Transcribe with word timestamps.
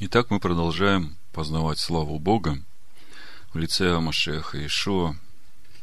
Итак, 0.00 0.28
мы 0.30 0.40
продолжаем 0.40 1.16
познавать 1.32 1.78
славу 1.78 2.18
Бога 2.18 2.60
в 3.52 3.58
лице 3.58 3.94
Амашеха 3.94 4.66
Ишуа. 4.66 5.14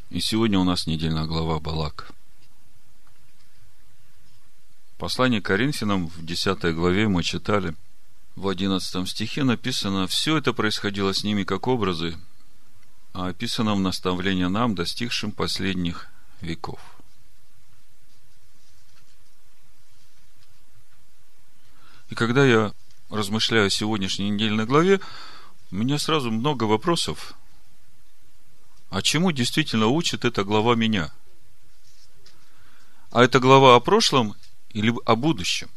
И 0.10 0.20
сегодня 0.20 0.60
у 0.60 0.66
нас 0.66 0.86
недельная 0.86 1.23
глава 1.23 1.62
Балак. 1.62 2.12
Послание 4.97 5.42
Коринфянам 5.42 6.08
в 6.08 6.26
10 6.26 6.76
главе 6.76 7.08
мы 7.08 7.24
читали, 7.24 7.74
в 8.36 8.50
11 8.50 9.07
стихе 9.07 9.46
написано, 9.46 10.07
«Все 10.07 10.36
это 10.36 10.52
происходило 10.52 11.14
с 11.14 11.23
ними 11.23 11.46
как 11.46 11.70
образы, 11.70 12.18
а 13.14 13.30
описано 13.30 13.75
в 13.75 13.80
наставлении 13.80 14.43
нам, 14.43 14.75
достигшим 14.75 15.32
последних 15.32 16.09
веков». 16.41 16.82
И 22.09 22.16
когда 22.16 22.46
я 22.46 22.73
размышляю 23.11 23.68
о 23.68 23.70
сегодняшней 23.70 24.29
недельной 24.29 24.65
главе, 24.65 25.00
у 25.71 25.75
меня 25.75 26.00
сразу 26.00 26.32
много 26.32 26.64
вопросов. 26.64 27.34
А 28.89 29.01
чему 29.01 29.32
действительно 29.32 29.87
учит 29.87 30.25
эта 30.25 30.43
глава 30.43 30.75
меня? 30.75 31.11
А 33.11 33.23
это 33.23 33.39
глава 33.39 33.75
о 33.75 33.80
прошлом 33.80 34.36
или 34.72 34.94
о 35.06 35.16
будущем? 35.16 35.70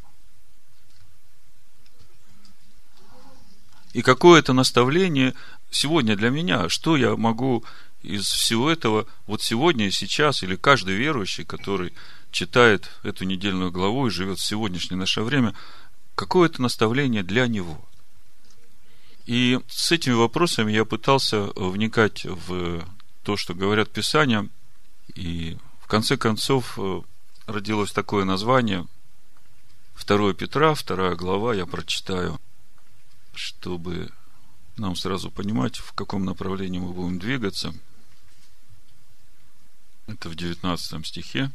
И 3.93 4.03
какое 4.03 4.41
это 4.41 4.53
наставление 4.53 5.35
сегодня 5.71 6.17
для 6.17 6.31
меня? 6.31 6.69
Что 6.69 6.97
я 6.97 7.17
могу 7.17 7.65
из 8.03 8.27
всего 8.27 8.71
этого 8.71 9.07
вот 9.27 9.43
сегодня 9.43 9.87
и 9.87 9.93
сейчас, 9.93 10.43
или 10.43 10.57
каждый 10.57 10.97
верующий, 10.97 11.45
который 11.45 11.95
читает 12.33 12.91
эту 13.05 13.25
недельную 13.25 13.71
главу 13.71 14.09
и 14.09 14.11
живет 14.11 14.39
в 14.39 14.45
сегодняшнее 14.45 14.99
наше 14.99 15.23
время– 15.23 15.55
какое 16.15 16.49
это 16.49 16.63
наставление 16.63 17.23
для 17.23 17.47
него. 17.47 17.85
И 19.27 19.59
с 19.69 19.91
этими 19.91 20.15
вопросами 20.15 20.73
я 20.73 20.85
пытался 20.85 21.45
вникать 21.57 22.25
в 22.25 22.85
то, 23.23 23.37
что 23.37 23.55
говорят 23.55 23.91
Писания, 23.91 24.49
и 25.15 25.57
в 25.81 25.87
конце 25.87 26.17
концов 26.17 26.79
э, 26.79 27.01
родилось 27.47 27.93
такое 27.93 28.25
название 28.25 28.87
2 30.07 30.35
Петра, 30.35 30.75
2 30.75 31.15
глава, 31.15 31.55
я 31.55 31.67
прочитаю, 31.67 32.39
чтобы 33.33 34.11
нам 34.77 34.97
сразу 34.97 35.31
понимать, 35.31 35.79
в 35.79 35.93
каком 35.93 36.25
направлении 36.25 36.79
мы 36.79 36.93
будем 36.93 37.19
двигаться. 37.19 37.75
Это 40.07 40.29
в 40.29 40.35
19 40.35 41.07
стихе, 41.07 41.51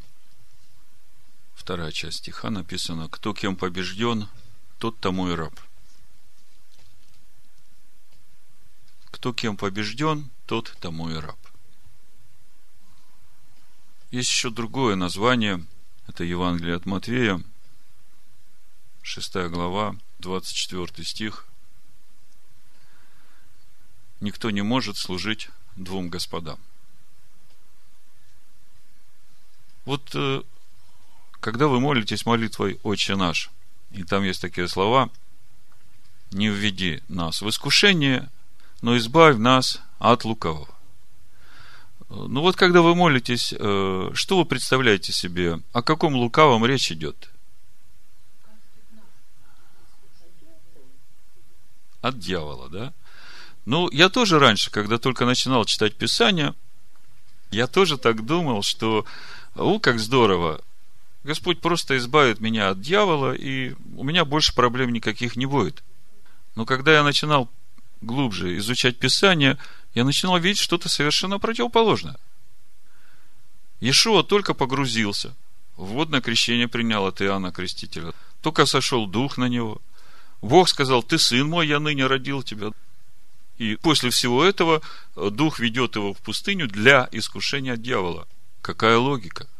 вторая 1.53 1.91
часть 1.91 2.19
стиха 2.19 2.49
написано, 2.49 3.09
«Кто 3.09 3.33
кем 3.33 3.55
побежден, 3.55 4.27
тот 4.79 4.99
тому 4.99 5.29
и 5.29 5.35
раб. 5.35 5.53
Кто 9.11 9.33
кем 9.33 9.57
побежден, 9.57 10.29
тот 10.45 10.75
тому 10.79 11.09
и 11.09 11.15
раб. 11.15 11.37
Есть 14.11 14.31
еще 14.31 14.49
другое 14.49 14.95
название, 14.95 15.63
это 16.07 16.23
Евангелие 16.23 16.75
от 16.75 16.85
Матвея, 16.85 17.43
6 19.03 19.35
глава, 19.49 19.95
24 20.19 21.05
стих. 21.05 21.45
Никто 24.21 24.49
не 24.49 24.61
может 24.61 24.97
служить 24.97 25.49
двум 25.75 26.09
господам. 26.09 26.59
Вот 29.85 30.09
э, 30.13 30.41
когда 31.39 31.67
вы 31.67 31.79
молитесь 31.79 32.25
молитвой 32.25 32.79
«Отче 32.83 33.15
наш», 33.15 33.49
и 33.91 34.03
там 34.03 34.23
есть 34.23 34.41
такие 34.41 34.67
слова. 34.67 35.09
Не 36.31 36.49
введи 36.49 37.01
нас 37.07 37.41
в 37.41 37.49
искушение, 37.49 38.29
но 38.81 38.97
избавь 38.97 39.37
нас 39.37 39.81
от 39.97 40.25
лукавого. 40.25 40.67
Ну 42.09 42.41
вот, 42.41 42.55
когда 42.55 42.81
вы 42.81 42.95
молитесь, 42.95 43.53
э, 43.57 44.09
что 44.13 44.37
вы 44.37 44.45
представляете 44.45 45.11
себе? 45.11 45.59
О 45.73 45.83
каком 45.83 46.15
лукавом 46.15 46.65
речь 46.65 46.91
идет? 46.91 47.29
От 52.01 52.17
дьявола, 52.17 52.69
да? 52.69 52.93
Ну, 53.65 53.89
я 53.91 54.09
тоже 54.09 54.39
раньше, 54.39 54.71
когда 54.71 54.97
только 54.97 55.25
начинал 55.25 55.65
читать 55.65 55.95
Писание, 55.95 56.55
я 57.51 57.67
тоже 57.67 57.97
так 57.97 58.25
думал, 58.25 58.63
что, 58.63 59.05
у, 59.55 59.79
как 59.79 59.99
здорово, 59.99 60.61
Господь 61.23 61.59
просто 61.59 61.97
избавит 61.97 62.39
меня 62.39 62.69
от 62.69 62.81
дьявола, 62.81 63.33
и 63.33 63.73
у 63.95 64.03
меня 64.03 64.23
больше 64.23 64.53
проблем 64.53 64.93
никаких 64.93 65.35
не 65.35 65.45
будет. 65.45 65.83
Но 66.55 66.65
когда 66.65 66.93
я 66.93 67.03
начинал 67.03 67.49
глубже 68.01 68.57
изучать 68.57 68.99
Писание, 68.99 69.57
я 69.93 70.05
начинал 70.05 70.37
видеть 70.39 70.61
что-то 70.61 70.87
совершенно 70.87 71.37
противоположное. 71.39 72.17
Иешуа 73.81 74.23
только 74.23 74.53
погрузился, 74.53 75.35
водное 75.75 76.21
крещение 76.21 76.67
принял 76.67 77.05
от 77.05 77.21
Иоанна 77.21 77.51
Крестителя, 77.51 78.13
только 78.41 78.65
сошел 78.65 79.05
дух 79.05 79.37
на 79.37 79.49
него. 79.49 79.81
Бог 80.41 80.69
сказал, 80.69 81.03
ты 81.03 81.17
сын 81.17 81.47
мой, 81.47 81.67
я 81.67 81.79
ныне 81.79 82.07
родил 82.07 82.43
тебя. 82.43 82.71
И 83.57 83.75
после 83.75 84.09
всего 84.09 84.45
этого 84.45 84.81
дух 85.15 85.59
ведет 85.59 85.97
его 85.97 86.13
в 86.13 86.19
пустыню 86.19 86.67
для 86.69 87.09
искушения 87.11 87.75
дьявола. 87.75 88.25
Какая 88.61 88.97
логика?– 88.97 89.47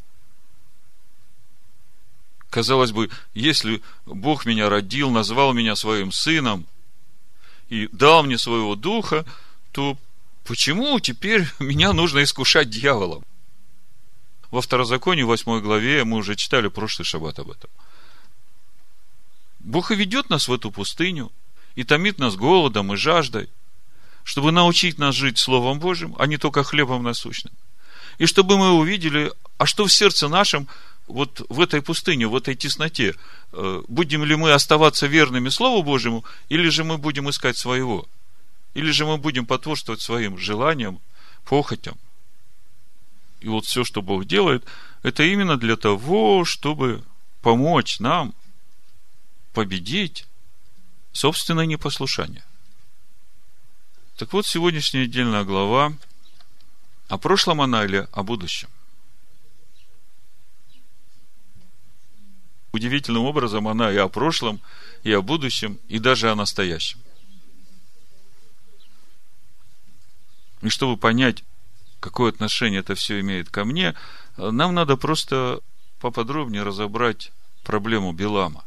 Казалось 2.50 2.92
бы, 2.92 3.10
если 3.34 3.82
Бог 4.06 4.46
меня 4.46 4.70
родил, 4.70 5.12
назвал 5.12 5.54
меня 5.54 5.76
своим 5.76 6.12
сыном 6.12 6.66
и 7.70 7.88
дал 7.92 8.24
мне 8.24 8.38
своего 8.38 8.76
духа, 8.76 9.26
то 9.72 9.98
почему 10.46 11.00
теперь 11.00 11.48
меня 11.60 11.94
нужно 11.94 12.24
искушать 12.24 12.70
дьяволом? 12.70 13.24
Во 14.50 14.62
второзаконии, 14.62 15.22
8 15.22 15.62
главе, 15.62 16.04
мы 16.06 16.18
уже 16.18 16.36
читали 16.36 16.70
прошлый 16.70 17.06
шаббат 17.06 17.38
об 17.38 17.52
этом. 17.52 17.70
Бог 19.60 19.92
и 19.92 19.96
ведет 19.96 20.32
нас 20.32 20.48
в 20.48 20.54
эту 20.54 20.72
пустыню, 20.72 21.32
и 21.76 21.84
томит 21.84 22.18
нас 22.18 22.36
голодом 22.36 22.92
и 22.94 22.98
жаждой, 22.98 23.48
чтобы 24.24 24.52
научить 24.52 24.98
нас 24.98 25.14
жить 25.14 25.38
Словом 25.38 25.80
Божьим, 25.80 26.16
а 26.18 26.26
не 26.26 26.38
только 26.38 26.64
хлебом 26.64 27.04
насущным. 27.04 27.54
И 28.18 28.26
чтобы 28.26 28.58
мы 28.58 28.72
увидели, 28.72 29.32
а 29.60 29.68
что 29.68 29.86
в 29.86 29.94
сердце 29.94 30.28
нашем– 30.28 30.68
вот 31.10 31.42
в 31.50 31.60
этой 31.60 31.82
пустыне, 31.82 32.28
в 32.28 32.36
этой 32.36 32.56
тесноте, 32.56 33.16
э, 33.52 33.84
будем 33.88 34.24
ли 34.24 34.36
мы 34.36 34.52
оставаться 34.52 35.08
верными 35.08 35.50
Слову 35.50 35.84
Божьему, 35.84 36.24
или 36.50 36.70
же 36.70 36.84
мы 36.84 36.98
будем 36.98 37.30
искать 37.30 37.58
своего? 37.58 38.08
Или 38.76 38.92
же 38.92 39.06
мы 39.06 39.18
будем 39.18 39.46
потворствовать 39.46 40.02
своим 40.02 40.38
желаниям, 40.38 41.00
похотям? 41.46 41.98
И 43.42 43.48
вот 43.48 43.66
все, 43.66 43.84
что 43.84 44.02
Бог 44.02 44.26
делает, 44.26 44.64
это 45.02 45.24
именно 45.24 45.58
для 45.58 45.76
того, 45.76 46.46
чтобы 46.46 47.04
помочь 47.42 48.00
нам 48.00 48.34
победить 49.54 50.28
собственное 51.12 51.66
непослушание. 51.66 52.44
Так 54.18 54.34
вот, 54.34 54.46
сегодняшняя 54.46 55.04
отдельная 55.04 55.44
глава 55.44 55.94
о 57.08 57.18
прошлом 57.18 57.62
она 57.62 57.86
или 57.86 58.08
о 58.12 58.22
будущем. 58.22 58.70
Удивительным 62.72 63.24
образом 63.26 63.68
она 63.68 63.92
и 63.92 63.98
о 63.98 64.08
прошлом, 64.08 64.60
и 65.04 65.12
о 65.12 65.22
будущем, 65.22 65.80
и 65.88 66.00
даже 66.00 66.32
о 66.32 66.36
настоящем. 66.36 67.00
И 70.62 70.70
чтобы 70.70 70.98
понять, 70.98 71.44
какое 72.00 72.32
отношение 72.32 72.82
это 72.82 72.96
все 72.96 73.20
имеет 73.22 73.50
ко 73.50 73.66
мне, 73.66 73.96
нам 74.38 74.74
надо 74.74 74.98
просто 74.98 75.62
поподробнее 76.00 76.64
разобрать 76.64 77.32
проблему 77.64 78.14
Белама. 78.14 78.64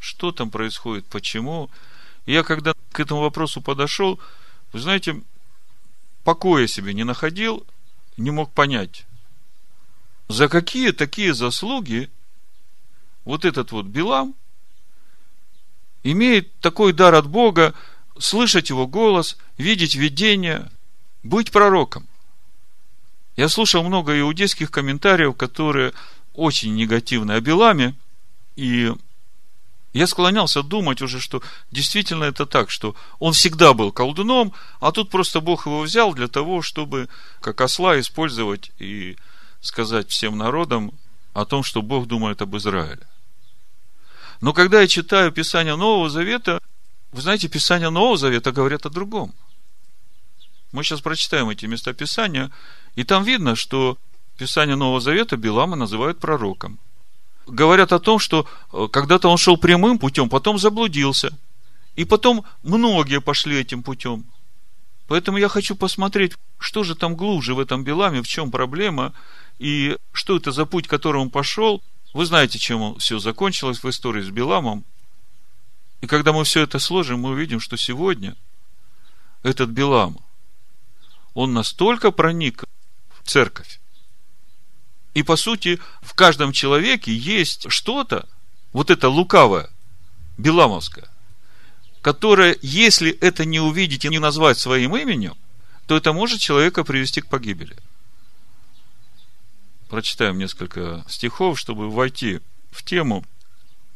Что 0.00 0.32
там 0.32 0.50
происходит, 0.50 1.06
почему. 1.06 1.70
Я 2.26 2.42
когда 2.42 2.72
к 2.92 3.00
этому 3.00 3.20
вопросу 3.20 3.60
подошел, 3.60 4.20
вы 4.72 4.80
знаете, 4.80 5.22
покоя 6.24 6.66
себе 6.66 6.94
не 6.94 7.04
находил, 7.04 7.66
не 8.16 8.30
мог 8.30 8.52
понять, 8.52 9.06
за 10.28 10.48
какие 10.48 10.90
такие 10.90 11.34
заслуги 11.34 12.10
вот 13.28 13.44
этот 13.44 13.72
вот 13.72 13.84
Билам 13.84 14.34
имеет 16.02 16.58
такой 16.60 16.94
дар 16.94 17.14
от 17.14 17.28
Бога 17.28 17.74
слышать 18.18 18.70
его 18.70 18.86
голос, 18.86 19.36
видеть 19.58 19.96
видение, 19.96 20.70
быть 21.22 21.50
пророком. 21.50 22.08
Я 23.36 23.50
слушал 23.50 23.84
много 23.84 24.18
иудейских 24.18 24.70
комментариев, 24.70 25.36
которые 25.36 25.92
очень 26.32 26.74
негативны 26.74 27.32
о 27.32 27.40
Биламе, 27.42 27.94
и 28.56 28.94
я 29.92 30.06
склонялся 30.06 30.62
думать 30.62 31.02
уже, 31.02 31.20
что 31.20 31.42
действительно 31.70 32.24
это 32.24 32.46
так, 32.46 32.70
что 32.70 32.96
он 33.18 33.34
всегда 33.34 33.74
был 33.74 33.92
колдуном, 33.92 34.54
а 34.80 34.90
тут 34.90 35.10
просто 35.10 35.42
Бог 35.42 35.66
его 35.66 35.82
взял 35.82 36.14
для 36.14 36.28
того, 36.28 36.62
чтобы 36.62 37.10
как 37.42 37.60
осла 37.60 38.00
использовать 38.00 38.72
и 38.78 39.18
сказать 39.60 40.08
всем 40.08 40.38
народам 40.38 40.92
о 41.34 41.44
том, 41.44 41.62
что 41.62 41.82
Бог 41.82 42.06
думает 42.06 42.40
об 42.40 42.56
Израиле. 42.56 43.06
Но 44.40 44.52
когда 44.52 44.80
я 44.80 44.86
читаю 44.86 45.32
Писание 45.32 45.76
Нового 45.76 46.08
Завета, 46.10 46.60
Вы 47.10 47.22
знаете, 47.22 47.48
Писание 47.48 47.90
Нового 47.90 48.16
Завета 48.18 48.52
говорят 48.52 48.86
о 48.86 48.90
другом. 48.90 49.32
Мы 50.72 50.84
сейчас 50.84 51.00
прочитаем 51.00 51.48
эти 51.48 51.66
места 51.66 51.94
Писания, 51.94 52.50
и 52.96 53.04
там 53.04 53.24
видно, 53.24 53.56
что 53.56 53.96
Писание 54.36 54.76
Нового 54.76 55.00
Завета 55.00 55.36
Билама 55.36 55.76
называют 55.76 56.18
пророком. 56.18 56.78
Говорят 57.46 57.92
о 57.92 57.98
том, 57.98 58.18
что 58.18 58.46
э, 58.72 58.88
когда-то 58.92 59.30
он 59.30 59.38
шел 59.38 59.56
прямым 59.56 59.98
путем, 59.98 60.28
потом 60.28 60.58
заблудился. 60.58 61.30
И 61.96 62.04
потом 62.04 62.44
многие 62.62 63.20
пошли 63.20 63.58
этим 63.58 63.82
путем. 63.82 64.24
Поэтому 65.06 65.38
я 65.38 65.48
хочу 65.48 65.74
посмотреть, 65.74 66.34
что 66.58 66.84
же 66.84 66.94
там 66.94 67.16
глубже 67.16 67.54
в 67.54 67.58
этом 67.58 67.82
Биламе, 67.82 68.22
в 68.22 68.28
чем 68.28 68.50
проблема, 68.50 69.14
и 69.58 69.96
что 70.12 70.36
это 70.36 70.52
за 70.52 70.66
путь, 70.66 70.86
которым 70.86 71.22
он 71.22 71.30
пошел. 71.30 71.82
Вы 72.18 72.26
знаете, 72.26 72.58
чем 72.58 72.98
все 72.98 73.20
закончилось 73.20 73.80
в 73.80 73.88
истории 73.88 74.22
с 74.22 74.30
Биламом. 74.30 74.84
И 76.00 76.08
когда 76.08 76.32
мы 76.32 76.42
все 76.42 76.62
это 76.62 76.80
сложим, 76.80 77.20
мы 77.20 77.30
увидим, 77.30 77.60
что 77.60 77.76
сегодня 77.76 78.34
этот 79.44 79.70
Билам, 79.70 80.18
он 81.34 81.52
настолько 81.52 82.10
проник 82.10 82.64
в 83.22 83.30
церковь. 83.30 83.78
И 85.14 85.22
по 85.22 85.36
сути, 85.36 85.78
в 86.02 86.14
каждом 86.14 86.50
человеке 86.50 87.14
есть 87.14 87.70
что-то, 87.70 88.28
вот 88.72 88.90
это 88.90 89.08
лукавое, 89.08 89.70
Биламовское, 90.38 91.08
которое, 92.02 92.58
если 92.62 93.12
это 93.12 93.44
не 93.44 93.60
увидеть 93.60 94.04
и 94.04 94.08
не 94.08 94.18
назвать 94.18 94.58
своим 94.58 94.96
именем, 94.96 95.36
то 95.86 95.96
это 95.96 96.12
может 96.12 96.40
человека 96.40 96.82
привести 96.82 97.20
к 97.20 97.28
погибели. 97.28 97.76
Прочитаем 99.88 100.38
несколько 100.38 101.04
стихов, 101.08 101.58
чтобы 101.58 101.90
войти 101.90 102.40
в 102.70 102.84
тему– 102.84 103.24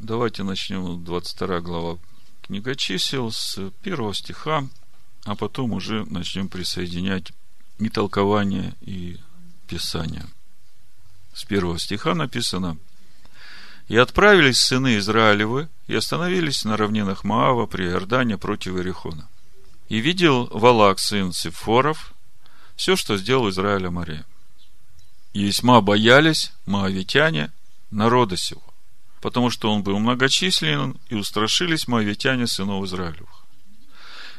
Давайте 0.03 0.43
начнем 0.43 1.05
22 1.05 1.61
глава 1.61 1.97
книга 2.43 2.75
чисел 2.75 3.31
с 3.31 3.71
первого 3.83 4.13
стиха, 4.13 4.67
а 5.25 5.37
потом 5.37 5.75
уже 5.75 6.05
начнем 6.07 6.49
присоединять 6.49 7.31
и 7.79 7.89
толкование, 7.89 8.75
и 8.81 9.19
писание. 9.69 10.27
С 11.35 11.45
первого 11.45 11.79
стиха 11.79 12.17
написано 12.17 12.79
«И 13.87 13.97
отправились 13.97 14.59
сыны 14.59 14.99
Израилевы, 14.99 15.69
и 15.87 15.95
остановились 15.95 16.65
на 16.65 16.77
равнинах 16.77 17.23
Маава 17.23 17.67
при 17.67 17.85
Иордане 17.85 18.39
против 18.39 18.75
Иерихона. 18.75 19.29
И 19.89 20.01
видел 20.01 20.49
Валак, 20.51 20.99
сын 20.99 21.33
Сифоров, 21.33 22.13
все, 22.75 22.97
что 22.97 23.17
сделал 23.17 23.51
Израиля 23.51 23.93
море. 23.93 24.25
И 25.33 25.45
весьма 25.45 25.81
боялись 25.81 26.53
моавитяне 26.67 27.51
народа 27.91 28.37
сего 28.37 28.63
потому 29.23 29.51
что 29.51 29.73
он 29.73 29.85
был 29.85 30.01
многочисленен, 30.01 30.99
и 31.09 31.15
устрашились 31.15 31.87
моавитяне 31.87 32.49
сынов 32.49 32.85
Израилевых. 32.85 33.45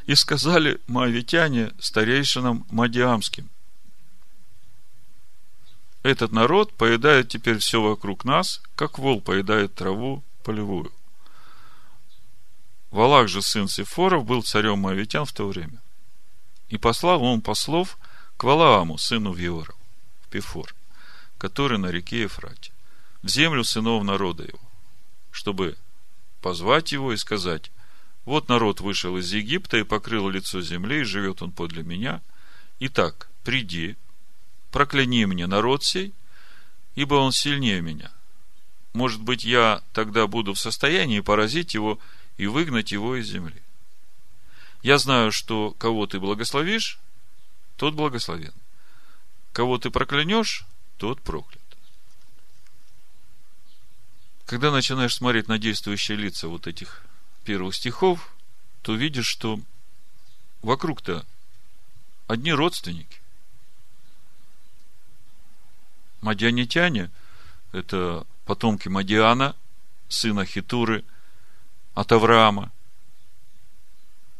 И 0.04 0.14
сказали 0.14 0.78
моавитяне 0.86 1.72
старейшинам 1.80 2.66
Мадиамским, 2.70 3.48
этот 6.02 6.32
народ 6.32 6.74
поедает 6.74 7.30
теперь 7.30 7.58
все 7.58 7.80
вокруг 7.80 8.26
нас, 8.26 8.60
как 8.76 8.98
вол 8.98 9.22
поедает 9.22 9.74
траву 9.74 10.22
полевую. 10.44 10.92
Валах 12.90 13.28
же, 13.28 13.40
сын 13.40 13.68
Сифоров, 13.68 14.26
был 14.26 14.42
царем 14.42 14.80
Моавитян 14.80 15.24
в 15.24 15.32
то 15.32 15.48
время. 15.48 15.80
И 16.68 16.76
послал 16.76 17.22
он 17.22 17.40
послов 17.40 17.96
к 18.36 18.44
Валааму, 18.44 18.98
сыну 18.98 19.32
Виоров, 19.32 19.74
в 20.26 20.28
Пифор, 20.28 20.74
который 21.44 21.76
на 21.76 21.88
реке 21.90 22.22
Ефрате, 22.22 22.72
в 23.22 23.28
землю 23.28 23.64
сынов 23.64 24.02
народа 24.02 24.44
его 24.44 24.60
чтобы 25.30 25.76
позвать 26.40 26.92
его 26.92 27.12
и 27.12 27.18
сказать, 27.18 27.70
вот 28.24 28.48
народ 28.48 28.80
вышел 28.80 29.18
из 29.18 29.30
Египта 29.30 29.76
и 29.76 29.82
покрыл 29.82 30.30
лицо 30.30 30.62
земли, 30.62 31.00
и 31.00 31.04
живет 31.04 31.42
он 31.42 31.52
подле 31.52 31.82
меня. 31.82 32.22
Итак, 32.80 33.28
приди, 33.42 33.96
прокляни 34.70 35.26
мне 35.26 35.46
народ 35.46 35.84
сей, 35.84 36.14
ибо 36.94 37.16
он 37.16 37.32
сильнее 37.32 37.82
меня. 37.82 38.10
Может 38.94 39.20
быть, 39.20 39.44
я 39.44 39.82
тогда 39.92 40.26
буду 40.26 40.54
в 40.54 40.58
состоянии 40.58 41.20
поразить 41.20 41.74
его 41.74 41.98
и 42.38 42.46
выгнать 42.46 42.90
его 42.90 43.16
из 43.16 43.26
земли. 43.26 43.60
Я 44.82 44.96
знаю, 44.96 45.30
что 45.30 45.72
кого 45.72 46.06
ты 46.06 46.20
благословишь, 46.20 46.98
тот 47.76 47.92
благословен. 47.92 48.54
Кого 49.52 49.76
ты 49.76 49.90
проклянешь, 49.90 50.64
тот 50.98 51.20
проклят. 51.20 51.60
Когда 54.46 54.70
начинаешь 54.70 55.14
смотреть 55.14 55.48
на 55.48 55.58
действующие 55.58 56.16
лица 56.16 56.48
вот 56.48 56.66
этих 56.66 57.04
первых 57.44 57.74
стихов, 57.74 58.34
то 58.82 58.94
видишь, 58.94 59.26
что 59.26 59.60
вокруг-то 60.62 61.24
одни 62.26 62.52
родственники. 62.52 63.20
Мадианитяне– 66.20 67.10
это 67.72 68.26
потомки 68.44 68.88
Мадиана, 68.88 69.56
сына 70.08 70.44
Хитуры, 70.44 71.04
от 71.94 72.12
Авраама. 72.12 72.72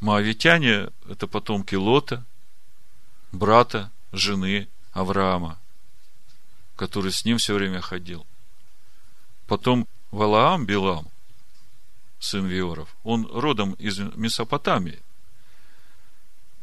Моавитяне– 0.01 0.91
это 1.09 1.27
потомки 1.27 1.75
Лота, 1.75 2.25
брата, 3.33 3.91
жены 4.13 4.69
Авраама, 4.93 5.59
который 6.77 7.13
с 7.13 7.25
ним 7.25 7.39
все 7.39 7.55
время 7.55 7.81
ходил. 7.81 8.27
Потом 9.47 9.87
Валаам 10.11 10.67
Билам, 10.67 11.09
сын 12.19 12.47
Виоров, 12.47 12.95
он 13.05 13.27
родом 13.27 13.73
из 13.75 13.99
Месопотамии. 13.99 15.03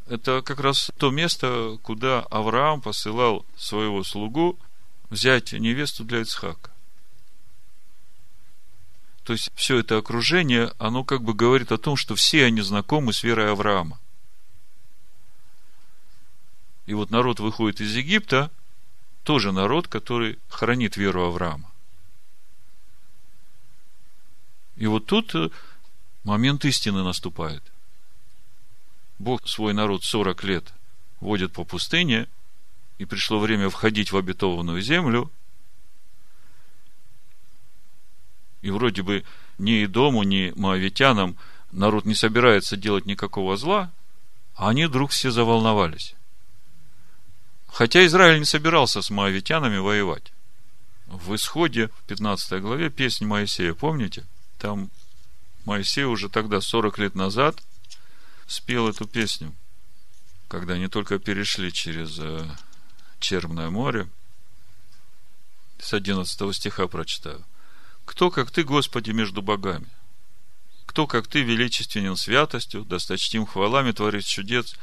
Это 0.07 0.41
как 0.41 0.59
раз 0.59 0.91
то 0.97 1.11
место, 1.11 1.77
куда 1.83 2.21
Авраам 2.31 2.81
посылал 2.81 3.45
своего 3.55 4.03
слугу 4.03 4.59
взять 5.09 5.53
невесту 5.53 6.03
для 6.03 6.21
Ицхака. 6.21 6.71
То 9.23 9.33
есть, 9.33 9.51
все 9.55 9.77
это 9.77 9.97
окружение, 9.97 10.73
оно 10.79 11.03
как 11.03 11.21
бы 11.21 11.33
говорит 11.33 11.71
о 11.71 11.77
том, 11.77 11.95
что 11.95 12.15
все 12.15 12.45
они 12.45 12.61
знакомы 12.61 13.13
с 13.13 13.23
верой 13.23 13.51
Авраама. 13.51 13.99
И 16.87 16.93
вот 16.93 17.11
народ 17.11 17.39
выходит 17.39 17.79
из 17.79 17.95
Египта, 17.95 18.51
тоже 19.23 19.51
народ, 19.51 19.87
который 19.87 20.39
хранит 20.49 20.97
веру 20.97 21.25
Авраама. 21.25 21.71
И 24.75 24.87
вот 24.87 25.05
тут 25.05 25.35
э, 25.35 25.49
момент 26.23 26.65
истины 26.65 27.03
наступает. 27.03 27.63
Бог 29.19 29.47
свой 29.47 29.73
народ 29.73 30.03
40 30.03 30.43
лет 30.43 30.73
водит 31.19 31.53
по 31.53 31.63
пустыне, 31.63 32.27
и 32.97 33.05
пришло 33.05 33.39
время 33.39 33.69
входить 33.69 34.11
в 34.11 34.17
обетованную 34.17 34.81
землю. 34.81 35.31
И 38.61 38.71
вроде 38.71 39.01
бы 39.03 39.23
ни 39.57 39.85
дому, 39.85 40.23
ни 40.23 40.51
моавитянам 40.55 41.37
народ 41.71 42.05
не 42.05 42.15
собирается 42.15 42.77
делать 42.77 43.05
никакого 43.05 43.57
зла, 43.57 43.91
а 44.55 44.69
они 44.69 44.85
вдруг 44.85 45.11
все 45.11 45.31
заволновались. 45.31 46.15
Хотя 47.71 48.05
Израиль 48.05 48.39
не 48.39 48.45
собирался 48.45 49.01
с 49.01 49.09
моавитянами 49.09 49.77
воевать. 49.77 50.31
В 51.07 51.35
исходе, 51.35 51.87
в 51.87 52.03
15 52.03 52.61
главе, 52.61 52.89
песнь 52.89 53.25
Моисея, 53.25 53.73
помните? 53.73 54.25
Там 54.59 54.89
Моисей 55.65 56.03
уже 56.03 56.29
тогда, 56.29 56.61
40 56.61 56.97
лет 56.99 57.15
назад, 57.15 57.61
спел 58.47 58.89
эту 58.89 59.07
песню, 59.07 59.53
когда 60.47 60.73
они 60.73 60.87
только 60.87 61.19
перешли 61.19 61.71
через 61.71 62.17
э, 62.19 62.45
Черное 63.21 63.69
море. 63.69 64.09
С 65.79 65.93
11 65.93 66.55
стиха 66.55 66.87
прочитаю. 66.87 67.45
«Кто, 68.05 68.31
как 68.31 68.49
ты, 68.51 68.63
Господи, 68.63 69.11
между 69.11 69.41
богами? 69.41 69.87
Кто, 70.87 71.05
как 71.07 71.27
ты, 71.27 71.41
величественен 71.43 72.17
святостью, 72.17 72.83
досточтим 72.83 73.45
хвалами 73.45 73.91
творит 73.91 74.25
чудес, 74.25 74.75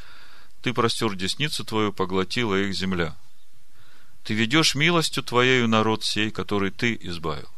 ты 0.62 0.72
простер 0.72 1.14
десницу 1.14 1.64
твою, 1.64 1.92
поглотила 1.92 2.54
их 2.54 2.74
земля. 2.74 3.16
Ты 4.24 4.34
ведешь 4.34 4.74
милостью 4.74 5.22
твоею 5.22 5.68
народ 5.68 6.04
сей, 6.04 6.30
который 6.30 6.70
ты 6.70 6.98
избавил 7.00 7.48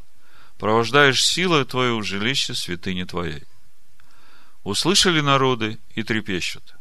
провождаешь 0.61 1.25
силой 1.25 1.65
Твою 1.65 2.03
жилище 2.03 2.55
святыни 2.55 3.05
Твоей. 3.05 3.45
Услышали 4.63 5.21
народы 5.23 5.79
и 5.95 6.03
трепещут. 6.03 6.77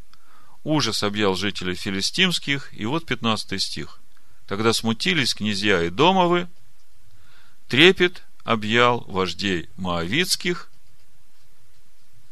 Ужас 0.65 1.01
объял 1.01 1.35
жителей 1.35 1.75
филистимских, 1.75 2.73
и 2.73 2.85
вот 2.85 3.05
15 3.05 3.59
стих. 3.61 4.01
Тогда 4.47 4.73
смутились 4.73 5.33
князья 5.33 5.81
и 5.83 5.89
домовы, 5.89 6.49
трепет 7.69 8.23
объял 8.43 9.05
вождей 9.07 9.69
моавитских, 9.77 10.69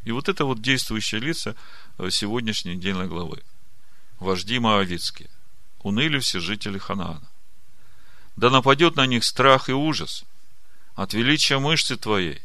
и 0.04 0.12
вот 0.12 0.28
это 0.28 0.44
вот 0.44 0.60
действующие 0.60 1.22
лица 1.22 1.56
сегодняшней 2.10 2.76
недельной 2.76 3.06
главы. 3.06 3.42
Вожди 4.18 4.58
моавитские. 4.58 5.30
Уныли 5.80 6.18
все 6.18 6.40
жители 6.40 6.78
Ханаана. 6.78 7.28
Да 8.36 8.50
нападет 8.50 8.96
на 8.96 9.06
них 9.06 9.24
страх 9.24 9.68
и 9.68 9.72
ужас– 9.72 10.24
от 10.98 11.14
величия 11.14 11.60
мышцы 11.60 11.96
твоей. 11.96 12.42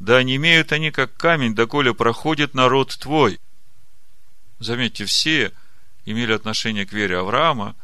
да 0.00 0.24
не 0.24 0.34
имеют 0.34 0.72
они 0.72 0.90
как 0.90 1.16
камень, 1.16 1.54
доколе 1.54 1.94
проходит 1.94 2.52
народ 2.52 2.98
твой. 2.98 3.38
Заметьте, 4.58 5.04
все 5.04 5.52
имели 6.04 6.32
отношение 6.32 6.84
к 6.84 6.92
вере 6.92 7.18
Авраама, 7.18 7.76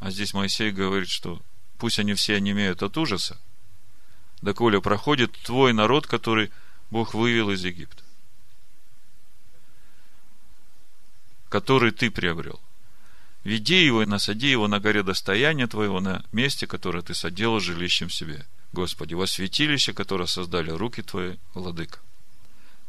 а 0.00 0.10
здесь 0.10 0.34
Моисей 0.34 0.72
говорит, 0.72 1.08
что 1.08 1.40
пусть 1.78 2.00
они 2.00 2.14
все 2.14 2.40
не 2.40 2.50
имеют 2.50 2.82
от 2.82 2.96
ужаса, 2.96 3.38
доколе 4.40 4.80
проходит 4.80 5.30
твой 5.44 5.72
народ, 5.72 6.08
который 6.08 6.50
Бог 6.90 7.14
вывел 7.14 7.50
из 7.52 7.64
Египта, 7.64 8.02
который 11.50 11.92
ты 11.92 12.10
приобрел. 12.10 12.60
Веди 13.44 13.84
его 13.84 14.02
и 14.02 14.06
насади 14.06 14.48
его 14.48 14.68
на 14.68 14.78
горе 14.78 15.02
достояния 15.02 15.66
твоего, 15.66 16.00
на 16.00 16.24
месте, 16.32 16.66
которое 16.66 17.02
ты 17.02 17.14
соделал 17.14 17.58
жилищем 17.58 18.08
себе. 18.08 18.46
Господи, 18.72 19.14
во 19.14 19.26
святилище, 19.26 19.92
которое 19.92 20.26
создали 20.26 20.70
руки 20.70 21.02
твои, 21.02 21.36
владыка. 21.54 21.98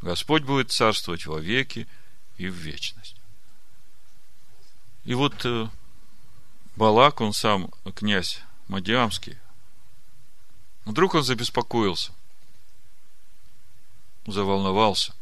Господь 0.02 0.44
будет 0.44 0.72
царствовать 0.72 1.26
во 1.26 1.40
веки 1.40 1.88
и 2.38 2.48
в 2.48 2.54
вечность. 2.54 3.16
И 5.06 5.16
вот 5.16 5.34
э, 5.44 5.68
Балак, 6.76 7.22
он 7.22 7.34
сам 7.34 7.70
князь 7.96 8.42
Мадиамский, 8.68 9.38
вдруг 10.86 11.16
он 11.16 11.24
забеспокоился, 11.24 12.12
заволновался. 14.28 15.14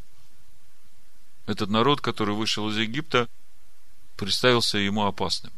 Этот 1.47 1.69
народ, 1.69 2.01
который 2.01 2.35
вышел 2.35 2.69
из 2.69 2.77
Египта, 2.77 3.27
представился 4.21 4.77
ему 4.77 5.07
опасным. 5.07 5.51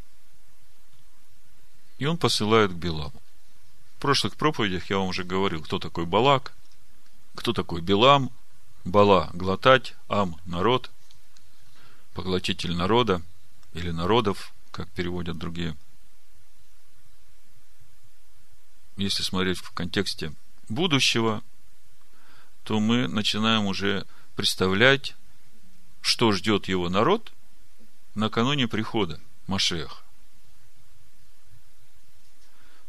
И 1.98 2.06
он 2.06 2.18
посылает 2.18 2.72
к 2.72 2.76
Биламу. 2.76 3.22
В 3.98 4.02
прошлых 4.02 4.38
проповедях 4.38 4.90
я 4.90 5.00
вам 5.00 5.08
уже 5.08 5.26
говорил, 5.26 5.62
кто 5.62 5.80
такой 5.80 6.06
Балак, 6.06 6.54
кто 7.36 7.52
такой 7.52 7.82
Билам, 7.82 8.32
Бала– 8.86 9.30
глотать, 9.34 9.96
Ам– 10.08 10.38
народ, 10.46 10.92
поглотитель 12.14 12.74
народа 12.74 13.22
или 13.74 13.92
народов, 13.92 14.54
как 14.72 14.90
переводят 14.92 15.38
другие. 15.38 15.76
Если 18.96 19.24
смотреть 19.24 19.58
в 19.58 19.72
контексте 19.72 20.32
будущего, 20.70 21.44
то 22.64 22.80
мы 22.80 23.10
начинаем 23.10 23.66
уже 23.66 24.08
представлять, 24.38 25.16
что 26.00 26.32
ждет 26.32 26.70
его 26.70 26.88
народ– 26.88 27.34
накануне 28.16 28.68
прихода 28.68 29.20
Машеха. 29.48 29.98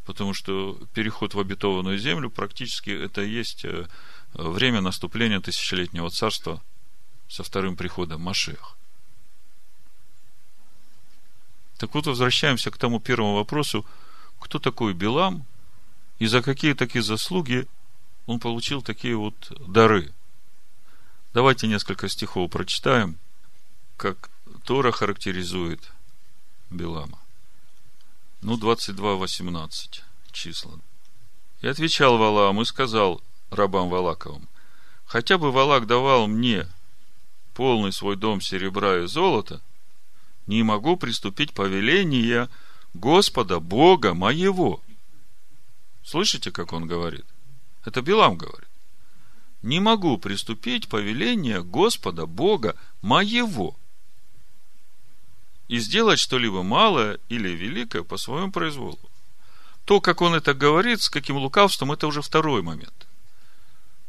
Потому 0.05 0.35
что 0.35 0.79
переход 0.93 1.35
в 1.35 1.41
обетованную 1.41 1.99
землю 1.99 2.31
практически 2.31 2.91
это 2.91 3.23
и 3.23 3.31
есть 3.31 3.65
э, 3.65 3.87
время 4.35 4.81
наступления 4.81 5.41
тысячелетнего 5.41 6.11
царства 6.11 6.63
со 7.29 7.43
вторым 7.43 7.77
приходом 7.77 8.21
Машех. 8.21 8.77
Так 11.79 11.95
вот, 11.95 12.07
возвращаемся 12.07 12.71
к 12.71 12.77
тому 12.77 13.01
первому 13.01 13.35
вопросу, 13.35 13.85
кто 14.39 14.59
такой 14.59 14.93
Билам 14.93 15.47
и 16.19 16.27
за 16.27 16.43
какие 16.43 16.75
такие 16.75 17.03
заслуги 17.03 17.67
он 18.27 18.41
получил 18.41 18.83
такие 18.83 19.17
вот 19.17 19.35
дары. 19.67 20.13
Давайте 21.33 21.67
несколько 21.67 22.09
стихов 22.09 22.51
прочитаем, 22.51 23.19
как 23.97 24.31
Тора 24.65 24.93
характеризует 24.93 25.93
Билама. 26.71 27.19
Ну, 28.41 28.57
22.18 28.57 30.01
числа. 30.33 30.79
И 31.61 31.67
отвечал 31.67 32.17
Валаам 32.17 32.63
и 32.63 32.65
сказал 32.65 33.21
рабам 33.51 33.91
Валаковым, 33.91 34.49
хотя 35.05 35.37
бы 35.37 35.53
Валак 35.53 35.87
давал 35.87 36.29
мне 36.29 36.67
полный 37.53 37.93
свой 37.93 38.17
дом 38.17 38.41
серебра 38.41 39.03
и 39.03 39.07
золота, 39.07 39.61
не 40.47 40.63
могу 40.63 40.97
приступить 40.97 41.53
повеления 41.53 42.49
Господа 42.95 43.61
Бога 43.61 44.15
моего. 44.15 44.81
Слышите, 46.03 46.51
как 46.51 46.73
он 46.73 46.87
говорит? 46.87 47.27
Это 47.85 48.01
Билам 48.01 48.39
говорит. 48.39 48.69
Не 49.61 49.81
могу 49.81 50.17
приступить 50.17 50.89
повеления 50.89 51.61
Господа 51.61 52.25
Бога 52.25 52.77
моего 53.03 53.77
и 55.69 55.79
сделать 55.79 56.19
что-либо 56.19 56.63
малое 56.63 57.19
или 57.29 57.49
великое 57.51 58.03
по 58.03 58.17
своему 58.17 58.53
произволу. 58.53 58.99
То, 59.85 60.01
как 60.01 60.21
он 60.21 60.35
это 60.35 60.55
говорит, 60.55 61.03
с 61.03 61.11
каким 61.11 61.37
лукавством, 61.37 61.93
это 61.93 62.07
уже 62.07 62.23
второй 62.23 62.63
момент. 62.63 63.07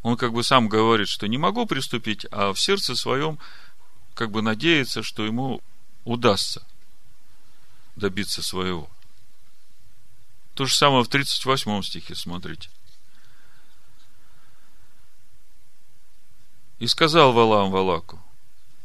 Он 0.03 0.17
как 0.17 0.33
бы 0.33 0.43
сам 0.43 0.69
говорит, 0.69 1.07
что 1.07 1.27
не 1.27 1.37
могу 1.37 1.65
приступить, 1.65 2.25
а 2.31 2.53
в 2.53 2.59
сердце 2.59 2.95
своем 2.95 3.39
как 4.13 4.31
бы 4.31 4.41
надеется, 4.41 5.03
что 5.03 5.25
ему 5.25 5.61
удастся 6.03 6.65
добиться 7.95 8.43
своего. 8.43 8.89
То 10.53 10.65
же 10.65 10.75
самое 10.75 11.03
в 11.03 11.09
38 11.09 11.81
стихе, 11.81 12.15
смотрите. 12.15 12.69
И 16.79 16.87
сказал 16.87 17.33
Валам 17.33 17.71
Валаку, 17.71 18.21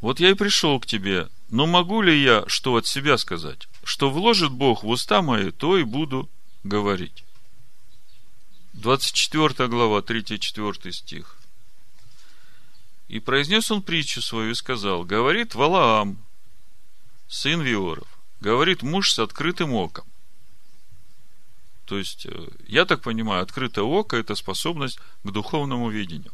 вот 0.00 0.19
я 0.21 0.30
и 0.30 0.35
пришел 0.35 0.80
к 0.80 0.87
тебе, 0.87 1.28
но 1.50 1.66
могу 1.66 2.00
ли 2.00 2.23
я 2.23 2.45
что 2.47 2.76
от 2.76 2.87
себя 2.87 3.19
сказать? 3.19 3.69
Что 3.85 4.11
вложит 4.11 4.52
Бог 4.52 4.83
в 4.83 4.88
уста 4.88 5.21
мои, 5.21 5.50
то 5.50 5.76
и 5.76 5.83
буду 5.83 6.28
говорить. 6.64 7.25
24 8.75 9.69
глава, 9.69 10.00
3-4 10.00 10.92
стих. 10.92 11.37
И 13.09 13.19
произнес 13.19 13.71
он 13.71 13.83
притчу 13.83 14.23
свою 14.23 14.52
и 14.52 14.54
сказал, 14.54 15.04
говорит 15.04 15.54
Валаам, 15.54 16.25
сын 17.28 17.61
Виоров, 17.61 18.07
говорит 18.40 18.83
муж 18.83 19.12
с 19.12 19.19
открытым 19.19 19.73
оком. 19.73 20.07
То 21.85 21.99
есть, 21.99 22.25
э, 22.25 22.49
я 22.69 22.85
так 22.85 23.02
понимаю, 23.02 23.42
открытое 23.42 23.83
око– 23.83 24.16
это 24.19 24.37
способность 24.37 25.00
к 25.25 25.30
духовному 25.30 25.90
видению. 25.90 26.33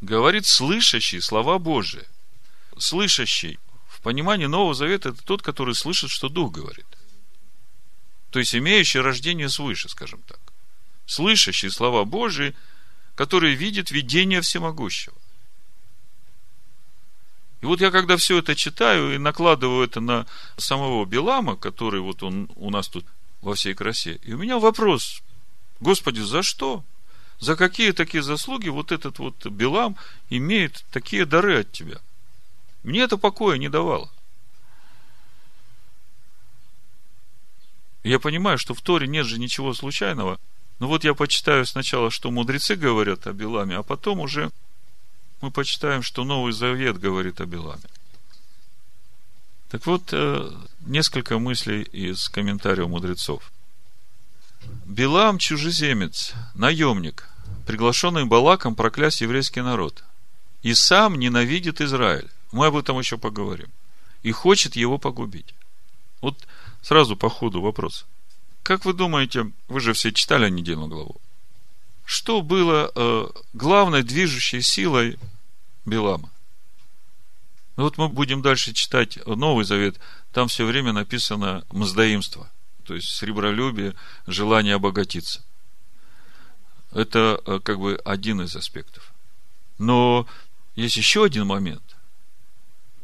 Говорит 0.00 0.46
слышащий 0.46 1.20
слова 1.20 1.58
Божии 1.58 2.06
слышащий 2.78 3.58
в 3.88 4.00
понимании 4.00 4.46
Нового 4.46 4.74
Завета 4.74 5.10
это 5.10 5.24
тот, 5.24 5.42
который 5.42 5.74
слышит, 5.74 6.10
что 6.10 6.28
Дух 6.28 6.52
говорит. 6.52 6.86
То 8.30 8.38
есть 8.38 8.54
имеющий 8.54 9.00
рождение 9.00 9.48
свыше, 9.48 9.88
скажем 9.88 10.22
так. 10.26 10.40
Слышащий 11.06 11.70
слова 11.70 12.04
Божии, 12.04 12.54
который 13.14 13.54
видит 13.54 13.90
видение 13.90 14.40
всемогущего. 14.40 15.14
И 17.62 17.66
вот 17.66 17.80
я 17.80 17.90
когда 17.90 18.16
все 18.16 18.38
это 18.38 18.54
читаю 18.54 19.14
и 19.14 19.18
накладываю 19.18 19.84
это 19.84 20.00
на 20.00 20.26
самого 20.56 21.04
Белама, 21.06 21.56
который 21.56 22.00
вот 22.00 22.22
он 22.22 22.50
у 22.56 22.70
нас 22.70 22.88
тут 22.88 23.06
во 23.40 23.54
всей 23.54 23.74
красе, 23.74 24.20
и 24.22 24.34
у 24.34 24.38
меня 24.38 24.58
вопрос, 24.58 25.22
Господи, 25.80 26.20
за 26.20 26.42
что? 26.42 26.84
За 27.38 27.54
какие 27.56 27.92
такие 27.92 28.22
заслуги 28.22 28.68
вот 28.68 28.92
этот 28.92 29.18
вот 29.18 29.46
Белам 29.46 29.96
имеет 30.30 30.84
такие 30.90 31.26
дары 31.26 31.60
от 31.60 31.72
Тебя? 31.72 32.00
Мне 32.82 33.00
это 33.00 33.18
покоя 33.18 33.58
не 33.58 33.68
давало. 33.68 34.10
Я 38.04 38.20
понимаю, 38.20 38.56
что 38.56 38.72
в 38.72 38.80
Торе 38.80 39.08
нет 39.08 39.26
же 39.26 39.38
ничего 39.38 39.74
случайного. 39.74 40.38
Но 40.78 40.88
вот 40.88 41.04
я 41.04 41.14
почитаю 41.14 41.66
сначала, 41.66 42.10
что 42.10 42.30
мудрецы 42.30 42.76
говорят 42.76 43.26
о 43.26 43.32
Беламе, 43.32 43.76
а 43.76 43.82
потом 43.82 44.20
уже 44.20 44.50
мы 45.40 45.50
почитаем, 45.50 46.02
что 46.02 46.24
Новый 46.24 46.52
Завет 46.52 46.98
говорит 46.98 47.40
о 47.40 47.46
Беламе. 47.46 47.82
Так 49.70 49.86
вот, 49.86 50.10
э, 50.12 50.50
несколько 50.80 51.38
мыслей 51.38 51.82
из 51.82 52.28
комментариев 52.28 52.88
мудрецов. 52.88 53.50
Билам– 54.84 55.38
чужеземец, 55.38 56.32
наемник, 56.54 57.28
приглашенный 57.66 58.24
Балаком 58.24 58.74
проклясть 58.74 59.20
еврейский 59.20 59.60
народ. 59.60 60.04
И 60.62 60.74
сам 60.74 61.18
ненавидит 61.18 61.80
Израиль. 61.80 62.28
Мы 62.52 62.66
об 62.66 62.76
этом 62.76 62.98
еще 62.98 63.18
поговорим. 63.18 63.68
И 64.22 64.32
хочет 64.32 64.76
его 64.76 64.98
погубить. 64.98 65.54
Вот 66.20 66.46
сразу 66.82 67.16
по 67.16 67.28
ходу 67.28 67.60
вопрос. 67.60 68.06
Как 68.62 68.84
вы 68.84 68.94
думаете, 68.94 69.52
вы 69.68 69.80
же 69.80 69.92
все 69.92 70.12
читали 70.12 70.50
недельную 70.50 70.88
главу, 70.88 71.20
что 72.04 72.42
было 72.42 72.90
э, 72.94 73.26
главной 73.52 74.02
движущей 74.02 74.60
силой 74.60 75.18
Билама? 75.84 76.30
Ну 77.76 77.84
вот 77.84 77.98
мы 77.98 78.08
будем 78.08 78.42
дальше 78.42 78.72
читать 78.72 79.18
Новый 79.26 79.64
Завет, 79.64 80.00
там 80.32 80.48
все 80.48 80.64
время 80.64 80.92
написано 80.92 81.64
мздоимство, 81.70 82.50
то 82.86 82.94
есть 82.94 83.08
сребролюбие, 83.08 83.94
желание 84.26 84.74
обогатиться. 84.74 85.42
Это 86.92 87.40
э, 87.44 87.60
как 87.62 87.78
бы 87.78 88.00
один 88.04 88.40
из 88.42 88.54
аспектов. 88.54 89.12
Но 89.78 90.26
есть 90.76 90.96
еще 90.96 91.24
один 91.24 91.46
момент. 91.46 91.82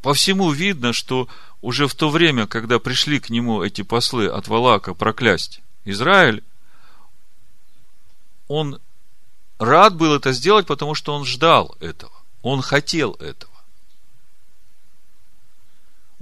По 0.00 0.14
всему 0.14 0.50
видно, 0.50 0.92
что 0.92 1.28
уже 1.60 1.86
в 1.86 1.94
то 1.94 2.10
время, 2.10 2.46
когда 2.46 2.78
пришли 2.78 3.20
к 3.20 3.30
нему 3.30 3.62
эти 3.62 3.82
послы 3.82 4.28
от 4.28 4.48
Валака 4.48 4.94
проклясть 4.94 5.60
Израиль, 5.84 6.42
он 8.48 8.80
рад 9.58 9.96
был 9.96 10.14
это 10.14 10.32
сделать, 10.32 10.66
потому 10.66 10.94
что 10.94 11.14
он 11.14 11.24
ждал 11.24 11.76
этого. 11.80 12.12
Он 12.42 12.62
хотел 12.62 13.12
этого. 13.14 13.51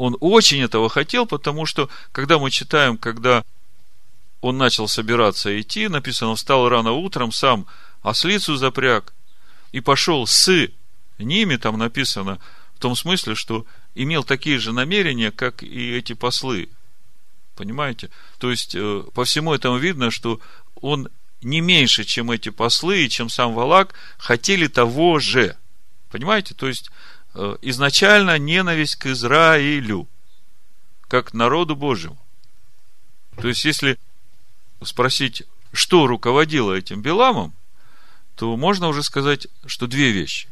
Он 0.01 0.17
очень 0.21 0.63
этого 0.63 0.89
хотел, 0.89 1.27
потому 1.27 1.67
что, 1.67 1.91
когда 2.11 2.39
мы 2.39 2.51
читаем, 2.51 2.97
когда 2.97 3.45
он 4.41 4.57
начал 4.57 4.89
собираться 4.89 5.61
идти, 5.61 5.89
написано, 5.89 6.35
встал 6.37 6.71
рано 6.71 6.93
утром, 6.93 7.33
сам 7.33 7.67
ослицу 8.01 8.57
запряг 8.57 9.13
и 9.73 9.81
пошел 9.81 10.27
с 10.27 10.69
ними, 11.19 11.57
там 11.57 11.77
написано, 11.77 12.39
в 12.77 12.79
том 12.79 12.97
смысле, 12.97 13.35
что 13.35 13.67
имел 13.95 14.25
такие 14.25 14.59
же 14.59 14.73
намерения, 14.73 15.31
как 15.33 15.63
и 15.63 15.91
эти 15.95 16.15
послы. 16.15 16.71
Понимаете? 17.55 18.09
То 18.39 18.51
есть, 18.51 18.75
э, 18.75 19.03
по 19.13 19.27
всему 19.27 19.53
этому 19.53 19.77
видно, 19.77 20.11
что 20.11 20.41
он 20.77 21.11
не 21.43 21.61
меньше, 21.61 22.05
чем 22.05 22.31
эти 22.31 22.49
послы 22.49 23.05
и 23.05 23.11
чем 23.11 23.29
сам 23.29 23.53
Валак, 23.53 23.93
хотели 24.17 24.67
того 24.67 25.19
же. 25.19 25.59
Понимаете? 26.11 26.55
То 26.55 26.69
есть, 26.69 26.91
изначально 27.35 28.39
ненависть 28.39 28.97
к 28.97 29.07
Израилю, 29.07 30.09
как 31.09 31.29
к 31.31 31.35
народу 31.35 31.77
Божьему. 31.77 32.19
То 33.41 33.49
есть, 33.49 33.65
если 33.65 33.99
спросить, 34.83 35.45
что 35.73 36.07
руководило 36.07 36.73
этим 36.73 37.03
Беламом, 37.03 37.55
то 38.37 38.57
можно 38.57 38.89
уже 38.89 39.03
сказать, 39.03 39.47
что 39.67 39.87
две 39.87 40.11
вещи. 40.11 40.49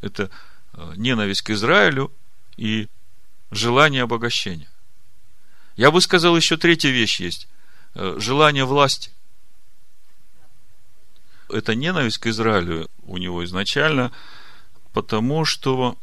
Это 0.00 0.30
э, 0.72 0.92
ненависть 0.96 1.42
к 1.42 1.50
Израилю 1.50 2.12
и 2.56 2.88
желание 3.50 4.02
обогащения. 4.02 4.68
Я 5.76 5.90
бы 5.90 6.00
сказал, 6.00 6.36
еще 6.36 6.56
третья 6.56 6.90
вещь 6.90 7.20
есть. 7.20 7.48
Э, 7.94 8.16
желание 8.18 8.64
власти. 8.64 9.12
Это 11.48 11.74
ненависть 11.74 12.18
к 12.18 12.26
Израилю 12.26 12.88
у 13.04 13.16
него 13.16 13.44
изначально, 13.44 14.12
потому 14.92 15.44
что 15.44 15.96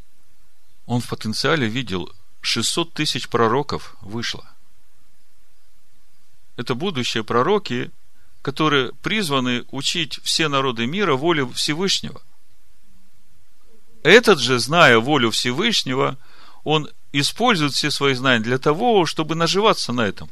он 0.88 1.02
в 1.02 1.08
потенциале 1.08 1.68
видел 1.68 2.12
600 2.42 2.94
тысяч 2.94 3.30
пророков 3.30 3.96
вышло. 4.02 4.44
Это 6.56 6.74
будущие 6.74 7.24
пророки, 7.24 7.92
которые 8.42 8.94
призваны 9.04 9.66
учить 9.70 10.20
все 10.24 10.48
народы 10.48 10.88
мира 10.88 11.16
воле 11.16 11.46
Всевышнего. 11.54 12.22
Этот 14.02 14.40
же, 14.40 14.58
зная 14.60 15.00
волю 15.00 15.32
Всевышнего, 15.32 16.18
он 16.64 16.90
использует 17.12 17.74
все 17.74 17.92
свои 17.92 18.14
знания 18.14 18.44
для 18.44 18.58
того, 18.58 19.06
чтобы 19.06 19.36
наживаться 19.36 19.92
на 19.92 20.02
этом, 20.02 20.30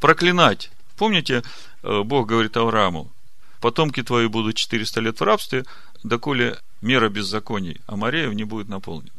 проклинать. 0.00 0.70
Помните, 0.96 1.44
э, 1.82 2.02
Бог 2.02 2.26
говорит 2.26 2.56
Аврааму, 2.56 3.12
потомки 3.60 4.02
твои 4.02 4.26
будут 4.26 4.56
400 4.56 5.00
лет 5.00 5.20
в 5.20 5.22
рабстве, 5.22 5.64
доколе 6.02 6.58
мера 6.80 7.08
беззаконий 7.08 7.80
Амареев 7.86 8.32
не 8.32 8.44
будет 8.44 8.68
наполнена. 8.68 9.12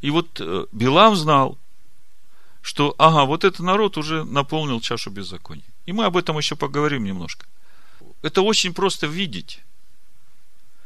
И 0.00 0.10
вот 0.10 0.40
э, 0.40 0.66
Билам 0.72 1.16
знал, 1.16 1.58
что, 2.62 2.94
ага, 2.98 3.24
вот 3.24 3.44
этот 3.44 3.60
народ 3.60 3.96
уже 3.96 4.24
наполнил 4.24 4.80
чашу 4.80 5.10
беззаконий. 5.10 5.64
И 5.86 5.92
мы 5.92 6.04
об 6.04 6.16
этом 6.16 6.36
еще 6.38 6.56
поговорим 6.56 7.04
немножко. 7.04 7.46
Это 8.22 8.42
очень 8.42 8.74
просто 8.74 9.06
видеть. 9.06 9.60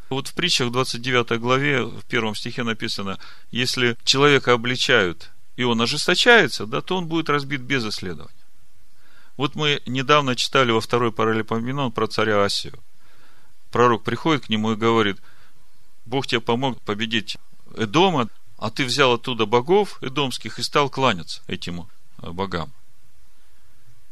Вот 0.08 0.28
в 0.28 0.34
притчах 0.34 0.70
29 0.70 1.40
главе, 1.40 1.82
в 1.82 2.04
первом 2.04 2.34
стихе 2.34 2.62
написано, 2.62 3.18
если 3.50 3.96
человека 4.04 4.52
обличают, 4.52 5.30
и 5.56 5.64
он 5.64 5.80
ожесточается, 5.80 6.66
да, 6.66 6.80
то 6.80 6.96
он 6.96 7.06
будет 7.06 7.28
разбит 7.28 7.62
без 7.62 7.84
исследования. 7.84 8.32
Вот 9.36 9.56
мы 9.56 9.82
недавно 9.86 10.36
читали 10.36 10.70
во 10.70 10.80
второй 10.80 11.10
паралипоменон 11.10 11.90
про 11.90 12.06
царя 12.06 12.44
Асию. 12.44 12.78
Пророк 13.72 14.04
приходит 14.04 14.46
к 14.46 14.48
нему 14.48 14.72
и 14.72 14.76
говорит, 14.76 15.18
Бог 16.06 16.26
тебе 16.26 16.40
помог 16.40 16.80
победить 16.82 17.36
Эдома, 17.76 18.28
а 18.58 18.70
ты 18.70 18.84
взял 18.84 19.12
оттуда 19.12 19.46
богов 19.46 19.98
эдомских 20.02 20.58
и 20.58 20.62
стал 20.62 20.88
кланяться 20.88 21.42
этим 21.46 21.88
э, 22.22 22.30
богам. 22.30 22.72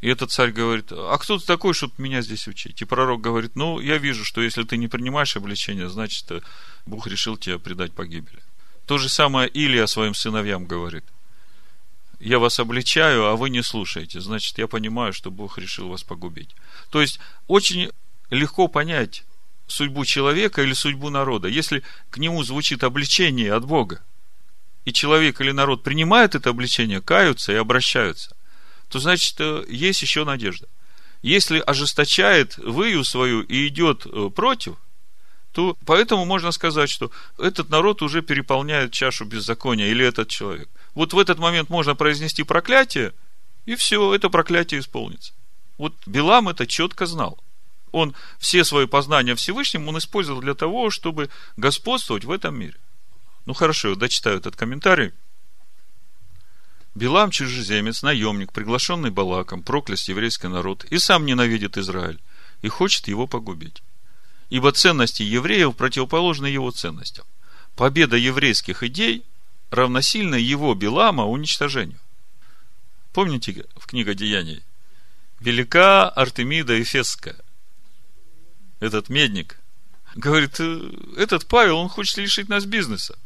И 0.01 0.09
этот 0.09 0.31
царь 0.31 0.51
говорит, 0.51 0.91
а 0.91 1.17
кто 1.17 1.37
ты 1.37 1.45
такой, 1.45 1.73
чтобы 1.73 1.93
меня 1.97 2.21
здесь 2.21 2.47
учить? 2.47 2.81
И 2.81 2.85
пророк 2.85 3.21
говорит, 3.21 3.55
ну, 3.55 3.79
я 3.79 3.97
вижу, 3.97 4.25
что 4.25 4.41
если 4.41 4.63
ты 4.63 4.75
не 4.75 4.89
принимаешь 4.89 5.37
обличение, 5.37 5.89
значит, 5.89 6.29
э, 6.29 6.41
Бог 6.85 7.07
решил 7.07 7.37
тебя 7.37 7.57
предать 7.57 7.93
погибели. 7.93 8.43
То 8.85 8.97
же 8.97 9.07
самое 9.07 9.47
Илия 9.47 9.85
своим 9.85 10.13
сыновьям 10.13 10.65
говорит. 10.65 11.05
Я 12.19 12.39
вас 12.39 12.59
обличаю, 12.59 13.27
а 13.27 13.35
вы 13.37 13.49
не 13.49 13.63
слушаете. 13.63 14.19
Значит, 14.19 14.57
я 14.57 14.67
понимаю, 14.67 15.13
что 15.13 15.31
Бог 15.31 15.57
решил 15.57 15.87
вас 15.87 16.03
погубить. 16.03 16.49
То 16.89 17.01
есть, 17.01 17.19
очень 17.47 17.89
легко 18.29 18.67
понять 18.67 19.23
судьбу 19.67 20.03
человека 20.03 20.61
или 20.61 20.73
судьбу 20.73 21.09
народа, 21.09 21.47
если 21.47 21.81
к 22.09 22.17
нему 22.17 22.43
звучит 22.43 22.83
обличение 22.83 23.53
от 23.53 23.65
Бога 23.65 24.01
и 24.85 24.93
человек 24.93 25.39
или 25.41 25.51
народ 25.51 25.83
принимают 25.83 26.35
это 26.35 26.49
обличение, 26.49 27.01
каются 27.01 27.51
и 27.51 27.55
обращаются, 27.55 28.35
то 28.89 28.99
значит, 28.99 29.35
э, 29.39 29.65
есть 29.69 30.01
еще 30.01 30.25
надежда. 30.25 30.67
Если 31.21 31.59
ожесточает 31.59 32.57
выю 32.57 33.03
свою 33.03 33.41
и 33.41 33.67
идет 33.67 34.05
э, 34.05 34.29
против, 34.29 34.75
то 35.53 35.77
поэтому 35.85 36.25
можно 36.25 36.51
сказать, 36.51 36.89
что 36.89 37.11
этот 37.37 37.69
народ 37.69 38.01
уже 38.01 38.21
переполняет 38.21 38.91
чашу 38.91 39.25
беззакония, 39.25 39.87
или 39.87 40.05
этот 40.05 40.27
человек. 40.27 40.67
Вот 40.95 41.13
в 41.13 41.19
этот 41.19 41.39
момент 41.39 41.69
можно 41.69 41.95
произнести 41.95 42.43
проклятие, 42.43 43.13
и 43.65 43.75
все, 43.75 44.13
это 44.13 44.29
проклятие 44.29 44.81
исполнится. 44.81 45.33
Вот 45.77 45.93
Билам 46.05 46.49
это 46.49 46.67
четко 46.67 47.05
знал. 47.05 47.39
Он 47.91 48.15
все 48.39 48.63
свои 48.63 48.87
познания 48.87 49.35
Всевышним 49.35 49.87
он 49.87 49.99
использовал 49.99 50.41
для 50.41 50.55
того, 50.55 50.89
чтобы 50.89 51.29
господствовать 51.55 52.25
в 52.25 52.31
этом 52.31 52.55
мире. 52.55 52.75
Ну 53.45 53.53
хорошо, 53.53 53.95
дочитаю 53.95 54.37
этот 54.37 54.55
комментарий. 54.55 55.11
Билам 56.95 57.31
чужеземец, 57.31 58.03
наемник, 58.03 58.53
приглашенный 58.53 59.09
Балаком, 59.09 59.63
проклясть 59.63 60.07
еврейский 60.07 60.47
народ, 60.47 60.85
и 60.85 60.99
сам 60.99 61.25
ненавидит 61.25 61.77
Израиль, 61.77 62.21
и 62.61 62.67
хочет 62.67 63.07
его 63.07 63.25
погубить. 63.27 63.81
Ибо 64.49 64.71
ценности 64.71 65.23
евреев 65.23 65.75
противоположны 65.75 66.45
его 66.45 66.69
ценностям. 66.71 67.25
Победа 67.75 68.15
еврейских 68.15 68.83
идей 68.83 69.25
равносильна 69.71 70.35
его 70.35 70.75
Билама 70.75 71.25
уничтожению. 71.25 71.99
Помните 73.11 73.65
в 73.75 73.87
книге 73.87 74.13
Деяний? 74.13 74.63
Велика 75.39 76.09
Артемида 76.09 76.81
Эфесская. 76.81 77.35
Этот 78.79 79.09
медник. 79.09 79.57
Говорит, 80.15 80.59
«Э, 80.59 80.91
этот 81.17 81.47
Павел, 81.47 81.79
он 81.79 81.89
хочет 81.89 82.17
лишить 82.17 82.49
нас 82.49 82.65
бизнеса. 82.65 83.17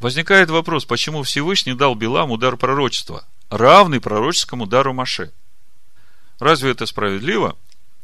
Возникает 0.00 0.48
вопрос, 0.48 0.86
почему 0.86 1.22
Всевышний 1.22 1.74
дал 1.74 1.94
Билам 1.94 2.30
удар 2.30 2.56
пророчества, 2.56 3.26
равный 3.50 4.00
пророческому 4.00 4.66
дару 4.66 4.94
Маше? 4.94 5.30
Разве 6.38 6.70
это 6.70 6.86
справедливо? 6.86 7.56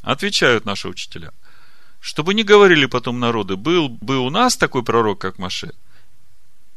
Отвечают 0.03 0.63
наши 0.63 0.87
учителя. 0.87 1.31
Чтобы 1.99 2.35
не 2.35 2.43
говорили 2.43 2.85
потом 2.85 3.19
народы, 3.19 3.55
был 3.55 3.89
бы 3.89 4.19
у 4.19 4.29
нас 4.29 4.55
такой 4.55 4.83
пророк, 4.83 5.19
как 5.19 5.39
Маше, 5.39 5.73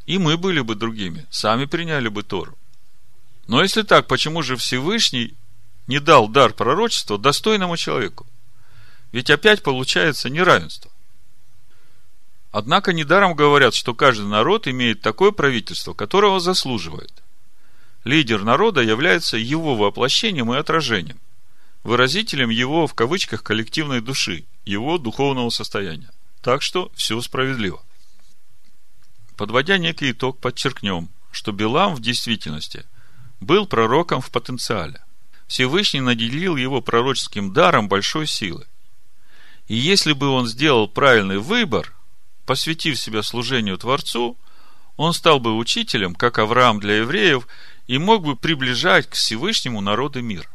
и 0.07 0.17
мы 0.17 0.39
были 0.39 0.61
бы 0.61 0.75
другими, 0.75 1.27
сами 1.31 1.67
приняли 1.67 2.09
бы 2.09 2.23
Тору. 2.23 2.57
Но 3.47 3.63
если 3.63 3.83
так, 3.83 4.07
почему 4.07 4.43
же 4.43 4.57
Всевышний 4.57 5.35
не 5.87 6.01
дал 6.01 6.29
дар 6.29 6.55
пророчества 6.55 7.19
достойному 7.19 7.77
человеку? 7.77 8.27
Ведь 9.13 9.29
опять 9.29 9.63
получается 9.63 10.31
неравенство. 10.31 10.90
Однако 12.53 12.93
недаром 12.93 13.35
говорят, 13.35 13.75
что 13.75 13.95
каждый 13.95 14.27
народ 14.27 14.67
имеет 14.67 15.01
такое 15.01 15.31
правительство, 15.31 15.95
которого 15.95 16.41
заслуживает. 16.41 17.13
Лидер 18.05 18.43
народа 18.43 18.81
является 18.81 19.37
его 19.37 19.77
воплощением 19.77 20.53
и 20.53 20.57
отражением, 20.57 21.21
выразителем 21.85 22.51
его, 22.51 22.87
в 22.87 22.95
кавычках, 22.95 23.43
коллективной 23.45 24.01
души, 24.01 24.47
его 24.65 24.99
духовного 24.99 25.51
состояния. 25.51 26.11
Так 26.43 26.63
что 26.63 26.91
все 26.95 27.21
справедливо. 27.21 27.83
Подводя 29.37 29.79
некий 29.79 30.11
итог, 30.11 30.39
подчеркнем, 30.39 31.09
что 31.31 31.53
Билам 31.53 31.95
в 31.95 32.01
действительности 32.01 32.85
был 33.39 33.67
пророком 33.67 34.21
в 34.21 34.31
потенциале. 34.31 35.05
Всевышний 35.47 36.01
наделил 36.01 36.57
его 36.57 36.81
пророческим 36.81 37.53
даром 37.53 37.89
большой 37.89 38.27
силы. 38.27 38.67
И 39.69 39.77
если 39.77 40.15
бы 40.15 40.29
он 40.29 40.47
сделал 40.49 40.89
правильный 40.89 41.39
выбор– 41.39 41.95
посвятив 42.51 42.99
себя 42.99 43.23
служению 43.23 43.79
Творцу, 43.79 44.37
он 44.97 45.13
стал 45.13 45.39
бы 45.39 45.57
учителем, 45.57 46.17
как 46.17 46.41
Авраам 46.41 46.81
для 46.81 46.97
евреев, 46.97 47.47
и 47.87 47.97
мог 47.97 48.25
бы 48.25 48.35
приближать 48.35 49.09
к 49.09 49.15
Всевышнему 49.15 49.81
народы 49.81 50.21
мир. 50.21 50.51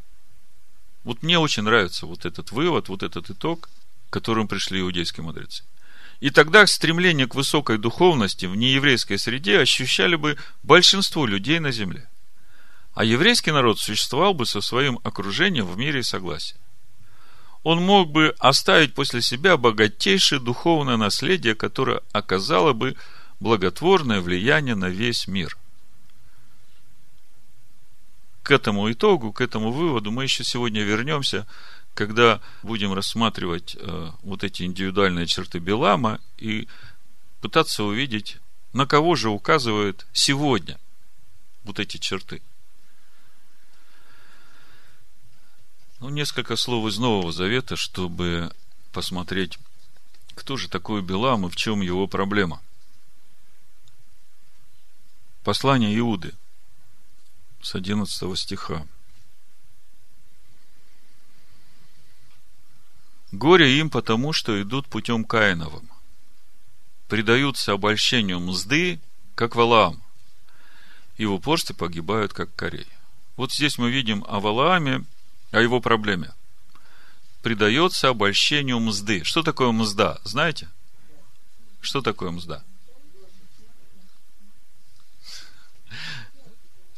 Вот 1.05 1.23
мне 1.23 1.39
очень 1.39 1.63
нравится 1.63 2.05
вот 2.05 2.25
этот 2.25 2.51
вывод, 2.51 2.89
вот 2.89 3.01
этот 3.01 3.29
итог, 3.29 3.69
к 4.09 4.13
которому 4.13 4.49
пришли 4.49 4.81
иудейские 4.81 5.23
мудрецы. 5.23 5.63
И 6.19 6.31
тогда 6.31 6.67
стремление 6.67 7.27
к 7.27 7.35
высокой 7.35 7.77
духовности 7.77 8.45
в 8.45 8.57
нееврейской 8.57 9.17
среде 9.17 9.61
ощущали 9.61 10.17
бы 10.17 10.37
большинство 10.63 11.25
людей 11.25 11.59
на 11.59 11.71
земле. 11.71 12.09
А 12.93 13.05
еврейский 13.05 13.51
народ 13.51 13.79
существовал 13.79 14.33
бы 14.33 14.45
со 14.45 14.59
своим 14.59 14.99
окружением 15.05 15.65
в 15.65 15.77
мире 15.77 16.01
и 16.01 16.03
согласии. 16.03 16.57
Он 17.65 17.81
мог 17.81 18.11
бы 18.11 18.35
оставить 18.37 18.93
после 18.93 19.23
себя 19.23 19.57
богатейшее 19.57 20.39
духовное 20.39 20.97
наследие, 20.97 21.55
которое 21.55 22.01
оказало 22.11 22.73
бы 22.73 22.95
благотворное 23.39 24.21
влияние 24.21 24.75
на 24.75 24.87
весь 24.87 25.27
мир. 25.27 25.57
К 28.43 28.51
этому 28.51 28.91
итогу, 28.91 29.33
к 29.33 29.41
этому 29.41 29.71
выводу 29.71 30.11
мы 30.11 30.23
еще 30.25 30.43
сегодня 30.43 30.83
вернемся, 30.83 31.47
когда 31.95 32.39
будем 32.61 32.93
рассматривать 32.93 33.75
э, 33.79 34.11
вот 34.21 34.43
эти 34.43 34.61
индивидуальные 34.61 35.25
черты 35.25 35.57
Белама 35.57 36.19
и 36.37 36.67
пытаться 37.41 37.83
увидеть, 37.83 38.37
на 38.73 38.85
кого 38.85 39.15
же 39.15 39.29
указывают 39.29 40.05
сегодня 40.13 40.77
вот 41.63 41.79
эти 41.79 41.97
черты. 41.97 42.43
Ну, 45.99 46.09
несколько 46.09 46.57
слов 46.57 46.87
из 46.87 46.97
Нового 46.97 47.31
Завета, 47.31 47.77
чтобы 47.77 48.53
посмотреть, 48.91 49.57
кто 50.35 50.57
же 50.57 50.67
такой 50.67 51.01
Белам 51.01 51.45
и 51.45 51.49
в 51.49 51.55
чем 51.55 51.79
его 51.79 52.07
проблема. 52.07 52.61
Послание 55.43 55.97
Иуды 55.97 56.33
с 57.61 57.75
11 57.75 58.37
стиха. 58.37 58.85
Горе 63.31 63.79
им 63.79 63.89
потому, 63.89 64.33
что 64.33 64.61
идут 64.61 64.87
путем 64.87 65.23
Каиновым. 65.23 65.89
Предаются 67.07 67.71
обольщению 67.71 68.39
мзды, 68.39 68.99
как 69.35 69.55
Валаам, 69.55 70.01
и 71.17 71.25
в 71.25 71.33
упорстве 71.33 71.75
погибают, 71.75 72.33
как 72.33 72.53
Корей. 72.55 72.87
Вот 73.37 73.53
здесь 73.53 73.77
мы 73.77 73.91
видим 73.91 74.25
о 74.27 74.39
Валааме, 74.39 75.05
о 75.55 75.61
его 75.61 75.79
проблеме. 75.79 76.33
Предается 77.41 78.09
обольщению 78.09 78.79
мзды. 78.79 79.23
Что 79.23 79.41
такое 79.41 79.71
мзда? 79.71 80.19
Знаете? 80.25 80.69
Что 81.79 82.01
такое 82.01 82.31
мзда? 82.31 82.61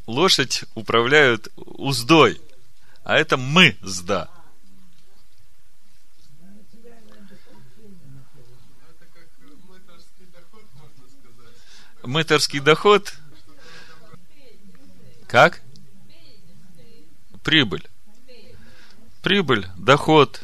Лошадь 0.08 0.63
управляют 0.74 1.50
уздой, 1.56 2.41
а 3.04 3.17
это 3.17 3.38
мы 3.38 3.78
сда. 3.86 4.30
Мыторский 12.04 12.62
доход. 12.62 13.13
Как? 15.28 15.62
Прибыль. 17.43 17.88
Прибыль, 19.27 19.67
доход. 19.75 20.43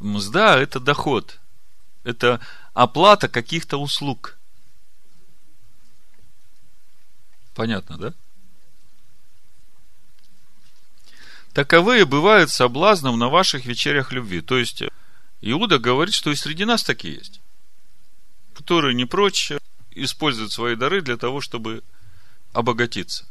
Мзда– 0.00 0.58
это 0.60 0.80
доход. 0.80 1.40
Это 2.04 2.42
оплата 2.74 3.26
каких-то 3.26 3.78
услуг. 3.78 4.36
Понятно, 7.54 7.96
да? 7.96 8.14
Таковые 11.54 12.04
бывают 12.04 12.50
соблазном 12.50 13.18
на 13.18 13.30
ваших 13.30 13.64
вечерях 13.64 14.12
любви. 14.12 14.42
То 14.42 14.58
есть, 14.58 14.82
Иуда 15.40 15.78
говорит, 15.78 16.14
что 16.14 16.30
и 16.30 16.36
среди 16.36 16.66
нас 16.66 16.84
такие 16.84 17.14
есть, 17.14 17.40
которые 18.52 18.94
не 18.94 19.06
прочь 19.06 19.52
используют 19.92 20.52
свои 20.52 20.76
дары 20.76 21.00
для 21.00 21.16
того, 21.16 21.40
чтобы 21.40 21.82
обогатиться. 22.52 23.26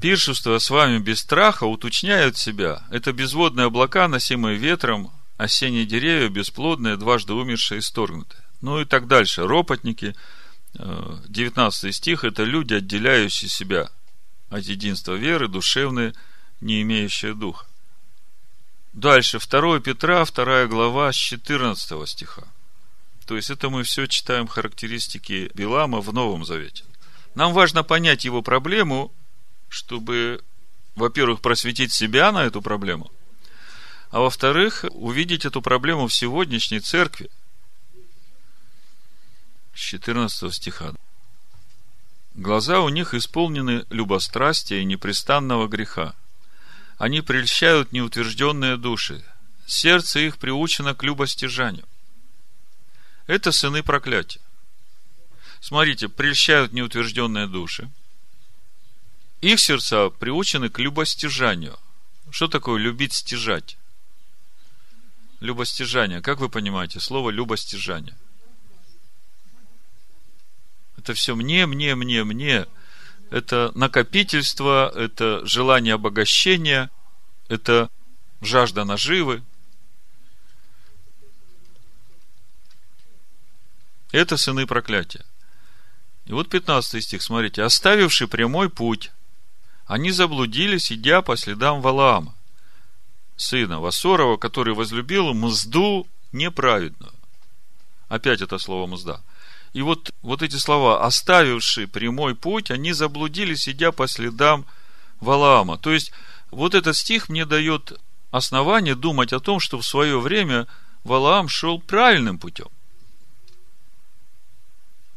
Пиршество 0.00 0.58
с 0.58 0.70
вами 0.70 0.98
без 0.98 1.20
страха 1.20 1.64
уточняют 1.64 2.36
себя. 2.36 2.84
Это 2.90 3.12
безводные 3.12 3.66
облака, 3.66 4.06
носимые 4.06 4.56
ветром, 4.56 5.10
осенние 5.36 5.86
деревья, 5.86 6.28
бесплодные, 6.28 6.96
дважды 6.96 7.32
умершие 7.32 7.78
и 7.78 7.82
сторгнутые. 7.82 8.40
Ну 8.60 8.80
и 8.80 8.84
так 8.84 9.08
дальше. 9.08 9.46
Ропотники, 9.46 10.14
19 10.74 11.84
э, 11.84 11.92
стих, 11.92 12.22
это 12.22 12.44
люди, 12.44 12.74
отделяющие 12.74 13.48
себя 13.48 13.90
от 14.50 14.62
единства 14.62 15.14
веры, 15.14 15.48
душевные, 15.48 16.14
не 16.60 16.82
имеющие 16.82 17.34
духа. 17.34 17.66
Дальше, 18.92 19.40
2 19.40 19.80
Петра, 19.80 20.24
2 20.24 20.66
глава, 20.66 21.12
с 21.12 21.16
14 21.16 22.08
стиха. 22.08 22.44
То 23.26 23.36
есть, 23.36 23.50
это 23.50 23.68
мы 23.68 23.82
все 23.82 24.06
читаем 24.06 24.46
характеристики 24.46 25.50
Билама 25.54 26.00
в 26.00 26.12
Новом 26.12 26.44
Завете. 26.44 26.84
Нам 27.34 27.52
важно 27.52 27.82
понять 27.82 28.24
его 28.24 28.42
проблему 28.42 29.12
чтобы, 29.68 30.42
во-первых, 30.94 31.40
просветить 31.40 31.92
себя 31.92 32.32
на 32.32 32.44
эту 32.44 32.62
проблему, 32.62 33.10
а 34.10 34.20
во-вторых, 34.20 34.84
увидеть 34.90 35.44
эту 35.44 35.60
проблему 35.62 36.08
в 36.08 36.14
сегодняшней 36.14 36.80
церкви. 36.80 37.30
С 39.74 39.80
14 39.80 40.52
стиха. 40.52 40.94
Глаза 42.34 42.80
у 42.80 42.88
них 42.88 43.14
исполнены 43.14 43.84
любострастия 43.90 44.80
и 44.80 44.84
непрестанного 44.84 45.68
греха. 45.68 46.14
Они 46.96 47.20
прельщают 47.20 47.92
неутвержденные 47.92 48.76
души. 48.76 49.24
Сердце 49.66 50.20
их 50.20 50.38
приучено 50.38 50.94
к 50.94 51.02
любостяжанию. 51.02 51.84
Это 53.26 53.52
сыны 53.52 53.82
проклятия. 53.82 54.40
Смотрите, 55.60 56.08
прельщают 56.08 56.72
неутвержденные 56.72 57.46
души– 57.46 57.90
их 59.40 59.60
сердца 59.60 60.10
приучены 60.10 60.68
к 60.68 60.78
любостяжанию. 60.78 61.78
Что 62.30 62.48
такое 62.48 62.78
любить 62.78 63.12
стяжать? 63.12 63.76
Любостяжание. 65.40 66.20
Как 66.20 66.40
вы 66.40 66.48
понимаете 66.48 67.00
слово 67.00 67.30
любостяжание? 67.30 68.16
Это 70.96 71.14
все 71.14 71.36
мне, 71.36 71.66
мне, 71.66 71.94
мне, 71.94 72.24
мне. 72.24 72.66
Это 73.30 73.70
накопительство, 73.74 74.92
это 74.94 75.46
желание 75.46 75.94
обогащения, 75.94 76.90
это 77.48 77.88
жажда 78.40 78.84
наживы. 78.84 79.42
Это 84.10 84.36
сыны 84.36 84.66
проклятия. 84.66 85.24
И 86.26 86.32
вот 86.32 86.48
15 86.48 87.02
стих, 87.02 87.22
смотрите. 87.22 87.62
Оставивший 87.62 88.26
прямой 88.26 88.68
путь, 88.70 89.12
они 89.88 90.10
заблудились, 90.10 90.92
идя 90.92 91.22
по 91.22 91.36
следам 91.36 91.80
Валаама, 91.80 92.34
сына 93.36 93.80
Васорова, 93.80 94.36
который 94.36 94.74
возлюбил 94.74 95.32
мзду 95.32 96.06
неправедную. 96.30 97.12
Опять 98.08 98.42
это 98.42 98.58
слово 98.58 98.86
мзда. 98.86 99.22
И 99.72 99.80
вот, 99.80 100.12
вот 100.20 100.42
эти 100.42 100.56
слова, 100.56 101.04
оставившие 101.06 101.88
прямой 101.88 102.34
путь, 102.34 102.70
они 102.70 102.92
заблудились, 102.92 103.66
идя 103.66 103.90
по 103.90 104.06
следам 104.06 104.66
Валаама. 105.20 105.78
То 105.78 105.92
есть, 105.92 106.12
вот 106.50 106.74
этот 106.74 106.94
стих 106.94 107.30
мне 107.30 107.46
дает 107.46 107.98
основание 108.30 108.94
думать 108.94 109.32
о 109.32 109.40
том, 109.40 109.58
что 109.58 109.78
в 109.78 109.86
свое 109.86 110.20
время 110.20 110.66
Валаам 111.02 111.48
шел 111.48 111.80
правильным 111.80 112.38
путем. 112.38 112.68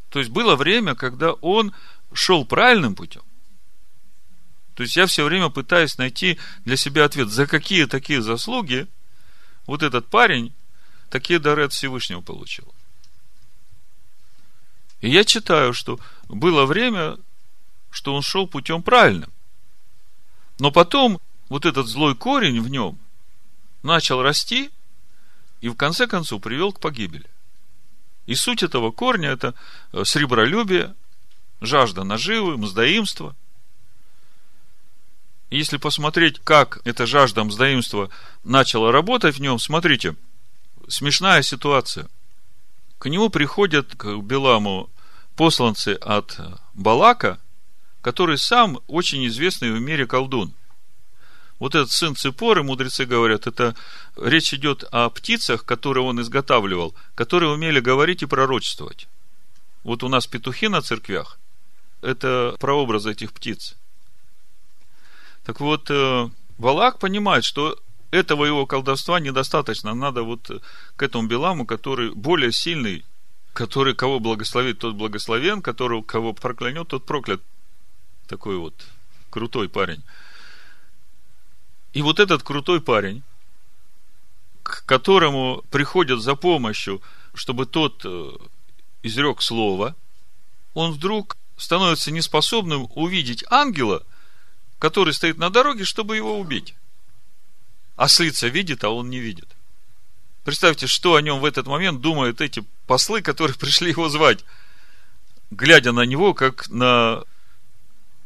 То 0.08 0.18
есть 0.18 0.30
было 0.30 0.56
время, 0.56 0.94
когда 0.94 1.32
он 1.32 1.74
шел 2.14 2.46
правильным 2.46 2.94
путем. 2.94 3.22
То 4.74 4.84
есть 4.84 4.96
я 4.96 5.06
все 5.06 5.24
время 5.24 5.50
пытаюсь 5.50 5.98
найти 5.98 6.38
для 6.64 6.76
себя 6.76 7.04
ответ, 7.04 7.28
за 7.28 7.46
какие 7.46 7.84
такие 7.84 8.22
заслуги 8.22 8.86
вот 9.66 9.82
этот 9.82 10.08
парень 10.08 10.52
такие 11.10 11.38
дары 11.38 11.64
от 11.64 11.72
Всевышнего 11.72 12.22
получил. 12.22 12.72
И 15.00 15.10
я 15.10 15.24
читаю, 15.24 15.74
что 15.74 16.00
было 16.28 16.64
время, 16.64 17.18
что 17.90 18.14
он 18.14 18.22
шел 18.22 18.46
путем 18.46 18.82
правильным. 18.82 19.30
Но 20.58 20.70
потом 20.70 21.20
вот 21.48 21.66
этот 21.66 21.86
злой 21.86 22.14
корень 22.14 22.62
в 22.62 22.68
нем 22.68 22.98
начал 23.82 24.22
расти 24.22 24.70
и 25.60 25.68
в 25.68 25.74
конце 25.74 26.06
концов 26.06 26.40
привел 26.40 26.72
к 26.72 26.80
погибели. 26.80 27.26
И 28.26 28.34
суть 28.34 28.62
этого 28.62 28.90
корня– 28.90 29.30
это 29.32 29.54
сребролюбие, 30.04 30.94
жажда 31.60 32.04
наживы, 32.04 32.56
мздоимство– 32.56 33.36
если 35.52 35.76
посмотреть, 35.76 36.40
как 36.42 36.80
эта 36.84 37.04
жажда 37.04 37.44
мздоимства 37.44 38.08
начала 38.42 38.90
работать 38.90 39.36
в 39.36 39.40
нем, 39.40 39.58
смотрите, 39.58 40.16
смешная 40.88 41.42
ситуация. 41.42 42.08
К 42.98 43.10
нему 43.10 43.28
приходят, 43.28 43.94
к 43.94 44.16
Беламу, 44.22 44.88
посланцы 45.36 45.90
от 46.00 46.40
Балака, 46.72 47.38
который 48.00 48.38
сам 48.38 48.80
очень 48.86 49.26
известный 49.26 49.72
в 49.72 49.80
мире 49.80 50.06
колдун. 50.06 50.54
Вот 51.58 51.74
этот 51.74 51.90
сын 51.90 52.16
Ципоры, 52.16 52.62
мудрецы 52.62 53.04
говорят, 53.04 53.46
это 53.46 53.76
речь 54.16 54.54
идет 54.54 54.84
о 54.90 55.10
птицах, 55.10 55.66
которые 55.66 56.04
он 56.04 56.18
изготавливал, 56.22 56.94
которые 57.14 57.52
умели 57.52 57.78
говорить 57.78 58.22
и 58.22 58.26
пророчествовать. 58.26 59.06
Вот 59.84 60.02
у 60.02 60.08
нас 60.08 60.26
петухи 60.26 60.68
на 60.68 60.80
церквях, 60.80 61.38
это 62.00 62.56
прообраз 62.58 63.04
этих 63.04 63.32
птиц– 63.34 63.74
Так 65.44 65.60
вот, 65.60 65.90
э, 65.90 66.28
Валак 66.58 66.98
понимает, 66.98 67.44
что 67.44 67.78
этого 68.10 68.44
его 68.44 68.66
колдовства 68.66 69.18
недостаточно. 69.20 69.94
Надо 69.94 70.22
вот 70.22 70.50
к 70.96 71.02
этому 71.02 71.26
Беламу, 71.26 71.66
который 71.66 72.10
более 72.12 72.52
сильный, 72.52 73.04
который 73.52 73.94
кого 73.94 74.20
благословит, 74.20 74.78
тот 74.78 74.94
благословен, 74.94 75.62
который 75.62 76.02
кого 76.02 76.32
проклянет, 76.32 76.88
тот 76.88 77.04
проклят. 77.04 77.42
Такой 78.28 78.56
вот 78.58 78.74
крутой 79.30 79.68
парень. 79.68 80.02
И 81.92 82.02
вот 82.02 82.20
этот 82.20 82.42
крутой 82.42 82.80
парень, 82.80 83.22
к 84.62 84.84
которому 84.86 85.64
приходят 85.70 86.20
за 86.20 86.34
помощью, 86.34 87.02
чтобы 87.34 87.66
тот 87.66 88.02
э, 88.04 88.30
изрек 89.02 89.42
слово, 89.42 89.96
он 90.74 90.92
вдруг 90.92 91.36
становится 91.56 92.10
неспособным 92.10 92.88
увидеть 92.94 93.44
ангела, 93.50 94.04
который 94.82 95.14
стоит 95.14 95.38
на 95.38 95.48
дороге, 95.48 95.84
чтобы 95.84 96.16
его 96.16 96.40
убить. 96.40 96.74
Ослица 97.94 98.48
видит, 98.48 98.82
а 98.82 98.88
он 98.88 99.10
не 99.10 99.20
видит. 99.20 99.48
Представьте, 100.42 100.88
что 100.88 101.14
о 101.14 101.22
нем 101.22 101.38
в 101.38 101.44
этот 101.44 101.68
момент 101.68 102.00
думают 102.00 102.40
эти 102.40 102.64
послы, 102.88 103.22
которые 103.22 103.56
пришли 103.60 103.90
его 103.90 104.08
звать, 104.08 104.44
глядя 105.52 105.92
на 105.92 106.00
него, 106.00 106.34
как 106.34 106.68
на 106.68 107.22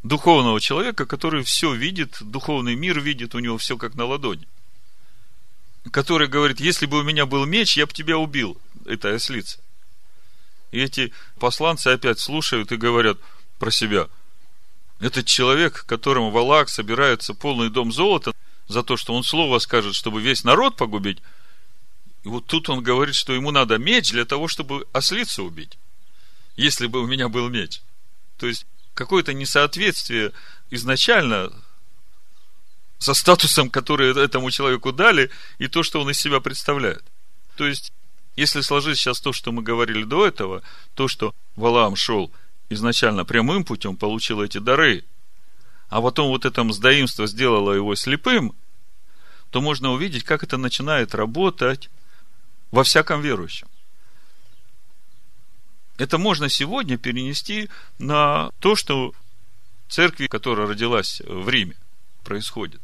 духовного 0.03 0.59
человека, 0.59 1.05
который 1.05 1.45
все 1.45 1.75
видит, 1.75 2.17
духовный 2.23 2.75
мир 2.75 3.01
видит, 3.01 3.35
у 3.35 3.39
него 3.39 3.59
все 3.59 3.77
как 3.77 3.95
на 3.95 4.07
ладони. 4.07 4.49
Который 5.91 6.27
говорит, 6.27 6.59
если 6.59 6.87
бы 6.87 7.01
у 7.01 7.03
меня 7.03 7.27
был 7.27 7.45
меч, 7.45 7.77
я 7.77 7.85
бы 7.85 7.93
тебя 7.93 8.17
убил, 8.17 8.57
это 8.87 9.15
ослица. 9.15 9.59
И 10.71 10.81
эти 10.81 11.13
посланцы 11.39 11.89
опять 11.89 12.19
слушают 12.19 12.73
и 12.73 12.77
говорят 12.77 13.19
про 13.59 13.71
себя. 13.71 14.09
Этот 14.99 15.27
человек, 15.27 15.85
которому 15.87 16.31
Валак 16.31 16.69
собирается 16.69 17.35
полный 17.35 17.69
дом 17.71 17.93
золота 17.93 18.33
за 18.69 18.83
то, 18.83 18.97
что 18.97 19.15
он 19.15 19.25
слово 19.25 19.59
скажет, 19.59 19.95
чтобы 19.95 20.21
весь 20.21 20.45
народ 20.45 20.77
погубить. 20.77 21.19
И 22.25 22.29
вот 22.29 22.47
тут 22.47 22.69
он 22.69 22.83
говорит, 22.83 23.15
что 23.15 23.33
ему 23.33 23.51
надо 23.51 23.79
меч 23.79 24.11
для 24.11 24.25
того, 24.25 24.49
чтобы 24.49 24.87
ослицу 24.93 25.45
убить. 25.45 25.79
Если 26.57 26.87
бы 26.87 27.01
у 27.03 27.07
меня 27.07 27.29
был 27.29 27.49
меч. 27.49 27.83
То 28.39 28.47
есть, 28.47 28.67
какое-то 28.95 29.35
несоответствие 29.35 30.33
изначально 30.71 31.53
со 32.99 33.13
статусом, 33.13 33.71
который 33.71 34.19
этому 34.19 34.51
человеку 34.51 34.93
дали, 34.93 35.31
и 35.59 35.69
то, 35.69 35.83
что 35.83 36.01
он 36.01 36.11
из 36.11 36.19
себя 36.19 36.41
представляет. 36.41 37.05
То 37.57 37.67
есть, 37.67 37.93
если 38.37 38.63
сложить 38.63 38.99
сейчас 38.99 39.21
то, 39.21 39.33
что 39.33 39.53
мы 39.53 39.63
говорили 39.63 40.03
до 40.03 40.27
этого, 40.27 40.63
то, 40.95 41.09
что 41.09 41.35
Валаам 41.57 41.95
шел 41.95 42.33
изначально 42.69 43.25
прямым 43.25 43.65
путем, 43.65 43.97
получил 43.97 44.43
эти 44.43 44.59
дары, 44.59 45.05
а 45.89 46.01
потом 46.01 46.29
вот 46.29 46.45
это 46.45 46.65
мздоимство 46.65 47.27
сделало 47.27 47.73
его 47.73 47.95
слепым, 47.95 48.55
то 49.51 49.61
можно 49.61 49.93
увидеть, 49.93 50.25
как 50.25 50.43
это 50.43 50.57
начинает 50.57 51.15
работать 51.15 51.91
во 52.71 52.83
всяком 52.83 53.21
верующем. 53.21 53.69
Это 55.99 56.19
можно 56.19 56.49
сегодня 56.49 56.99
перенести 56.99 57.71
на 57.99 58.51
то, 58.59 58.77
что 58.77 59.15
церкви, 59.89 60.27
которая 60.27 60.67
родилась 60.67 61.23
в 61.25 61.49
Риме, 61.49 61.77
происходит. 62.25 62.81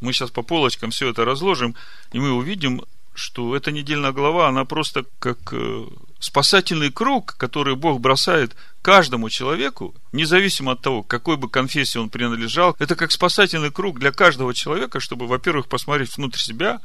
Мы 0.00 0.12
сейчас 0.12 0.30
по 0.30 0.42
полочкам 0.42 0.90
все 0.90 1.10
это 1.10 1.24
разложим, 1.24 1.74
и 2.12 2.18
мы 2.18 2.32
увидим, 2.32 2.82
что 3.14 3.54
эта 3.54 3.70
недельная 3.70 4.12
глава, 4.12 4.48
она 4.48 4.64
просто 4.64 5.04
как 5.18 5.38
э, 5.52 5.86
спасательный 6.18 6.90
круг, 6.90 7.36
который 7.36 7.76
Бог 7.76 8.00
бросает 8.00 8.56
каждому 8.82 9.30
человеку, 9.30 9.94
независимо 10.12 10.72
от 10.72 10.80
того, 10.80 11.02
какой 11.02 11.36
бы 11.36 11.48
конфессии 11.48 11.98
он 11.98 12.10
принадлежал, 12.10 12.76
это 12.78 12.96
как 12.96 13.12
спасательный 13.12 13.70
круг 13.70 13.98
для 13.98 14.10
каждого 14.10 14.52
человека, 14.52 15.00
чтобы, 15.00 15.26
во-первых, 15.26 15.68
посмотреть 15.68 16.16
внутрь 16.16 16.38
себя 16.38 16.80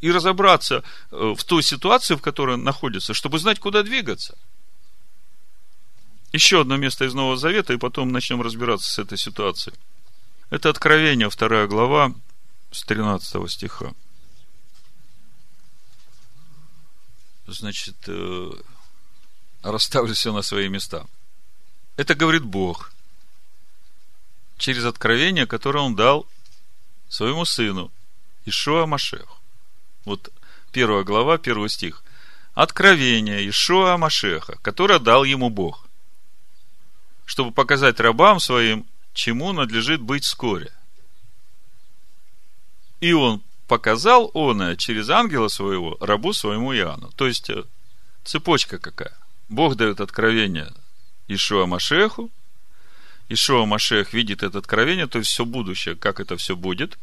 и 0.00 0.10
разобраться 0.10 0.84
э, 1.10 1.34
в 1.36 1.42
той 1.44 1.62
ситуации, 1.62 2.16
в 2.16 2.20
которой 2.20 2.54
он 2.54 2.64
находится, 2.64 3.14
чтобы 3.14 3.38
знать, 3.38 3.58
куда 3.58 3.82
двигаться. 3.82 4.36
Еще 6.32 6.60
одно 6.60 6.76
место 6.76 7.04
из 7.04 7.14
Нового 7.14 7.36
Завета, 7.36 7.72
и 7.72 7.78
потом 7.78 8.10
начнем 8.10 8.42
разбираться 8.42 8.90
с 8.90 8.98
этой 8.98 9.18
ситуацией. 9.18 9.74
Это 10.50 10.70
Откровение, 10.70 11.30
вторая 11.30 11.66
глава, 11.66 12.12
с 12.70 12.82
13 12.84 13.50
стиха. 13.50 13.92
Значит, 17.46 17.96
э, 18.06 18.50
расставлю 19.62 20.14
все 20.14 20.32
на 20.32 20.42
свои 20.42 20.68
места. 20.68 21.06
Это 21.96 22.14
говорит 22.14 22.44
Бог 22.44 22.92
через 24.58 24.84
откровение, 24.84 25.46
которое 25.46 25.80
Он 25.80 25.96
дал 25.96 26.26
своему 27.08 27.44
сыну 27.44 27.90
Ишуа 28.44 28.86
Машеху. 28.86 29.38
Вот 30.04 30.32
первая 30.72 31.04
глава, 31.04 31.38
первый 31.38 31.68
стих. 31.68 32.02
Откровение 32.54 33.48
Ишуа 33.48 33.96
Машеха, 33.96 34.58
которое 34.62 34.98
дал 34.98 35.24
ему 35.24 35.50
Бог, 35.50 35.86
чтобы 37.24 37.50
показать 37.50 38.00
рабам 38.00 38.40
своим, 38.40 38.86
чему 39.14 39.52
надлежит 39.52 40.00
быть 40.00 40.24
вскоре– 40.24 40.72
и 43.02 43.12
он 43.12 43.42
показал 43.72 44.30
он 44.34 44.76
через 44.76 45.08
ангела 45.08 45.48
своего 45.48 45.96
рабу 45.98 46.34
своему 46.34 46.74
Иоанну. 46.74 47.10
То 47.16 47.26
есть, 47.26 47.48
э, 47.48 47.64
цепочка 48.22 48.76
какая. 48.76 49.16
Бог 49.48 49.76
дает 49.76 50.02
откровение 50.02 50.70
Ишуа 51.26 51.64
Машеху. 51.64 52.30
Ишуа 53.30 53.64
Машех 53.64 54.12
видит 54.12 54.42
это 54.42 54.58
откровение, 54.58 55.06
то 55.06 55.18
есть 55.18 55.30
все 55.30 55.46
будущее, 55.46 55.96
как 55.96 56.20
это 56.20 56.36
все 56.36 56.54
будет. 56.54 56.98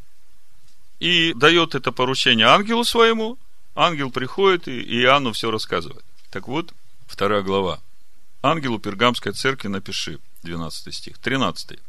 И 0.99 1.33
дает 1.33 1.73
это 1.73 1.91
поручение 1.91 2.45
ангелу 2.45 2.83
своему. 2.83 3.39
Ангел 3.73 4.11
приходит 4.11 4.67
и 4.67 5.01
Иоанну 5.01 5.31
все 5.31 5.49
рассказывает. 5.49 6.05
Так 6.29 6.47
вот, 6.47 6.71
вторая 7.07 7.41
глава. 7.41 7.79
Ангелу 8.43 8.77
Пергамской 8.77 9.31
церкви 9.31 9.69
напиши, 9.69 10.19
12 10.43 10.93
стих, 10.93 11.17
13. 11.17 11.79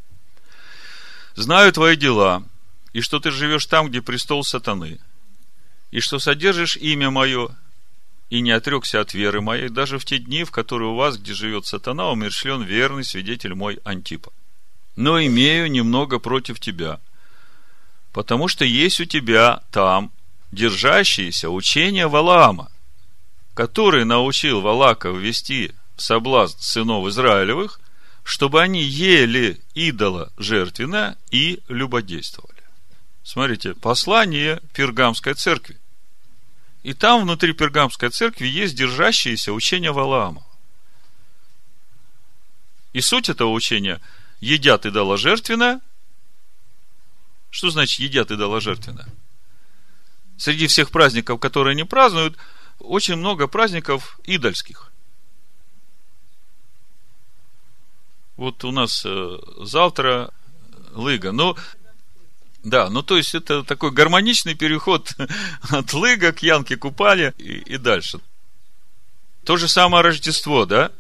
«Знаю 1.35 1.71
твои 1.71 1.97
дела, 1.97 2.45
и 2.92 3.00
что 3.00 3.20
ты 3.20 3.31
живешь 3.31 3.66
там, 3.66 3.88
где 3.88 4.03
престол 4.03 4.44
сатаны, 4.44 4.98
и 5.90 6.00
что 6.00 6.18
содержишь 6.18 6.76
имя 6.76 7.11
мое, 7.11 7.57
и 8.31 8.40
не 8.40 8.53
отрекся 8.53 9.00
от 9.00 9.12
веры 9.12 9.40
моей, 9.40 9.68
даже 9.68 9.98
в 9.98 10.05
те 10.05 10.18
дни, 10.18 10.44
в 10.44 10.50
которые 10.50 10.90
у 10.90 10.94
вас, 10.94 11.18
где 11.18 11.35
живет 11.35 11.66
сатана, 11.66 12.11
умершлен 12.11 12.62
верный 12.62 13.05
свидетель 13.05 13.55
мой 13.55 13.81
Антипа. 13.85 14.33
Но 14.96 15.20
имею 15.20 15.70
немного 15.70 16.18
против 16.18 16.61
тебя, 16.61 17.00
потому 18.12 18.48
что 18.48 18.64
есть 18.64 19.00
у 19.00 19.05
тебя 19.05 19.62
там 19.70 20.12
держащиеся 20.53 21.50
учения 21.50 22.07
Валаама, 22.07 22.70
который 23.55 24.05
научил 24.05 24.61
Валака 24.61 25.11
ввести 25.11 25.72
в 25.96 26.03
соблазн 26.03 26.59
сынов 26.61 27.07
Израилевых, 27.09 27.81
чтобы 28.22 28.61
они 28.61 28.83
ели 28.83 29.61
идола 29.74 30.33
жертвенно 30.37 31.16
и 31.31 31.61
любодействовали. 31.68 32.60
Смотрите, 33.22 33.74
послание 33.74 34.61
Пергамской 34.72 35.35
церкви. 35.35 35.78
И 36.83 36.94
там 36.94 37.22
внутри 37.22 37.52
Пергамской 37.52 38.09
церкви 38.09 38.46
есть 38.46 38.74
держащиеся 38.74 39.52
учения 39.52 39.92
Валаама. 39.92 40.44
И 42.92 43.00
суть 43.00 43.28
этого 43.28 43.50
учения– 43.50 44.00
едят 44.40 44.87
идола 44.87 45.16
жертвенно. 45.16 45.80
Что 47.50 47.70
значит 47.70 48.00
едят 48.00 48.30
идола 48.30 48.61
жертвенно? 48.61 49.06
Среди 50.37 50.66
всех 50.66 50.90
праздников, 50.90 51.38
которые 51.38 51.72
они 51.72 51.85
празднуют, 51.85 52.37
очень 52.78 53.16
много 53.16 53.46
праздников 53.46 54.18
идольских. 54.24 54.90
Вот 58.37 58.64
у 58.64 58.72
нас 58.72 59.02
э, 59.04 59.38
завтра 59.59 60.33
лыга. 60.92 61.33
Но 61.33 61.59
да, 62.62 62.90
ну 62.90 63.03
то 63.03 63.16
есть 63.16 63.35
это 63.35 63.62
такой 63.62 63.90
гармоничный 63.90 64.55
переход 64.55 65.12
от 65.70 65.92
лыга 65.94 66.33
к 66.33 66.42
Янке 66.42 66.77
Купале 66.77 67.35
и, 67.38 67.59
и 67.59 67.79
дальше. 67.79 68.20
То 69.44 69.57
же 69.57 69.68
самое 69.68 70.05
Рождество, 70.05 70.66
да? 70.66 70.92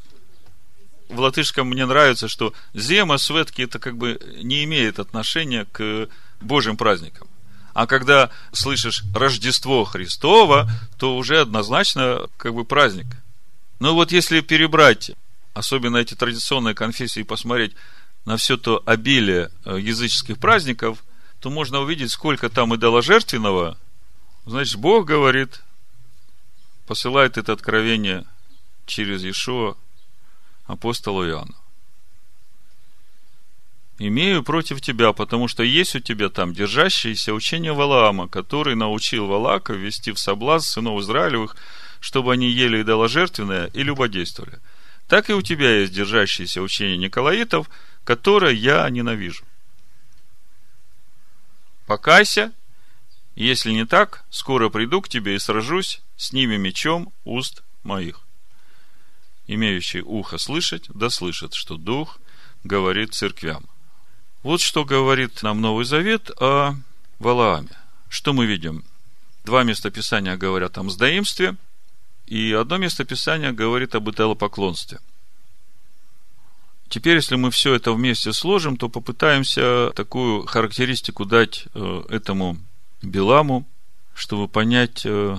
В 1.08 1.20
латышском 1.20 1.68
мне 1.68 1.84
нравится, 1.84 2.28
что 2.28 2.54
зема, 2.72 3.18
светки, 3.18 3.62
это 3.62 3.78
как 3.78 3.98
бы 3.98 4.18
не 4.42 4.64
имеет 4.64 4.98
отношения 4.98 5.66
к 5.70 6.08
Божьим 6.40 6.76
праздникам. 6.76 7.28
А 7.74 7.86
когда 7.86 8.30
слышишь 8.52 9.02
Рождество 9.14 9.84
Христово, 9.84 10.70
то 10.98 11.16
уже 11.16 11.40
однозначно 11.40 12.26
как 12.38 12.54
бы 12.54 12.64
праздник. 12.64 13.06
Но 13.80 13.94
вот 13.94 14.12
если 14.12 14.40
перебрать, 14.40 15.10
особенно 15.52 15.98
эти 15.98 16.14
традиционные 16.14 16.74
конфессии, 16.74 17.22
посмотреть 17.22 17.72
на 18.24 18.36
все 18.36 18.56
то 18.56 18.82
обилие 18.86 19.50
э, 19.66 19.78
языческих 19.78 20.38
праздников– 20.38 21.04
то 21.40 21.50
можно 21.50 21.80
увидеть, 21.80 22.10
сколько 22.10 22.50
там 22.50 22.74
идоложертвенного. 22.74 23.78
Значит, 24.44 24.76
Бог 24.76 25.06
говорит, 25.06 25.62
посылает 26.86 27.38
это 27.38 27.52
откровение 27.52 28.26
через 28.86 29.22
Иешуа 29.22 29.76
апостолу 30.66 31.26
Иоанну. 31.26 31.54
имею 33.98 34.42
против 34.42 34.80
тебя, 34.80 35.12
потому 35.12 35.48
что 35.48 35.62
есть 35.62 35.94
у 35.94 36.00
тебя 36.00 36.28
там 36.28 36.52
держащееся 36.52 37.32
учение 37.32 37.72
Валаама, 37.72 38.28
который 38.28 38.74
научил 38.74 39.26
Валака 39.26 39.72
вести 39.72 40.12
в 40.12 40.18
соблазн 40.18 40.66
сынов 40.66 41.00
Израилевых, 41.00 41.56
чтобы 42.00 42.32
они 42.32 42.50
ели 42.50 42.82
идоложертвенное 42.82 43.66
и 43.66 43.82
любодействовали. 43.82 44.58
Так 45.08 45.28
и 45.28 45.34
у 45.34 45.42
тебя 45.42 45.80
есть 45.80 45.92
держащееся 45.92 46.62
учение 46.62 46.96
Николаитов, 46.96 47.68
которое 48.04 48.52
я 48.52 48.88
ненавижу. 48.88 49.44
Покайся, 51.90 52.52
если 53.34 53.72
не 53.72 53.84
так, 53.84 54.24
скоро 54.30 54.68
приду 54.68 55.02
к 55.02 55.08
тебе 55.08 55.34
и 55.34 55.40
сражусь 55.40 56.02
с 56.16 56.32
ними 56.32 56.56
мечом 56.56 57.12
уст 57.24 57.64
моих. 57.82 58.20
Имеющий 59.48 60.00
ухо 60.00 60.38
слышать, 60.38 60.84
да 60.94 61.10
слышит, 61.10 61.54
что 61.54 61.76
Дух 61.76 62.20
говорит 62.62 63.14
церквям. 63.14 63.66
Вот 64.44 64.60
что 64.60 64.84
говорит 64.84 65.42
нам 65.42 65.60
Новый 65.60 65.84
Завет 65.84 66.30
о 66.40 66.76
Валааме. 67.18 67.76
Что 68.08 68.32
мы 68.34 68.46
видим? 68.46 68.84
Два 69.44 69.64
местописания 69.64 70.36
говорят 70.36 70.78
о 70.78 70.84
мздоимстве, 70.84 71.56
и 72.26 72.52
одно 72.52 72.76
местописание 72.76 73.50
говорит 73.50 73.96
об 73.96 74.08
идолопоклонстве. 74.08 75.00
Теперь, 76.90 77.16
если 77.16 77.36
мы 77.36 77.50
все 77.50 77.74
это 77.74 77.92
вместе 77.92 78.34
сложим, 78.34 78.76
то 78.76 78.90
попытаемся 78.90 79.92
такую 79.94 80.44
характеристику 80.46 81.24
дать 81.24 81.64
э, 81.72 82.02
этому 82.10 82.58
Биламу, 83.00 83.66
чтобы 84.12 84.46
понять 84.48 85.06
э, 85.06 85.38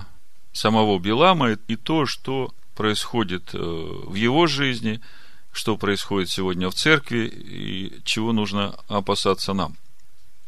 самого 0.54 0.98
Билама 0.98 1.52
и 1.52 1.76
то, 1.76 2.08
что 2.08 2.52
происходит 2.74 3.54
э, 3.54 3.58
в 3.60 4.16
его 4.16 4.48
жизни– 4.48 5.00
что 5.52 5.78
происходит 5.78 6.30
сегодня 6.30 6.70
в 6.70 6.74
церкви 6.74 7.28
и 7.28 8.02
чего 8.04 8.32
нужно 8.32 8.76
опасаться 8.88 9.54
нам. 9.54 9.76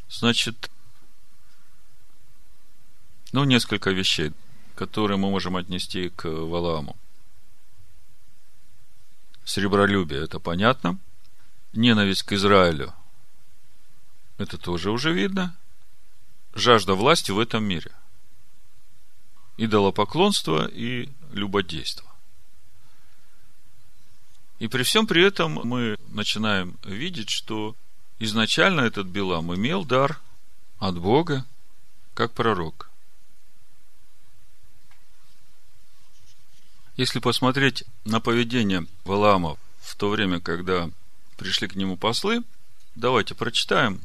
Значит, 0.10 0.70
ну, 3.32 3.44
несколько 3.44 3.92
вещей, 3.92 4.32
которые 4.76 5.18
мы 5.18 5.30
можем 5.30 5.58
отнести 5.58 6.10
к 6.10 6.26
Валааму. 6.28 6.96
Сребролюбие, 9.46 10.24
это 10.24 10.40
понятно. 10.40 10.98
Ненависть 11.74 12.24
к 12.24 12.34
Израилю, 12.34 12.94
это 14.38 14.58
тоже 14.58 14.92
уже 14.92 15.12
видно. 15.14 15.56
Жажда 16.54 16.94
власти 16.94 17.32
в 17.32 17.40
этом 17.40 17.64
мире. 17.64 17.92
Идолопоклонство 19.58 20.68
и 20.68 21.10
любодейство. 21.32 22.10
И 24.60 24.68
при 24.68 24.84
всем 24.84 25.08
при 25.08 25.26
этом 25.26 25.54
мы 25.64 25.98
начинаем 26.10 26.78
видеть, 26.84 27.30
что 27.30 27.76
изначально 28.20 28.82
этот 28.82 29.08
Билам 29.08 29.54
имел 29.54 29.84
дар 29.84 30.22
от 30.80 30.98
Бога, 31.00 31.46
как 32.14 32.34
пророк. 32.34 32.90
Если 36.96 37.18
посмотреть 37.18 37.84
на 38.06 38.20
поведение 38.20 38.86
Валаама 39.04 39.58
в 39.82 39.96
то 39.96 40.10
время, 40.10 40.40
когда 40.40 40.92
пришли 41.38 41.68
к 41.68 41.76
нему 41.76 41.98
послы, 41.98 42.44
давайте 42.94 43.34
прочитаем, 43.34 44.00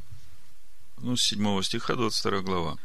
ну, 0.97 1.15
с 1.15 1.23
7 1.25 1.63
стиха, 1.63 1.97
22 1.97 2.41
глава. 2.41 2.79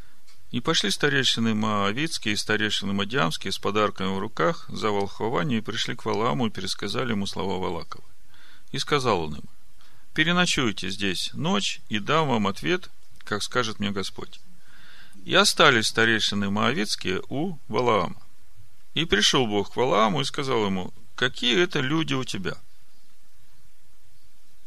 И 0.51 0.59
пошли 0.59 0.91
старейшины 0.91 1.55
Моавицкие 1.55 2.33
и 2.33 2.37
старейшины 2.37 2.91
Мадиамские 2.91 3.53
с 3.53 3.57
подарками 3.57 4.13
в 4.13 4.19
руках 4.19 4.65
за 4.67 4.89
волхование 4.89 5.59
и 5.59 5.61
пришли 5.61 5.95
к 5.95 6.03
Валааму 6.03 6.47
и 6.47 6.51
пересказали 6.51 7.11
ему 7.11 7.25
слова 7.25 7.57
Валакова. 7.57 8.03
И 8.73 8.79
сказал 8.79 9.21
он 9.21 9.35
им, 9.35 9.43
переночуйте 10.13 10.89
здесь 10.89 11.31
ночь 11.33 11.79
и 11.87 11.99
дам 11.99 12.27
вам 12.27 12.47
ответ, 12.47 12.89
как 13.23 13.41
скажет 13.41 13.79
мне 13.79 13.91
Господь. 13.91 14.41
И 15.23 15.33
остались 15.33 15.87
старейшины 15.87 16.49
Моавицкие 16.49 17.21
у 17.29 17.57
Валаама. 17.69 18.22
И 18.93 19.05
пришел 19.05 19.47
Бог 19.47 19.73
к 19.73 19.75
Валааму 19.75 20.21
и 20.21 20.25
сказал 20.25 20.65
ему, 20.65 20.93
какие 21.15 21.61
это 21.61 21.79
люди 21.79 22.13
у 22.13 22.23
тебя? 22.23 22.57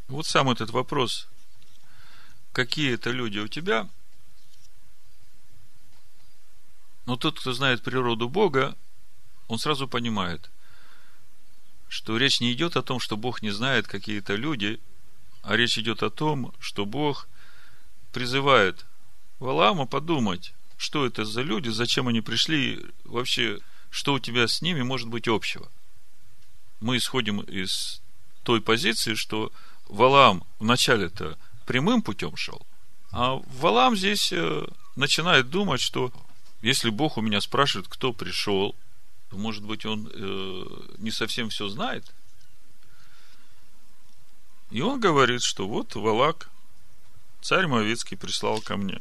Вот 0.09 0.27
сам 0.27 0.51
этот 0.51 0.71
вопрос, 0.71 1.29
какие 2.53 2.95
это 2.95 3.11
люди 3.11 3.39
у 3.39 3.49
тебя, 3.49 3.89
Но 7.07 7.17
тот, 7.17 7.39
кто 7.39 7.53
знает 7.53 7.83
природу 7.83 8.29
Бога, 8.29 8.77
он 9.47 9.59
сразу 9.59 9.87
понимает, 9.87 10.51
что 11.89 12.17
речь 12.17 12.41
не 12.41 12.53
идет 12.53 12.77
о 12.77 12.83
том, 12.83 12.99
что 12.99 13.17
Бог 13.17 13.43
не 13.43 13.51
знает 13.51 13.87
какие-то 13.87 14.35
люди, 14.35 14.81
а 15.43 15.57
речь 15.57 15.79
идет 15.79 16.03
о 16.03 16.11
том, 16.11 16.53
что 16.59 16.85
Бог 16.85 17.29
призывает 18.13 18.85
Валаама 19.39 19.87
подумать, 19.87 20.53
что 20.77 21.07
это 21.07 21.25
за 21.25 21.43
люди, 21.43 21.69
зачем 21.69 22.09
они 22.09 22.21
пришли, 22.23 22.85
вообще, 23.05 23.61
что 23.91 24.15
у 24.15 24.19
тебя 24.19 24.49
с 24.49 24.63
ними 24.63 24.83
может 24.83 25.09
быть 25.09 25.29
общего. 25.29 25.71
Мы 26.81 26.99
исходим 26.99 27.41
из 27.41 28.03
той 28.43 28.61
позиции, 28.61 29.15
что 29.15 29.53
Валаам 29.89 30.45
вначале-то 30.59 31.39
прямым 31.65 32.03
путем 32.03 32.37
шел, 32.37 32.67
а 33.11 33.41
Валаам 33.47 33.97
здесь 33.97 34.33
э, 34.33 34.67
начинает 34.95 35.49
думать, 35.51 35.81
что 35.81 36.13
если 36.63 36.91
Бог 36.91 37.17
у 37.17 37.21
меня 37.21 37.41
спрашивает, 37.41 37.89
кто 37.89 38.13
пришел, 38.13 38.75
то, 39.31 39.37
может 39.37 39.65
быть, 39.65 39.87
он 39.87 40.11
э, 40.13 40.65
не 40.99 41.11
совсем 41.11 41.49
все 41.49 41.69
знает. 41.69 42.13
И 44.71 44.81
он 44.81 45.01
говорит, 45.01 45.43
что 45.43 45.69
вот 45.69 45.95
Валак, 45.95 46.51
царь 47.41 47.67
Мовецкий, 47.67 48.17
прислал 48.17 48.61
ко 48.61 48.77
мне. 48.77 49.01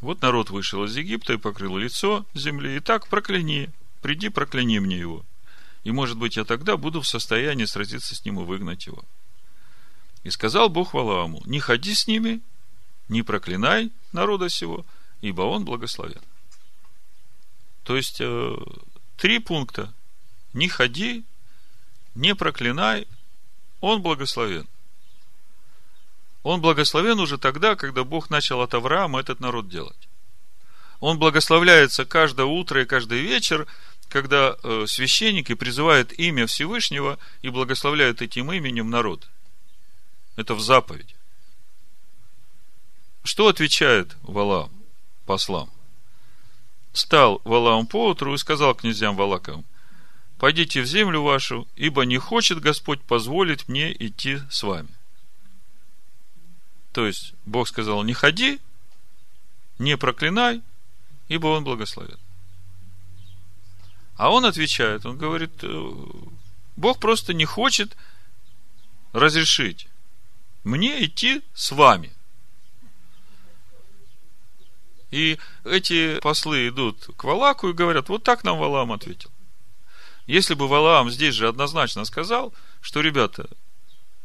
Вот 0.00 0.22
народ 0.22 0.50
вышел 0.50 0.84
из 0.84 0.96
Египта 0.96 1.32
и 1.32 1.38
покрыл 1.38 1.76
лицо 1.76 2.24
земли. 2.34 2.76
И 2.76 2.80
так 2.80 3.08
прокляни, 3.08 3.70
приди, 4.00 4.28
прокляни 4.28 4.78
мне 4.78 4.98
его. 4.98 5.24
И, 5.84 5.90
может 5.90 6.16
быть, 6.18 6.36
я 6.36 6.44
тогда 6.44 6.76
буду 6.76 7.00
в 7.00 7.08
состоянии 7.08 7.64
сразиться 7.64 8.14
с 8.14 8.24
ним 8.24 8.40
и 8.40 8.44
выгнать 8.44 8.86
его. 8.86 9.04
И 10.22 10.30
сказал 10.30 10.68
Бог 10.68 10.94
Валааму, 10.94 11.42
не 11.46 11.60
ходи 11.60 11.94
с 11.94 12.06
ними, 12.06 12.40
не 13.08 13.22
проклинай 13.22 13.90
народа 14.12 14.48
сего, 14.48 14.84
ибо 15.20 15.42
он 15.42 15.64
благословен. 15.64 16.20
То 17.84 17.96
есть, 17.96 18.20
э, 18.20 18.56
три 19.16 19.38
пункта. 19.38 19.92
Не 20.52 20.68
ходи, 20.68 21.24
не 22.14 22.34
проклинай, 22.34 23.06
он 23.80 24.02
благословен. 24.02 24.66
Он 26.48 26.62
благословен 26.62 27.20
уже 27.20 27.36
тогда, 27.36 27.76
когда 27.76 28.04
Бог 28.04 28.30
начал 28.30 28.62
от 28.62 28.72
Авраама 28.72 29.20
этот 29.20 29.38
народ 29.38 29.68
делать. 29.68 30.08
Он 30.98 31.18
благословляется 31.18 32.06
каждое 32.06 32.46
утро 32.46 32.80
и 32.80 32.86
каждый 32.86 33.20
вечер, 33.20 33.66
когда 34.08 34.56
э, 34.62 34.86
священники 34.86 35.52
призывают 35.52 36.10
имя 36.14 36.46
Всевышнего 36.46 37.18
и 37.42 37.50
благословляют 37.50 38.22
этим 38.22 38.50
именем 38.50 38.88
народ. 38.88 39.28
Это 40.36 40.54
в 40.54 40.62
заповеди. 40.62 41.14
Что 43.24 43.48
отвечает 43.48 44.16
Валаам 44.22 44.72
послам? 45.26 45.70
Стал 46.94 47.42
Валаам 47.44 47.86
поутру 47.86 48.32
и 48.32 48.38
сказал 48.38 48.74
князьям 48.74 49.16
Валаковым, 49.16 49.66
пойдите 50.38 50.80
в 50.80 50.86
землю 50.86 51.20
вашу, 51.20 51.68
ибо 51.76 52.06
не 52.06 52.16
хочет 52.16 52.58
Господь 52.60 53.02
позволить 53.02 53.68
мне 53.68 53.92
идти 53.92 54.38
с 54.48 54.62
вами. 54.62 54.97
То 56.98 57.06
есть, 57.06 57.32
Бог 57.46 57.68
сказал, 57.68 58.02
не 58.02 58.12
ходи, 58.12 58.58
не 59.78 59.96
проклинай, 59.96 60.62
ибо 61.28 61.46
Он 61.46 61.62
благословен. 61.62 62.18
А 64.16 64.32
он 64.32 64.44
отвечает, 64.44 65.06
он 65.06 65.16
говорит, 65.16 65.62
«Э, 65.62 65.92
Бог 66.74 66.98
просто 66.98 67.34
не 67.34 67.44
хочет 67.44 67.96
разрешить 69.12 69.86
мне 70.64 71.04
идти 71.04 71.42
с 71.54 71.70
вами. 71.70 72.12
И 75.12 75.38
эти 75.62 76.18
послы 76.18 76.66
идут 76.66 77.10
к 77.16 77.22
Валаку 77.22 77.68
и 77.68 77.74
говорят, 77.74 78.08
вот 78.08 78.24
так 78.24 78.42
нам 78.42 78.58
Валаам 78.58 78.90
ответил. 78.90 79.30
Если 80.26 80.54
бы 80.54 80.66
Валаам 80.66 81.12
здесь 81.12 81.36
же 81.36 81.46
однозначно 81.46 82.04
сказал, 82.04 82.52
что, 82.80 83.02
ребята, 83.02 83.48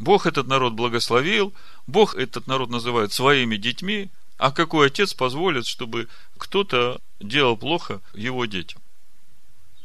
Бог 0.03 0.25
этот 0.25 0.47
народ 0.47 0.73
благословил, 0.73 1.53
Бог 1.87 2.15
этот 2.15 2.47
народ 2.47 2.69
называет 2.69 3.13
своими 3.13 3.55
детьми, 3.57 4.09
а 4.37 4.51
какой 4.51 4.87
отец 4.87 5.13
позволит, 5.13 5.65
чтобы 5.65 6.07
кто-то 6.37 6.99
делал 7.19 7.57
плохо 7.57 8.01
его 8.13 8.45
детям? 8.45 8.81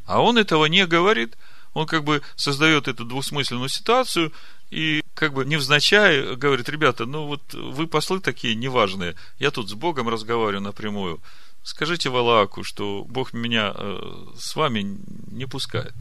А 0.06 0.20
он 0.20 0.38
этого 0.38 0.66
не 0.66 0.86
говорит, 0.86 1.36
он 1.74 1.86
как 1.86 2.04
бы 2.04 2.22
создает 2.34 2.88
эту 2.88 3.04
двусмысленную 3.04 3.68
ситуацию, 3.68 4.32
и 4.70 5.02
как 5.14 5.32
бы 5.32 5.44
невзначай 5.44 6.34
говорит, 6.36 6.68
ребята, 6.68 7.06
ну 7.06 7.26
вот 7.26 7.54
вы 7.54 7.86
послы 7.86 8.20
такие 8.20 8.54
неважные, 8.54 9.14
я 9.38 9.50
тут 9.50 9.70
с 9.70 9.74
Богом 9.74 10.08
разговариваю 10.08 10.62
напрямую, 10.62 11.20
скажите 11.62 12.10
Валааку, 12.10 12.64
что 12.64 13.04
Бог 13.04 13.32
меня 13.32 13.72
э, 13.74 14.26
с 14.38 14.56
вами 14.56 14.98
не 15.30 15.46
пускает. 15.46 15.94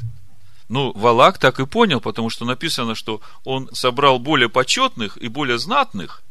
Ну, 0.69 0.91
Валак 0.93 1.37
так 1.37 1.59
и 1.59 1.65
понял, 1.65 2.01
потому 2.01 2.29
что 2.29 2.45
написано, 2.45 2.93
что 2.95 3.21
он 3.45 3.69
собрал 3.73 4.19
более 4.19 4.49
почетных 4.49 5.17
и 5.17 5.29
более 5.29 5.57
знатных 5.59 6.23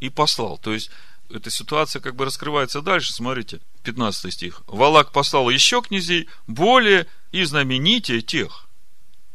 и 0.00 0.08
послал. 0.08 0.58
То 0.58 0.72
есть, 0.72 0.90
эта 1.30 1.50
ситуация 1.50 2.00
как 2.00 2.16
бы 2.16 2.24
раскрывается 2.24 2.82
дальше. 2.82 3.12
Смотрите, 3.12 3.60
15 3.84 4.32
стих. 4.32 4.62
Валак 4.66 5.12
послал 5.12 5.48
еще 5.48 5.80
князей, 5.80 6.28
более 6.46 7.06
и 7.32 7.44
знаменитее 7.44 8.20
тех. 8.20 8.68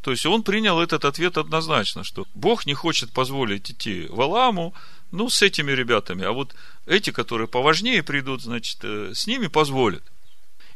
То 0.01 0.11
есть, 0.11 0.25
он 0.25 0.43
принял 0.43 0.79
этот 0.79 1.05
ответ 1.05 1.37
однозначно, 1.37 2.03
что 2.03 2.25
Бог 2.33 2.65
не 2.65 2.73
хочет 2.73 3.11
позволить 3.11 3.71
идти 3.71 4.07
Валааму, 4.09 4.73
ну, 5.11 5.29
с 5.29 5.41
этими 5.41 5.71
ребятами. 5.71 6.23
А 6.25 6.31
вот 6.31 6.53
эти, 6.85 7.11
которые 7.11 7.47
поважнее 7.47 8.03
придут, 8.03 8.41
значит, 8.41 8.79
э, 8.83 9.11
с 9.13 9.25
ними 9.25 9.47
позволят. 9.47 10.03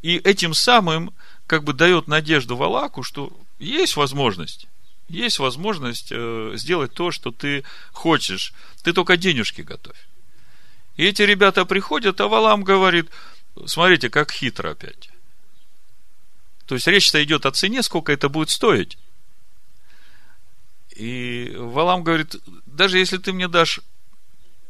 И 0.02 0.18
этим 0.18 0.54
самым 0.54 1.14
как 1.48 1.64
бы 1.64 1.74
дает 1.74 2.08
надежду 2.08 2.56
Валаку, 2.56 3.04
что 3.04 3.32
есть 3.60 3.96
возможность, 3.96 4.68
есть 5.10 5.40
возможность 5.40 6.12
э, 6.12 6.54
сделать 6.56 6.94
то, 6.94 7.12
что 7.12 7.32
ты 7.32 7.64
хочешь. 7.92 8.54
Ты 8.84 8.94
только 8.94 9.18
денежки 9.18 9.62
готовь. 9.62 9.98
И 10.96 11.06
эти 11.06 11.24
ребята 11.24 11.66
приходят, 11.66 12.20
а 12.22 12.28
Валам 12.28 12.64
говорит, 12.64 13.10
смотрите, 13.66 14.10
как 14.10 14.32
хитро 14.32 14.72
опять. 14.72 15.10
То 16.66 16.76
есть 16.76 16.88
речь-то 16.88 17.24
идет 17.24 17.46
о 17.46 17.52
цене, 17.52 17.84
сколько 17.84 18.12
это 18.12 18.30
будет 18.30 18.50
стоить. 18.50 18.98
И 20.96 21.54
Валам 21.58 22.04
говорит, 22.04 22.36
даже 22.66 23.00
если 23.00 23.18
ты 23.18 23.34
мне 23.34 23.48
дашь 23.48 23.82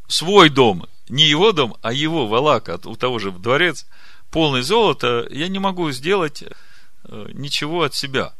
свой 0.07 0.49
дом, 0.49 0.87
не 1.09 1.25
его 1.25 1.51
дом, 1.51 1.75
а 1.81 1.91
его, 1.93 2.27
Валака, 2.27 2.79
у 2.85 2.95
того 2.95 3.19
же 3.19 3.31
дворец, 3.31 3.85
полный 4.33 4.63
золота, 4.63 5.27
я 5.29 5.47
не 5.47 5.59
могу 5.59 5.91
сделать 5.91 6.43
э, 6.43 7.27
ничего 7.33 7.83
от 7.83 7.93
себя. 7.93 8.33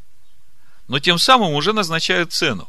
Но 0.88 1.00
тем 1.00 1.20
самым 1.20 1.54
уже 1.54 1.72
назначают 1.72 2.34
цену. 2.34 2.68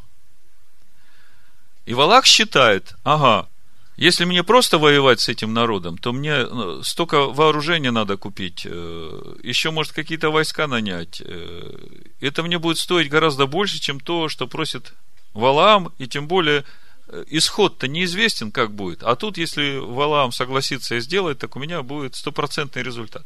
И 1.86 1.94
Валак 1.94 2.26
считает, 2.26 2.94
ага, 3.02 3.48
если 3.96 4.26
мне 4.26 4.44
просто 4.44 4.78
воевать 4.78 5.20
с 5.20 5.30
этим 5.30 5.54
народом, 5.54 5.96
то 5.96 6.12
мне 6.12 6.32
э, 6.36 6.80
столько 6.84 7.20
вооружения 7.20 7.90
надо 7.90 8.18
купить, 8.18 8.66
э, 8.66 9.36
еще, 9.42 9.70
может, 9.70 9.92
какие-то 9.92 10.30
войска 10.30 10.66
нанять. 10.66 11.22
Это 12.20 12.42
мне 12.42 12.58
будет 12.58 12.76
стоить 12.76 13.08
гораздо 13.08 13.46
больше, 13.46 13.80
чем 13.80 14.00
то, 14.00 14.28
что 14.28 14.46
просит 14.46 14.92
Валаам, 15.32 15.92
и 15.98 16.06
тем 16.06 16.28
более 16.28 16.64
исход-то 17.28 17.88
неизвестен, 17.88 18.50
как 18.52 18.72
будет. 18.72 19.02
А 19.02 19.16
тут, 19.16 19.38
если 19.38 19.78
Валаам 19.78 20.32
согласится 20.32 20.96
и 20.96 21.00
сделает, 21.00 21.38
так 21.38 21.56
у 21.56 21.58
меня 21.58 21.82
будет 21.82 22.14
стопроцентный 22.14 22.82
результат. 22.82 23.24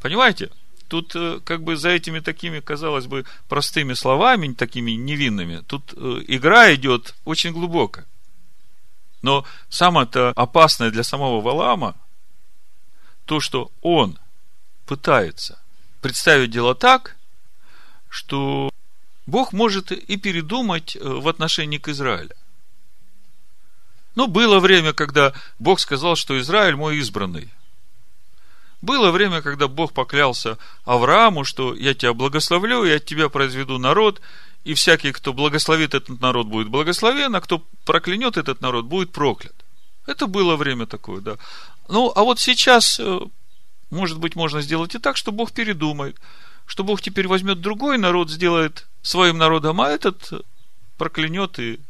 Понимаете? 0.00 0.50
Тут 0.88 1.16
э, 1.16 1.40
как 1.44 1.62
бы 1.62 1.76
за 1.76 1.90
этими 1.90 2.20
такими, 2.20 2.60
казалось 2.60 3.06
бы, 3.06 3.24
простыми 3.48 3.94
словами, 3.94 4.52
такими 4.52 4.92
невинными, 4.92 5.62
тут 5.66 5.92
э, 5.96 6.22
игра 6.28 6.72
идет 6.74 7.14
очень 7.24 7.52
глубоко. 7.52 8.02
Но 9.22 9.44
самое-то 9.68 10.32
опасное 10.36 10.90
для 10.90 11.02
самого 11.02 11.40
Валаама, 11.40 11.96
то, 13.24 13.40
что 13.40 13.72
он 13.82 14.16
пытается 14.86 15.58
представить 16.00 16.52
дело 16.52 16.76
так, 16.76 17.16
что 18.08 18.70
Бог 19.26 19.52
может 19.52 19.90
и 19.90 20.16
передумать 20.16 20.94
э, 20.94 21.00
в 21.00 21.26
отношении 21.26 21.78
к 21.78 21.88
Израилю. 21.88 22.30
Ну, 24.16 24.26
было 24.26 24.58
время, 24.60 24.94
когда 24.94 25.34
Бог 25.58 25.78
сказал, 25.78 26.16
что 26.16 26.38
Израиль 26.40 26.74
мой 26.74 26.96
избранный. 26.96 27.50
Было 28.80 29.10
время, 29.10 29.42
когда 29.42 29.68
Бог 29.68 29.92
поклялся 29.92 30.58
Аврааму, 30.84 31.44
что 31.44 31.74
я 31.74 31.94
тебя 31.94 32.14
благословлю, 32.14 32.84
и 32.84 32.90
от 32.90 33.04
тебя 33.04 33.28
произведу 33.28 33.78
народ, 33.78 34.20
и 34.64 34.74
всякий, 34.74 35.12
кто 35.12 35.32
благословит 35.32 35.94
этот 35.94 36.20
народ, 36.20 36.46
будет 36.46 36.68
благословен, 36.68 37.34
а 37.36 37.40
кто 37.40 37.62
проклянет 37.84 38.38
этот 38.38 38.60
народ, 38.62 38.86
будет 38.86 39.12
проклят. 39.12 39.54
Это 40.06 40.26
было 40.26 40.56
время 40.56 40.86
такое, 40.86 41.20
да. 41.20 41.36
Ну, 41.88 42.10
а 42.14 42.22
вот 42.22 42.40
сейчас, 42.40 42.98
э, 42.98 43.20
может 43.90 44.18
быть, 44.18 44.34
можно 44.34 44.62
сделать 44.62 44.94
и 44.94 44.98
так, 44.98 45.16
что 45.16 45.30
Бог 45.30 45.52
передумает, 45.52 46.18
что 46.64 46.84
Бог 46.84 47.02
теперь 47.02 47.28
возьмет 47.28 47.60
другой 47.60 47.98
народ, 47.98 48.30
сделает 48.30 48.86
своим 49.02 49.36
народом, 49.36 49.80
а 49.80 49.90
этот 49.90 50.32
проклянет 50.96 51.58
и... 51.58 51.80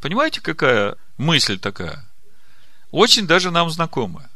Понимаете, 0.00 0.40
какая 0.40 0.96
мысль 1.18 1.58
такая. 1.58 2.04
Очень 2.90 3.26
даже 3.26 3.50
нам 3.50 3.70
знакомая. 3.70 4.30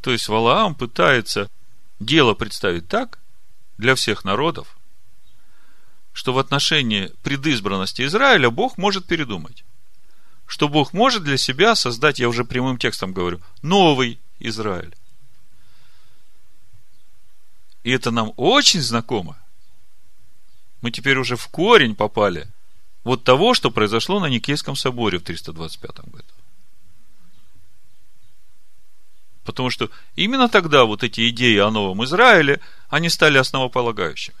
То 0.00 0.12
есть 0.12 0.28
Валаам 0.28 0.74
пытается 0.74 1.50
дело 1.98 2.34
представить 2.34 2.88
так 2.88 3.18
для 3.76 3.94
всех 3.94 4.24
народов, 4.24 4.76
что 6.12 6.32
в 6.32 6.38
отношении 6.38 7.12
предизбранности 7.22 8.02
Израиля 8.02 8.50
Бог 8.50 8.78
может 8.78 9.06
передумать. 9.06 9.64
Что 10.46 10.68
Бог 10.68 10.92
может 10.92 11.24
для 11.24 11.36
себя 11.36 11.74
создать, 11.74 12.20
я 12.20 12.28
уже 12.28 12.44
прямым 12.44 12.78
текстом 12.78 13.12
говорю, 13.12 13.40
новый 13.62 14.20
Израиль. 14.38 14.94
И 17.82 17.90
это 17.90 18.10
нам 18.10 18.32
очень 18.36 18.80
знакомо 18.80 19.36
мы 20.86 20.92
теперь 20.92 21.18
уже 21.18 21.34
в 21.34 21.48
корень 21.48 21.96
попали 21.96 22.46
вот 23.02 23.24
того, 23.24 23.54
что 23.54 23.72
произошло 23.72 24.20
на 24.20 24.26
Никейском 24.26 24.76
соборе 24.76 25.18
в 25.18 25.24
325 25.24 25.96
году. 26.12 26.24
Потому 29.44 29.70
что 29.70 29.90
именно 30.14 30.48
тогда 30.48 30.84
вот 30.84 31.02
эти 31.02 31.28
идеи 31.30 31.58
о 31.58 31.72
новом 31.72 32.04
Израиле, 32.04 32.60
они 32.88 33.08
стали 33.08 33.36
основополагающими. 33.36 34.36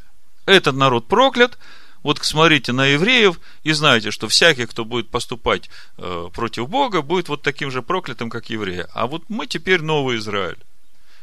Этот 0.46 0.76
народ 0.76 1.08
проклят, 1.08 1.58
вот 2.04 2.20
смотрите 2.22 2.70
на 2.70 2.86
евреев 2.86 3.40
и 3.64 3.72
знаете, 3.72 4.12
что 4.12 4.28
всякий, 4.28 4.66
кто 4.66 4.84
будет 4.84 5.08
поступать 5.08 5.68
э, 5.98 6.28
против 6.32 6.68
Бога, 6.68 7.02
будет 7.02 7.28
вот 7.28 7.42
таким 7.42 7.72
же 7.72 7.82
проклятым, 7.82 8.30
как 8.30 8.50
евреи. 8.50 8.86
А 8.94 9.08
вот 9.08 9.24
мы 9.28 9.48
теперь 9.48 9.82
новый 9.82 10.18
Израиль. 10.18 10.62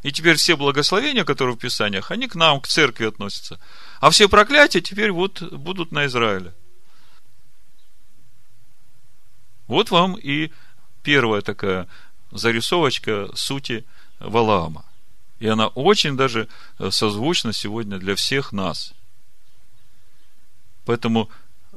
И 0.03 0.11
теперь 0.11 0.35
все 0.35 0.57
благословения, 0.57 1.23
которые 1.23 1.55
в 1.55 1.59
Писаниях, 1.59 2.11
они 2.11 2.27
к 2.27 2.35
нам, 2.35 2.59
к 2.59 2.67
церкви 2.67 3.05
относятся. 3.05 3.57
А 4.03 4.09
все 4.09 4.27
проклятия 4.27 4.81
теперь 4.81 5.13
вот 5.13 5.41
будут 5.41 5.93
на 5.93 6.07
Израиле. 6.07 6.53
Вот 9.67 9.91
вам 9.91 10.15
и 10.15 10.51
первая 11.03 11.41
такая 11.41 11.87
зарисовочка 12.29 13.29
сути 13.33 13.85
Валаама. 14.19 14.83
И 15.39 15.47
она 15.47 15.67
очень 15.67 16.17
даже 16.17 16.49
созвучна 16.89 17.53
сегодня 17.53 17.97
для 17.97 18.15
всех 18.15 18.51
нас. 18.51 18.93
Поэтому 20.83 21.29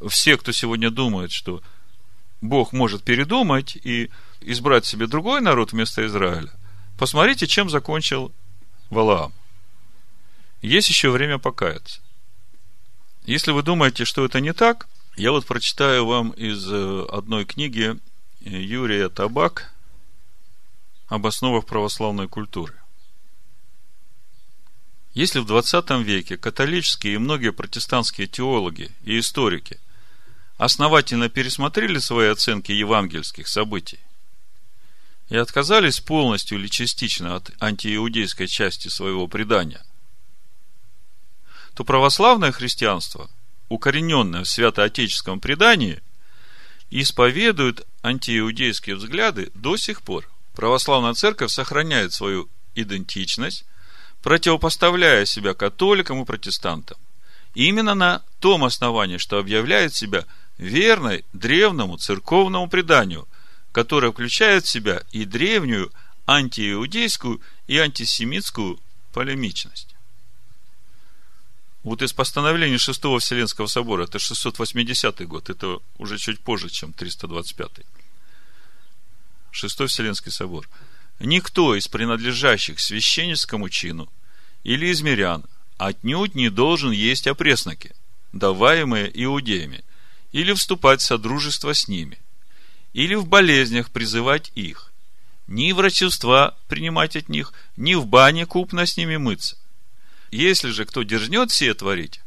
все, 0.09 0.37
кто 0.37 0.51
сегодня 0.51 0.91
думает, 0.91 1.31
что 1.31 1.63
Бог 2.41 2.73
может 2.73 3.05
передумать 3.05 3.77
и 3.77 4.11
избрать 4.41 4.85
себе 4.85 5.07
другой 5.07 5.41
народ 5.43 5.71
вместо 5.71 6.05
Израиля, 6.05 6.51
посмотрите, 6.99 7.47
чем 7.47 7.71
закончил 7.71 8.33
Валаам. 8.91 9.33
Есть 10.61 10.89
еще 10.89 11.11
время 11.11 11.39
покаяться. 11.39 12.01
Если 13.27 13.51
вы 13.51 13.65
думаете, 13.65 14.05
что 14.05 14.25
это 14.25 14.41
не 14.41 14.53
так, 14.53 14.87
я 15.17 15.33
вот 15.33 15.47
прочитаю 15.47 16.07
вам 16.07 16.31
из 16.31 16.65
э, 16.71 17.07
одной 17.11 17.45
книги 17.45 17.99
э, 18.41 18.49
Юрия 18.49 19.09
Табак 19.09 19.75
об 21.09 21.27
основах 21.27 21.67
православной 21.67 22.29
культуры. 22.29 22.75
Если 25.13 25.41
в 25.41 25.47
20 25.47 25.91
веке 26.05 26.37
католические 26.37 27.15
и 27.15 27.19
многие 27.19 27.51
протестантские 27.51 28.29
теологи 28.29 28.93
и 29.03 29.19
историки 29.19 29.81
основательно 30.57 31.29
пересмотрели 31.29 31.99
свои 31.99 32.29
оценки 32.29 32.71
евангельских 32.71 33.49
событий 33.49 33.99
и 35.31 35.37
отказались 35.37 35.99
полностью 35.99 36.59
или 36.59 36.69
частично 36.69 37.35
от 37.35 37.51
антииудейской 37.61 38.47
части 38.47 38.87
своего 38.87 39.27
предания– 39.27 39.85
то 41.77 41.85
православное 41.85 42.53
христианство, 42.53 43.29
укорененное 43.69 44.45
в 44.45 44.49
святоотеческом 44.49 45.41
предании, 45.41 46.01
исповедует 46.89 47.87
антииудейские 48.03 48.97
взгляды 48.97 49.51
до 49.55 49.77
сих 49.77 50.01
пор. 50.01 50.27
Православная 50.55 51.13
церковь 51.13 51.51
сохраняет 51.51 52.15
свою 52.15 52.49
идентичность, 52.75 53.67
противопоставляя 54.23 55.27
себя 55.27 55.53
католикам 55.53 56.23
и 56.23 56.25
протестантам. 56.25 56.97
Именно 57.55 57.95
на 57.95 58.23
том 58.41 58.65
основании, 58.65 59.19
что 59.19 59.39
объявляет 59.39 59.95
себя 59.95 60.25
верной 60.57 61.27
древнему 61.35 61.99
церковному 61.99 62.71
преданию, 62.71 63.29
которое 63.73 64.13
включает 64.13 64.65
в 64.65 64.71
себя 64.71 65.03
и 65.13 65.27
древнюю 65.27 65.93
антииудейскую 66.27 67.43
и 67.67 67.77
антисемитскую 67.77 68.81
полемичность. 69.13 69.96
Вот 71.87 72.03
из 72.03 72.13
постановления 72.13 72.79
Шестого 72.79 73.21
Вселенского 73.21 73.69
собора, 73.69 74.07
это 74.07 74.19
680 74.19 75.25
год, 75.29 75.51
это 75.51 75.79
уже 75.99 76.19
чуть 76.19 76.41
позже, 76.41 76.69
чем 76.69 76.93
325. 76.93 77.71
Шестой 79.53 79.87
Вселенский 79.87 80.33
собор. 80.33 80.69
Никто 81.21 81.77
из 81.77 81.87
принадлежащих 81.87 82.81
священническому 82.81 83.69
чину 83.69 84.13
или 84.65 84.87
из 84.89 85.01
мирян 85.03 85.45
отнюдь 85.79 86.35
не 86.35 86.51
должен 86.51 86.91
есть 86.91 87.29
опресноки, 87.29 87.95
даваемые 88.33 89.09
иудеями, 89.25 89.85
или 90.33 90.55
вступать 90.55 91.01
в 91.03 91.05
содружество 91.05 91.73
с 91.73 91.87
ними, 91.87 92.19
или 92.95 93.15
в 93.15 93.29
болезнях 93.29 93.93
призывать 93.93 94.51
их, 94.57 94.93
ни 95.47 95.71
врачества 95.71 96.59
принимать 96.67 97.15
от 97.15 97.29
них, 97.29 97.53
ни 97.77 97.95
в 97.95 98.07
бане 98.07 98.45
купно 98.45 98.87
с 98.87 98.97
ними 98.97 99.19
мыться. 99.19 99.57
Если 100.31 100.71
же 100.71 100.85
кто 100.85 101.03
дерзнет 101.03 101.51
сие 101.51 101.75
творить, 101.75 102.21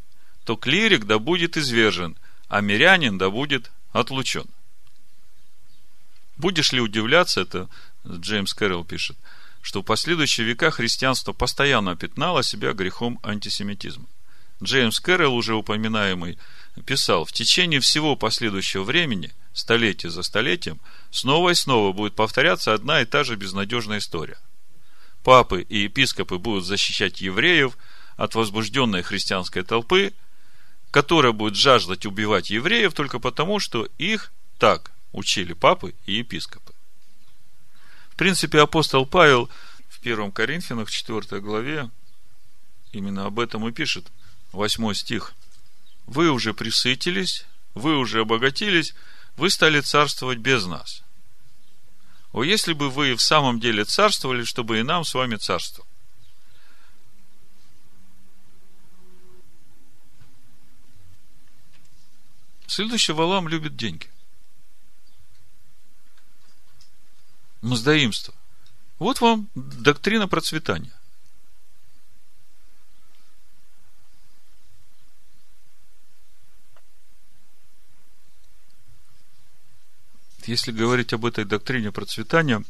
то 0.46 0.56
клирик 0.56 1.06
да 1.06 1.20
будет 1.20 1.58
извержен, 1.58 2.18
а 2.48 2.62
мирянин 2.62 3.18
да 3.18 3.30
будет 3.30 3.72
отлучен. 3.92 4.48
Будешь 6.38 6.72
ли 6.72 6.80
удивляться, 6.80 7.42
это 7.42 7.70
Джеймс 8.08 8.54
Кэрролл 8.54 8.86
пишет, 8.86 9.18
что 9.62 9.82
в 9.82 9.86
последующие 9.86 10.48
века 10.48 10.72
христианство 10.72 11.34
постоянно 11.34 11.96
пятнало 11.96 12.44
себя 12.44 12.74
грехом 12.74 13.20
антисемитизма. 13.24 14.06
Джеймс 14.64 15.00
Кэрролл, 15.00 15.36
уже 15.36 15.56
упоминаемый, 15.56 16.38
писал, 16.86 17.26
в 17.26 17.34
течение 17.34 17.80
всего 17.80 18.16
последующего 18.16 18.84
времени, 18.84 19.32
столетие 19.54 20.10
за 20.12 20.24
столетием, 20.24 20.80
снова 21.12 21.50
и 21.50 21.56
снова 21.56 21.92
будет 21.94 22.16
повторяться 22.16 22.74
одна 22.74 23.02
и 23.02 23.06
та 23.06 23.24
же 23.24 23.36
безнадежная 23.36 24.00
история. 24.00 24.38
Папы 25.24 25.62
и 25.62 25.80
епископы 25.80 26.38
будут 26.38 26.66
защищать 26.66 27.22
евреев 27.22 27.78
от 28.16 28.36
возбужденной 28.36 29.02
христианской 29.02 29.64
толпы, 29.64 30.14
которая 30.92 31.32
будет 31.32 31.56
жаждать 31.56 32.06
убивать 32.06 32.50
евреев 32.50 32.94
только 32.94 33.20
потому, 33.20 33.60
что 33.60 33.88
их 33.98 34.32
так 34.58 34.92
учили 35.12 35.54
папы 35.54 35.94
и 36.06 36.14
епископы. 36.14 36.74
В 38.12 38.16
принципе, 38.16 38.60
апостол 38.62 39.06
Павел 39.06 39.50
в 39.88 40.00
1 40.02 40.32
Коринфянах, 40.32 40.90
4 40.90 41.42
главе, 41.42 41.90
именно 42.92 43.26
об 43.26 43.40
этом 43.40 43.68
и 43.68 43.72
пишет, 43.72 44.08
8 44.52 44.94
стих. 44.94 45.34
«Вы 46.06 46.32
уже 46.32 46.54
присытились, 46.54 47.46
вы 47.76 47.98
уже 47.98 48.22
обогатились, 48.22 48.94
вы 49.38 49.50
стали 49.50 49.80
царствовать 49.80 50.40
без 50.40 50.66
нас. 50.66 51.04
О, 52.32 52.44
если 52.44 52.74
бы 52.74 52.90
вы 52.90 53.16
в 53.16 53.22
самом 53.22 53.60
деле 53.60 53.86
царствовали, 53.86 54.44
чтобы 54.44 54.80
и 54.80 54.84
нам 54.84 55.04
с 55.04 55.14
вами 55.14 55.36
царствовать. 55.36 55.90
Следующий 62.68 63.14
Валам 63.14 63.48
любит 63.48 63.76
деньги. 63.76 64.08
Мздоимство. 67.62 68.34
Вот 69.00 69.22
вам 69.22 69.50
доктрина 69.56 70.28
процветания. 70.28 70.94
Если 80.46 80.72
говорить 80.72 81.14
об 81.14 81.26
этой 81.26 81.46
доктрине 81.46 81.92
процветания, 81.92 82.64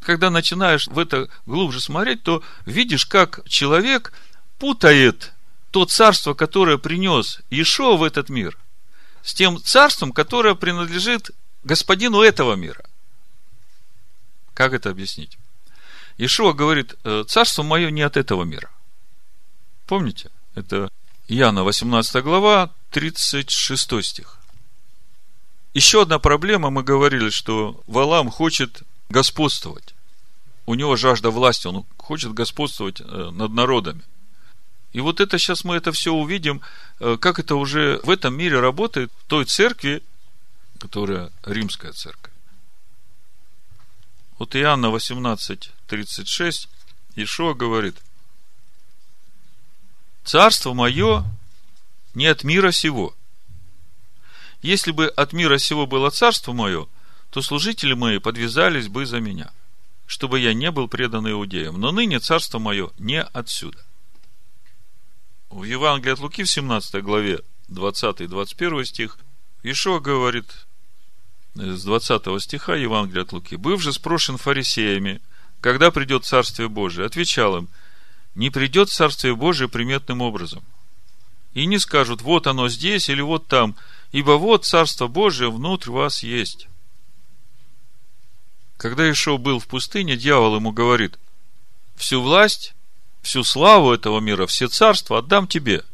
когда 0.00 0.30
начинаешь 0.30 0.86
в 0.86 0.98
это 0.98 1.28
глубже 1.46 1.80
смотреть, 1.80 2.22
то 2.22 2.42
видишь, 2.64 3.06
как 3.06 3.40
человек 3.46 4.12
путает 4.58 5.32
то 5.70 5.84
царство, 5.84 6.34
которое 6.34 6.78
принес 6.78 7.40
Ишо 7.50 7.96
в 7.96 8.02
этот 8.02 8.28
мир, 8.28 8.58
с 9.22 9.34
тем 9.34 9.62
царством, 9.62 10.12
которое 10.12 10.54
принадлежит 10.54 11.30
господину 11.62 12.22
этого 12.22 12.54
мира. 12.54 12.84
Как 14.54 14.72
это 14.72 14.90
объяснить? 14.90 15.38
Ишуа 16.18 16.52
говорит, 16.52 16.96
«Э, 17.04 17.24
царство 17.26 17.62
мое 17.62 17.90
не 17.90 18.02
от 18.02 18.16
этого 18.16 18.44
мира. 18.44 18.70
Помните? 19.86 20.30
Это 20.54 20.90
Иоанна 21.28 21.64
18 21.64 22.22
глава, 22.22 22.70
36 22.90 24.02
стих. 24.02 24.39
Еще 25.72 26.02
одна 26.02 26.18
проблема, 26.18 26.70
мы 26.70 26.82
говорили, 26.82 27.30
что 27.30 27.80
Валам 27.86 28.30
хочет 28.30 28.82
господствовать. 29.08 29.94
У 30.66 30.74
него 30.74 30.96
жажда 30.96 31.30
власти, 31.30 31.66
он 31.66 31.84
хочет 31.96 32.32
господствовать 32.32 33.00
э, 33.00 33.30
над 33.32 33.52
народами. 33.52 34.02
И 34.92 35.00
вот 35.00 35.20
это 35.20 35.38
сейчас 35.38 35.64
мы 35.64 35.76
это 35.76 35.92
все 35.92 36.12
увидим, 36.12 36.60
э, 36.98 37.16
как 37.20 37.38
это 37.38 37.54
уже 37.54 38.00
в 38.02 38.10
этом 38.10 38.36
мире 38.36 38.58
работает, 38.58 39.12
в 39.18 39.24
той 39.28 39.44
церкви, 39.44 40.02
которая 40.78 41.30
римская 41.44 41.92
церковь. 41.92 42.32
Вот 44.38 44.56
Иоанна 44.56 44.90
18, 44.90 45.70
36, 45.86 46.68
Ишуа 47.14 47.54
говорит, 47.54 47.96
Царство 50.24 50.74
мое 50.74 51.24
не 52.14 52.26
от 52.26 52.44
мира 52.44 52.70
сего. 52.72 53.14
Если 54.62 54.90
бы 54.90 55.06
от 55.06 55.32
мира 55.32 55.58
сего 55.58 55.86
было 55.86 56.10
царство 56.10 56.52
мое, 56.52 56.86
то 57.30 57.42
служители 57.42 57.94
мои 57.94 58.18
подвязались 58.18 58.88
бы 58.88 59.06
за 59.06 59.20
меня, 59.20 59.52
чтобы 60.06 60.40
я 60.40 60.52
не 60.52 60.70
был 60.70 60.88
предан 60.88 61.30
иудеям. 61.30 61.80
Но 61.80 61.92
ныне 61.92 62.18
царство 62.18 62.58
мое 62.58 62.90
не 62.98 63.22
отсюда. 63.22 63.78
В 65.48 65.64
Евангелии 65.64 66.12
от 66.12 66.20
Луки 66.20 66.44
в 66.44 66.50
17 66.50 67.02
главе 67.02 67.40
20-21 67.70 68.84
стих 68.84 69.18
Ишуа 69.62 70.00
говорит, 70.00 70.66
с 71.54 71.84
20 71.84 72.42
стиха 72.42 72.74
Евангелия 72.76 73.22
от 73.22 73.32
Луки. 73.32 73.56
«Быв 73.56 73.82
же 73.82 73.92
спрошен 73.92 74.36
фарисеями, 74.36 75.20
когда 75.60 75.90
придет 75.90 76.24
Царствие 76.24 76.68
Божие, 76.68 77.06
отвечал 77.06 77.56
им, 77.56 77.68
не 78.34 78.50
придет 78.50 78.90
Царствие 78.90 79.34
Божие 79.34 79.68
приметным 79.68 80.22
образом. 80.22 80.62
И 81.54 81.66
не 81.66 81.78
скажут, 81.78 82.22
вот 82.22 82.46
оно 82.46 82.68
здесь 82.68 83.08
или 83.08 83.20
вот 83.20 83.46
там, 83.46 83.76
ибо 84.12 84.32
вот 84.32 84.64
Царство 84.64 85.08
Божие 85.08 85.50
внутрь 85.50 85.90
вас 85.90 86.22
есть. 86.22 86.68
Когда 88.76 89.10
Ишов 89.10 89.40
был 89.40 89.58
в 89.58 89.66
пустыне, 89.66 90.16
дьявол 90.16 90.56
ему 90.56 90.72
говорит, 90.72 91.18
всю 91.96 92.22
власть, 92.22 92.74
всю 93.20 93.44
славу 93.44 93.92
этого 93.92 94.20
мира, 94.20 94.46
все 94.46 94.68
царства 94.68 95.18
отдам 95.18 95.46
тебе, 95.46 95.84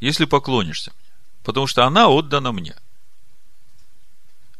если 0.00 0.24
поклонишься 0.24 0.92
мне, 0.92 1.10
потому 1.44 1.66
что 1.66 1.84
она 1.84 2.08
отдана 2.08 2.52
мне. 2.52 2.74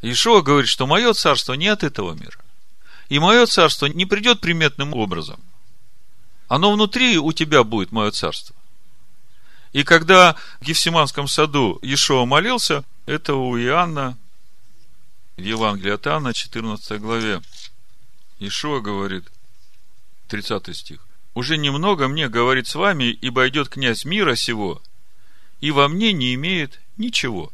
Ишуа 0.03 0.43
говорит, 0.43 0.69
что 0.69 0.87
мое 0.87 1.15
царство 1.15 1.55
не 1.55 1.69
от 1.69 1.83
этого 1.83 2.13
мира. 2.13 2.39
И 3.09 3.19
мое 3.19 3.47
царство 3.47 3.87
не 3.87 4.05
придет 4.05 4.41
приметным 4.41 4.93
образом. 4.95 5.41
Оно 6.49 6.73
внутри 6.73 7.19
у 7.19 7.33
тебя 7.33 7.65
будет, 7.65 7.93
мое 7.93 8.11
царство. 8.11 8.55
И 9.77 9.85
когда 9.85 10.37
в 10.59 10.65
Гефсиманском 10.65 11.29
саду 11.29 11.79
Ишуа 11.83 12.25
молился, 12.25 12.83
это 13.05 13.35
у 13.35 13.59
Иоанна, 13.59 14.17
в 15.37 15.43
Евангелии 15.43 15.93
от 15.93 16.07
Иоанна, 16.07 16.33
14 16.33 16.99
главе, 16.99 17.43
Ишуа 18.39 18.81
говорит, 18.81 19.31
30 20.29 20.75
стих, 20.75 21.07
«Уже 21.35 21.59
немного 21.59 22.09
мне 22.09 22.31
говорит 22.31 22.67
с 22.69 22.75
вами, 22.75 23.05
ибо 23.05 23.47
идет 23.49 23.69
князь 23.69 24.07
мира 24.07 24.35
сего, 24.35 24.81
и 25.61 25.71
во 25.73 25.89
мне 25.89 26.15
не 26.15 26.33
имеет 26.33 26.81
ничего». 26.97 27.53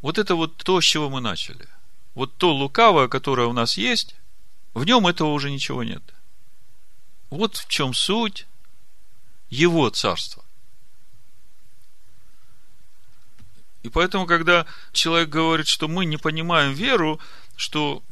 Вот 0.00 0.16
это 0.16 0.36
вот 0.36 0.56
то, 0.56 0.80
с 0.80 0.84
чего 0.84 1.10
мы 1.10 1.20
начали. 1.20 1.68
Вот 2.14 2.34
то 2.38 2.54
лукавое, 2.54 3.08
которое 3.08 3.46
у 3.46 3.52
нас 3.52 3.76
есть, 3.76 4.16
в 4.72 4.86
нем 4.86 5.06
этого 5.06 5.32
уже 5.32 5.50
ничего 5.50 5.84
нет. 5.84 6.02
Вот 7.28 7.58
в 7.58 7.68
чем 7.68 7.92
суть 7.92 8.46
его 9.50 9.90
царства. 9.90 10.44
И 13.82 13.88
поэтому, 13.88 14.26
когда 14.26 14.66
человек 14.92 15.28
говорит, 15.28 15.66
что 15.66 15.88
мы 15.88 16.04
не 16.04 16.16
понимаем 16.16 16.72
веру, 16.72 17.18
что 17.56 18.02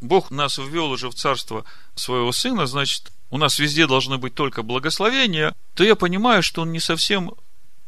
Бог 0.00 0.30
нас 0.30 0.58
ввел 0.58 0.90
уже 0.90 1.08
в 1.08 1.14
царство 1.14 1.64
своего 1.94 2.32
сына, 2.32 2.66
значит, 2.66 3.12
у 3.30 3.38
нас 3.38 3.58
везде 3.58 3.86
должны 3.86 4.18
быть 4.18 4.34
только 4.34 4.62
благословения, 4.62 5.54
то 5.74 5.84
я 5.84 5.96
понимаю, 5.96 6.42
что 6.42 6.62
он 6.62 6.72
не 6.72 6.80
совсем 6.80 7.32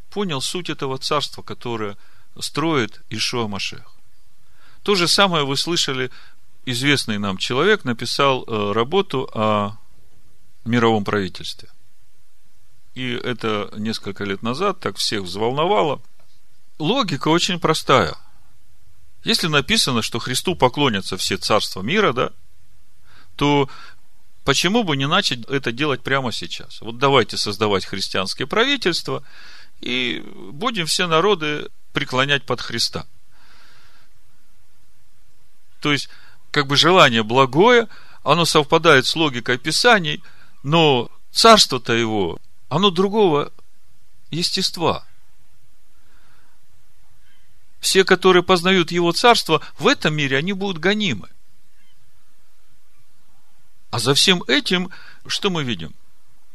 понял 0.09 0.41
суть 0.41 0.69
этого 0.69 0.97
царства, 0.97 1.41
которое– 1.41 1.97
строит 2.39 3.01
Ишуа 3.09 3.47
Машех. 3.47 3.91
То 4.83 4.95
же 4.95 5.07
самое 5.07 5.45
вы 5.45 5.57
слышали, 5.57 6.11
известный 6.65 7.17
нам 7.17 7.37
человек 7.37 7.85
написал 7.85 8.43
э, 8.43 8.71
работу 8.73 9.29
о 9.33 9.77
мировом 10.63 11.03
правительстве. 11.03 11.69
И 12.95 13.11
это 13.11 13.69
несколько 13.75 14.23
лет 14.23 14.41
назад 14.41 14.79
так 14.79 14.97
всех 14.97 15.23
взволновало. 15.23 16.01
Логика 16.79 17.27
очень 17.27 17.59
простая. 17.59 18.15
Если 19.25 19.47
написано, 19.47 20.01
что 20.01 20.19
Христу 20.19 20.55
поклонятся 20.55 21.17
все 21.17 21.37
царства 21.37 21.81
мира, 21.81 22.13
да, 22.13 22.31
то 23.35 23.69
почему 24.45 24.83
бы 24.83 24.95
не 24.95 25.07
начать 25.07 25.39
это 25.49 25.71
делать 25.71 26.03
прямо 26.03 26.31
сейчас? 26.31 26.79
Вот 26.81 26.97
давайте 26.97 27.35
создавать 27.35 27.85
христианское 27.85 28.45
правительство, 28.45 29.23
и 29.81 30.23
будем 30.51 30.85
все 30.85 31.07
народы 31.07 31.69
преклонять 31.91 32.43
под 32.43 32.61
Христа. 32.61 33.05
То 35.81 35.91
есть, 35.91 36.07
как 36.51 36.67
бы 36.67 36.77
желание 36.77 37.23
благое, 37.23 37.87
оно 38.23 38.45
совпадает 38.45 39.05
с 39.05 39.15
логикой 39.15 39.57
Писаний, 39.57 40.23
но 40.63 41.09
царство-то 41.31 41.93
его, 41.93 42.39
оно 42.75 42.89
другого 42.89 43.53
естества. 44.31 45.05
Все, 47.79 48.03
которые 48.03 48.43
познают 48.43 48.91
его 48.91 49.13
царство, 49.13 49.61
в 49.79 49.87
этом 49.87 50.13
мире 50.13 50.37
они 50.37 50.51
будут 50.51 50.79
гонимы. 50.79 51.29
А 53.91 53.99
за 53.99 54.13
всем 54.13 54.43
этим, 54.47 54.91
что 55.25 55.49
мы 55.49 55.63
видим? 55.63 55.95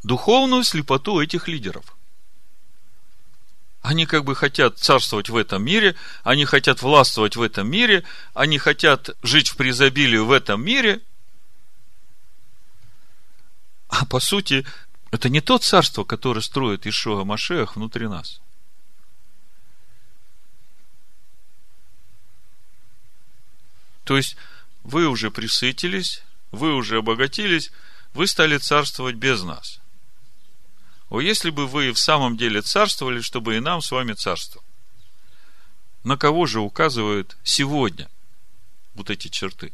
Духовную 0.03 0.63
слепоту 0.65 1.21
этих 1.21 1.49
лидеров. 1.49 1.97
Они 3.81 4.05
как 4.05 4.25
бы 4.25 4.35
хотят 4.37 4.79
царствовать 4.79 5.31
в 5.31 5.37
этом 5.37 5.65
мире, 5.65 5.97
они 6.23 6.45
хотят 6.45 6.83
властвовать 6.83 7.37
в 7.37 7.41
этом 7.41 7.67
мире, 7.67 8.05
они 8.35 8.59
хотят 8.59 9.09
жить 9.23 9.49
в 9.49 9.57
преизобилии 9.57 10.19
в 10.19 10.33
этом 10.33 10.63
мире. 10.63 11.01
А 13.89 14.05
по 14.05 14.21
сути, 14.21 14.67
это 15.11 15.29
не 15.29 15.41
то 15.41 15.59
царство, 15.59 16.05
которое 16.05 16.41
строит 16.41 16.87
Ишуа 16.87 17.25
Машех 17.25 17.77
внутри 17.77 18.07
нас. 18.07 18.41
То 24.05 24.17
есть, 24.17 24.37
вы 24.83 25.09
уже 25.09 25.31
присытились, 25.31 26.23
вы 26.53 26.75
уже 26.75 26.99
обогатились, 26.99 27.71
вы 28.15 28.27
стали 28.27 28.59
царствовать 28.59 29.17
без 29.17 29.43
нас. 29.43 29.81
О, 31.11 31.21
если 31.21 31.51
бы 31.51 31.67
вы 31.67 31.93
в 31.93 31.99
самом 31.99 32.37
деле 32.37 32.63
царствовали, 32.63 33.21
чтобы 33.21 33.57
и 33.57 33.61
нам 33.61 33.83
с 33.83 33.91
вами 33.91 34.13
царство. 34.13 34.63
На 36.05 36.17
кого 36.17 36.47
же 36.47 36.61
указывают 36.61 37.37
сегодня 37.43 38.09
вот 38.95 39.11
эти 39.11 39.29
черты? 39.29 39.73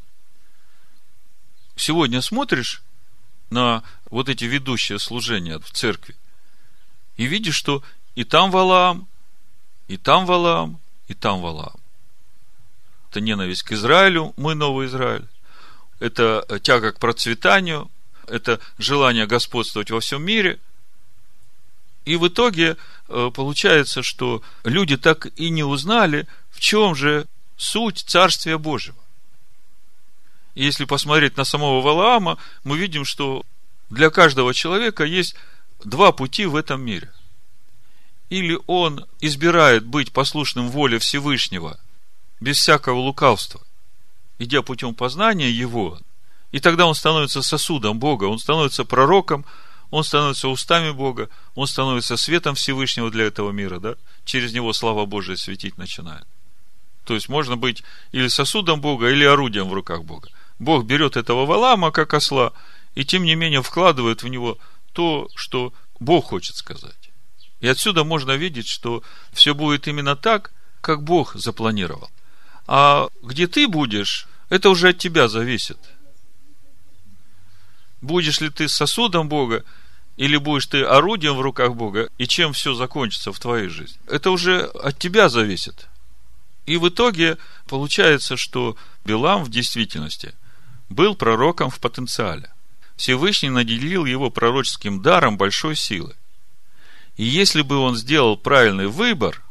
Сегодня 1.76 2.20
смотришь 2.20 2.82
на 3.50 3.82
вот 4.10 4.28
эти 4.28 4.44
ведущие 4.44 4.98
служения 4.98 5.58
в 5.58 5.70
церкви 5.70 6.14
и 7.16 7.26
видишь, 7.26 7.56
что 7.56 7.82
и 8.14 8.24
там 8.24 8.50
Валаам, 8.50 9.08
и 9.88 9.96
там 9.96 10.26
Валаам, 10.26 10.80
и 11.08 11.14
там 11.14 11.40
Валаам. 11.40 11.80
Это 13.10 13.20
ненависть 13.20 13.62
к 13.62 13.72
Израилю, 13.72 14.34
мы 14.36 14.54
новый 14.54 14.86
Израиль 14.86 15.26
это 15.98 16.44
тяга 16.62 16.92
к 16.92 16.98
процветанию, 16.98 17.90
это 18.26 18.60
желание 18.78 19.26
господствовать 19.26 19.90
во 19.90 20.00
всем 20.00 20.22
мире. 20.22 20.58
И 22.04 22.16
в 22.16 22.28
итоге 22.28 22.76
э, 23.08 23.30
получается, 23.34 24.02
что 24.02 24.42
люди 24.64 24.96
так 24.96 25.26
и 25.36 25.50
не 25.50 25.64
узнали, 25.64 26.26
в 26.50 26.60
чем 26.60 26.94
же 26.94 27.26
суть 27.56 28.04
Царствия 28.06 28.58
Божьего. 28.58 28.96
Если 30.56 30.86
посмотреть 30.86 31.36
на 31.36 31.44
самого 31.44 31.82
Валаама, 31.82 32.38
мы 32.64 32.78
видим, 32.78 33.04
что 33.04 33.42
для 33.90 34.08
каждого 34.08 34.54
человека 34.54 35.04
есть 35.04 35.36
два 35.84 36.12
пути 36.12 36.46
в 36.46 36.56
этом 36.56 36.80
мире. 36.80 37.12
Или 38.30 38.58
он 38.66 39.04
избирает 39.20 39.84
быть 39.84 40.12
послушным 40.12 40.70
воле 40.70 40.98
Всевышнего 40.98 41.78
без 42.40 42.56
всякого 42.56 42.98
лукавства, 42.98 43.60
идя 44.38 44.62
путем 44.62 44.94
познания 44.94 45.50
Его, 45.50 45.98
и 46.52 46.58
тогда 46.58 46.86
он 46.86 46.94
становится 46.94 47.42
сосудом 47.42 47.98
Бога, 47.98 48.24
он 48.24 48.38
становится 48.38 48.86
пророком, 48.86 49.44
он 49.90 50.04
становится 50.04 50.48
устами 50.48 50.90
Бога, 50.90 51.28
он 51.54 51.66
становится 51.66 52.16
светом 52.16 52.54
Всевышнего 52.54 53.10
для 53.10 53.26
этого 53.26 53.50
мира, 53.52 53.78
да? 53.78 53.96
Через 54.24 54.54
него 54.54 54.72
слава 54.72 55.04
Божия 55.04 55.36
светить 55.36 55.76
начинает. 55.76 56.26
То 57.04 57.14
есть 57.14 57.28
можно 57.28 57.58
быть 57.58 57.84
или 58.10 58.28
сосудом 58.28 58.80
Бога, 58.80 59.10
или 59.10 59.24
орудием 59.24 59.68
в 59.68 59.74
руках 59.74 60.02
Бога. 60.02 60.30
Бог 60.58 60.84
берет 60.84 61.16
этого 61.16 61.46
Валама, 61.46 61.90
как 61.90 62.14
осла, 62.14 62.52
и 62.94 63.04
тем 63.04 63.24
не 63.24 63.34
менее 63.34 63.62
вкладывает 63.62 64.22
в 64.22 64.28
него 64.28 64.58
то, 64.92 65.28
что 65.34 65.72
Бог 66.00 66.26
хочет 66.26 66.56
сказать. 66.56 67.10
И 67.60 67.68
отсюда 67.68 68.04
можно 68.04 68.32
видеть, 68.32 68.68
что 68.68 69.02
все 69.32 69.54
будет 69.54 69.88
именно 69.88 70.16
так, 70.16 70.52
как 70.80 71.02
Бог 71.02 71.34
запланировал. 71.34 72.10
А 72.66 73.08
где 73.22 73.46
ты 73.46 73.68
будешь, 73.68 74.26
это 74.48 74.70
уже 74.70 74.90
от 74.90 74.98
тебя 74.98 75.28
зависит. 75.28 75.78
Будешь 78.00 78.40
ли 78.40 78.50
ты 78.50 78.68
сосудом 78.68 79.28
Бога, 79.28 79.64
или 80.16 80.36
будешь 80.36 80.66
ты 80.66 80.82
орудием 80.82 81.34
в 81.34 81.40
руках 81.40 81.74
Бога, 81.74 82.08
и 82.18 82.26
чем 82.26 82.52
все 82.52 82.74
закончится 82.74 83.32
в 83.32 83.38
твоей 83.38 83.68
жизни. 83.68 83.98
Это 84.06 84.30
уже 84.30 84.62
от 84.62 84.98
тебя 84.98 85.28
зависит. 85.28 85.86
И 86.64 86.78
в 86.78 86.88
итоге 86.88 87.38
получается, 87.66 88.36
что 88.36 88.76
Билам 89.04 89.44
в 89.44 89.50
действительности 89.50 90.34
был 90.88 91.14
пророком 91.14 91.70
в 91.70 91.80
потенциале. 91.80 92.50
Всевышний 92.96 93.50
наделил 93.50 94.04
его 94.04 94.30
пророческим 94.30 95.02
даром 95.02 95.36
большой 95.36 95.76
силы. 95.76 96.14
И 97.16 97.24
если 97.24 97.62
бы 97.62 97.76
он 97.76 97.96
сделал 97.96 98.36
правильный 98.36 98.86
выбор, 98.86 99.42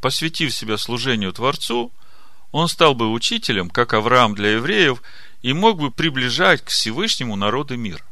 посвятив 0.00 0.52
себя 0.52 0.76
служению 0.76 1.32
Творцу, 1.32 1.92
он 2.50 2.68
стал 2.68 2.94
бы 2.94 3.10
учителем, 3.10 3.70
как 3.70 3.94
Авраам 3.94 4.34
для 4.34 4.52
евреев, 4.52 5.02
и 5.40 5.52
мог 5.52 5.78
бы 5.78 5.90
приближать 5.90 6.62
к 6.62 6.68
Всевышнему 6.68 7.34
народы 7.36 7.76
мира. 7.76 8.04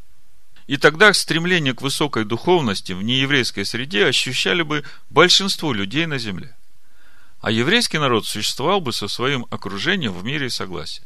И 0.66 0.76
тогда 0.76 1.12
стремление 1.12 1.74
к 1.74 1.82
высокой 1.82 2.24
духовности 2.24 2.92
в 2.92 3.02
нееврейской 3.02 3.64
среде 3.64 4.06
ощущали 4.06 4.62
бы 4.62 4.84
большинство 5.10 5.72
людей 5.72 6.06
на 6.06 6.18
земле. 6.18 6.56
А 7.40 7.50
еврейский 7.50 7.98
народ 7.98 8.26
существовал 8.26 8.80
бы 8.80 8.92
со 8.92 9.08
своим 9.08 9.46
окружением 9.50 10.12
в 10.12 10.24
мире 10.24 10.46
и 10.46 10.50
согласии. 10.50 11.02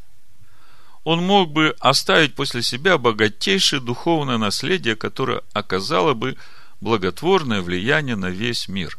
Он 1.04 1.22
мог 1.22 1.52
бы 1.52 1.76
оставить 1.80 2.34
после 2.34 2.62
себя 2.62 2.96
богатейшее 2.96 3.80
духовное 3.80 4.38
наследие, 4.38 4.96
которое 4.96 5.42
оказало 5.52 6.14
бы 6.14 6.36
благотворное 6.80 7.60
влияние 7.60 8.16
на 8.16 8.30
весь 8.30 8.68
мир. 8.68 8.98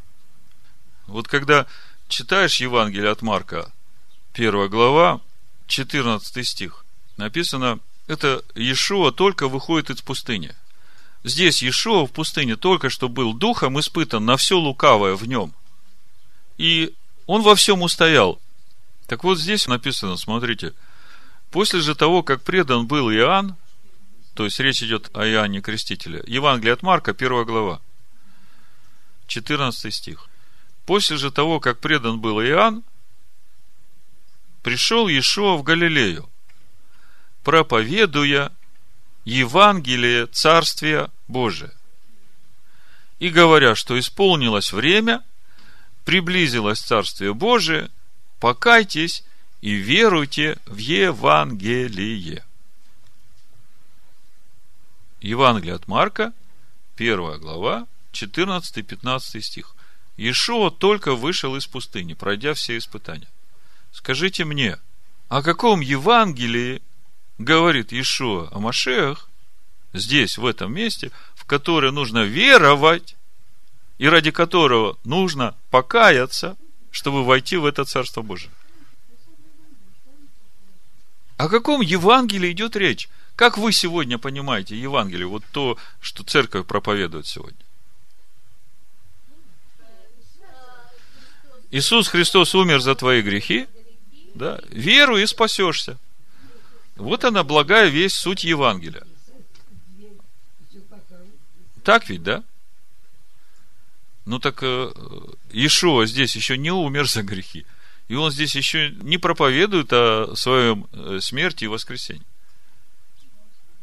Вот 1.07 1.27
когда 1.27 1.65
читаешь 2.07 2.61
Евангелие 2.61 3.09
от 3.09 3.23
Марка, 3.23 3.71
первая 4.33 4.67
глава, 4.67 5.19
14 5.67 6.47
стих, 6.47 6.85
написано, 7.17 7.79
это 8.07 8.43
Иешуа 8.53 9.11
только 9.11 9.47
выходит 9.47 9.89
из 9.89 10.01
пустыни. 10.01 10.53
Здесь 11.23 11.63
Иешуа 11.63 12.05
в 12.05 12.11
пустыне 12.11 12.55
только 12.55 12.91
что 12.91 13.09
был 13.09 13.33
духом 13.33 13.79
испытан 13.79 14.23
на 14.25 14.37
все 14.37 14.59
лукавое 14.59 15.15
в 15.15 15.27
нем. 15.27 15.53
И 16.59 16.93
он 17.25 17.41
во 17.41 17.55
всем 17.55 17.81
устоял. 17.81 18.39
Так 19.07 19.23
вот 19.23 19.39
здесь 19.39 19.67
написано, 19.67 20.17
смотрите, 20.17 20.73
после 21.55 21.79
же 21.79 21.95
того, 21.95 22.21
как 22.21 22.43
предан 22.43 22.85
был 22.85 23.09
Иоанн, 23.09 23.55
то 24.33 24.43
есть 24.43 24.59
речь 24.59 24.83
идет 24.83 25.09
о 25.15 25.25
Иоанне 25.25 25.61
Крестителе, 25.61 26.21
Евангелие 26.27 26.73
от 26.73 26.83
Марка, 26.83 27.13
первая 27.13 27.45
глава, 27.45 27.79
14 29.27 29.93
стих. 29.93 30.27
После 30.85 31.15
же 31.15 31.31
того, 31.31 31.61
как 31.61 31.79
предан 31.79 32.19
был 32.19 32.41
Иоанн, 32.41 32.83
пришел 34.63 35.07
Иешуа 35.07 35.55
в 35.55 35.63
Галилею, 35.63 36.29
проповедуя 37.45 38.51
Евангелие 39.23 40.25
Царствия 40.25 41.09
Божия. 41.29 41.71
И 43.19 43.29
говоря, 43.29 43.75
что 43.75 43.97
исполнилось 43.97 44.73
время, 44.73 45.23
приблизилось 46.03 46.81
Царствие 46.81 47.33
Божие, 47.33 47.89
покайтесь 48.41 49.23
и 49.61 49.73
веруйте 49.73 50.57
в 50.65 50.77
Евангелие. 50.77 52.43
Евангелие 55.21 55.75
от 55.75 55.87
Марка, 55.87 56.33
1 56.97 57.39
глава, 57.39 57.87
14-15 58.13 59.41
стих. 59.41 59.75
Иешуа 60.17 60.69
только 60.71 61.15
вышел 61.15 61.55
из 61.55 61.67
пустыни, 61.67 62.13
пройдя 62.13 62.53
все 62.53 62.77
испытания. 62.77 63.27
Скажите 63.91 64.45
мне, 64.45 64.77
о 65.27 65.41
каком 65.41 65.81
Евангелии 65.81 66.81
говорит 67.37 67.91
Иешуа 67.91 68.49
о 68.51 68.59
Машех 68.59 69.29
здесь, 69.93 70.37
в 70.37 70.45
этом 70.45 70.73
месте, 70.73 71.11
в 71.33 71.45
которое 71.45 71.91
нужно 71.91 72.23
веровать, 72.23 73.15
и 73.97 74.07
ради 74.07 74.31
которого 74.31 74.97
нужно 75.03 75.55
покаяться, 75.69 76.57
чтобы 76.91 77.23
войти 77.23 77.57
в 77.57 77.65
это 77.65 77.85
Царство 77.85 78.21
Божие. 78.21 78.51
О 81.37 81.49
каком 81.49 81.81
Евангелии 81.81 82.51
идет 82.51 82.75
речь? 82.75 83.09
Как 83.35 83.57
вы 83.57 83.73
сегодня 83.73 84.17
понимаете 84.17 84.79
Евангелие, 84.79 85.27
вот 85.27 85.43
то, 85.51 85.77
что 85.99 86.23
церковь 86.23 86.65
проповедует 86.65 87.27
сегодня? 87.27 87.59
Иисус 91.71 92.07
Христос 92.07 92.55
умер 92.55 92.79
за 92.79 92.95
твои 92.95 93.21
грехи, 93.21 93.67
да? 94.33 94.61
Веру 94.69 95.17
и 95.17 95.25
спасешься. 95.25 95.97
Вот 96.95 97.25
она 97.25 97.43
благая 97.43 97.89
весть, 97.89 98.15
суть 98.15 98.45
Евангелия. 98.45 99.03
Так 101.83 102.09
ведь, 102.09 102.23
да? 102.23 102.43
Ну 104.25 104.39
так 104.39 104.63
э, 104.63 104.91
Иешуа 105.51 106.05
здесь 106.05 106.35
еще 106.35 106.57
не 106.57 106.71
умер 106.71 107.07
за 107.09 107.23
грехи. 107.23 107.65
И 108.07 108.15
он 108.15 108.31
здесь 108.31 108.55
еще 108.55 108.91
не 109.01 109.17
проповедует 109.17 109.91
о 109.91 110.35
своем 110.35 110.87
э, 110.91 111.19
смерти 111.21 111.63
и 111.63 111.67
воскресении. 111.67 112.25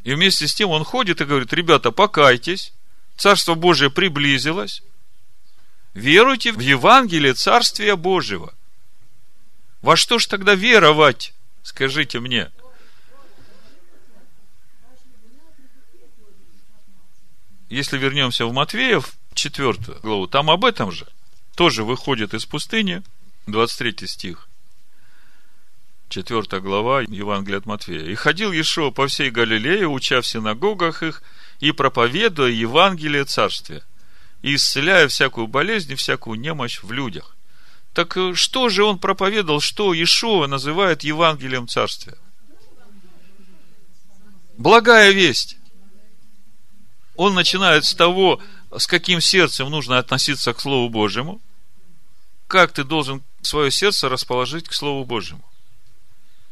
И 0.05 0.15
вместе 0.15 0.47
с 0.47 0.55
тем 0.55 0.71
он 0.71 0.85
ходит 0.85 1.21
и 1.21 1.25
говорит, 1.25 1.53
ребята, 1.53 1.91
покайтесь, 1.91 2.73
Царство 3.17 3.55
Божие 3.55 3.91
приблизилось, 3.91 4.83
веруйте 5.95 6.53
в 6.53 6.61
Евангелие 6.61 7.35
Царствия 7.35 7.97
Божьего. 7.97 8.55
Во 9.81 9.97
что 9.97 10.19
ж 10.19 10.27
тогда 10.27 10.55
веровать? 10.55 11.35
Скажите 11.63 12.21
мне. 12.21 12.51
Если 17.69 17.97
вернемся 17.97 18.47
в 18.47 18.53
Матвеев, 18.53 19.15
четвертую 19.35 20.01
главу, 20.01 20.27
там 20.27 20.51
об 20.51 20.65
этом 20.65 20.93
же. 20.93 21.07
Тоже 21.55 21.85
выходит 21.85 22.35
из 22.35 22.45
пустыни, 22.45 23.03
23 23.47 24.07
стих. 24.07 24.49
4 26.09 26.61
глава 26.61 27.01
Евангелия 27.01 27.59
от 27.59 27.67
Матфея. 27.67 28.05
«И 28.05 28.15
ходил 28.15 28.53
Иешуа 28.53 28.91
по 28.91 29.07
всей 29.07 29.31
Галилее, 29.31 29.89
уча 29.89 30.21
в 30.21 30.27
синагогах 30.27 31.03
их, 31.03 31.23
и 31.59 31.73
проповедуя 31.73 32.51
Евангелие 32.51 33.25
Царствия, 33.25 33.83
и 34.43 34.55
исцеляя 34.55 35.09
всякую 35.09 35.47
болезнь 35.47 35.93
и 35.93 35.97
всякую 35.97 36.39
немощь 36.39 36.83
в 36.83 36.93
людях». 36.93 37.37
Так 37.95 38.17
э, 38.17 38.35
что 38.35 38.69
же 38.69 38.85
он 38.85 38.99
проповедовал, 38.99 39.61
что 39.61 39.93
Иешуа 39.93 40.47
называет 40.47 41.03
Евангелием 41.03 41.69
Царствия? 41.69 42.17
Благая 44.57 45.11
весть. 45.13 45.57
Он 47.17 47.35
начинает 47.35 47.85
с 47.85 47.95
того, 47.95 48.41
с 48.77 48.87
каким 48.87 49.21
сердцем 49.21 49.71
нужно 49.71 49.99
относиться 49.99 50.53
к 50.55 50.61
Слову 50.61 50.89
Божьему, 50.89 51.41
как 52.47 52.73
ты 52.73 52.85
должен 52.85 53.23
свое 53.43 53.71
сердце 53.71 54.09
расположить 54.09 54.69
к 54.69 54.73
Слову 54.73 55.05
Божьему. 55.05 55.45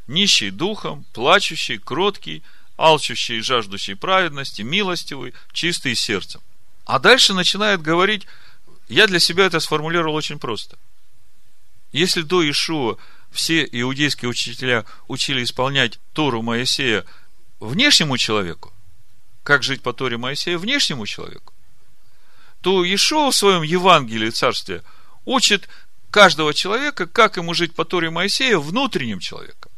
Нищий 0.07 0.51
духом, 0.51 1.05
плачущий, 1.13 1.79
кроткий, 1.79 2.43
алчущий 2.77 3.39
и 3.39 3.43
жаждущий 3.43 3.95
праведности, 3.95 4.63
милостивый, 4.63 5.35
чистый 5.53 5.95
сердцем. 5.95 6.41
А 6.85 6.99
дальше 6.99 7.35
начинает 7.35 7.83
говорить, 7.83 8.27
я 8.89 9.07
для 9.07 9.21
себя 9.21 9.47
это 9.47 9.61
сформулировал 9.61 10.15
очень 10.15 10.39
просто. 10.39 10.77
Если 11.93 12.23
до 12.23 12.49
Ишуа 12.49 12.97
все 13.31 13.69
иудейские 13.71 14.29
учителя 14.29 14.85
учили 15.07 15.45
исполнять 15.45 15.99
Тору 16.13 16.43
Моисея 16.43 17.05
внешнему 17.61 18.19
человеку, 18.19 18.73
как 19.43 19.63
жить 19.63 19.83
по 19.83 19.93
Торе 19.93 20.17
Моисея 20.17 20.59
внешнему 20.59 21.07
человеку, 21.07 21.53
то 22.61 22.85
Ишуа 22.85 23.31
в 23.31 23.37
своем 23.37 23.63
Евангелии 23.63 24.31
Царствия 24.31 24.83
учит 25.25 25.69
каждого 26.11 26.53
человека, 26.55 27.07
как 27.07 27.37
ему 27.37 27.55
жить 27.55 27.75
по 27.75 27.85
Торе 27.85 28.11
Моисея 28.11 28.59
внутренним 28.59 29.21
человеком. 29.21 29.71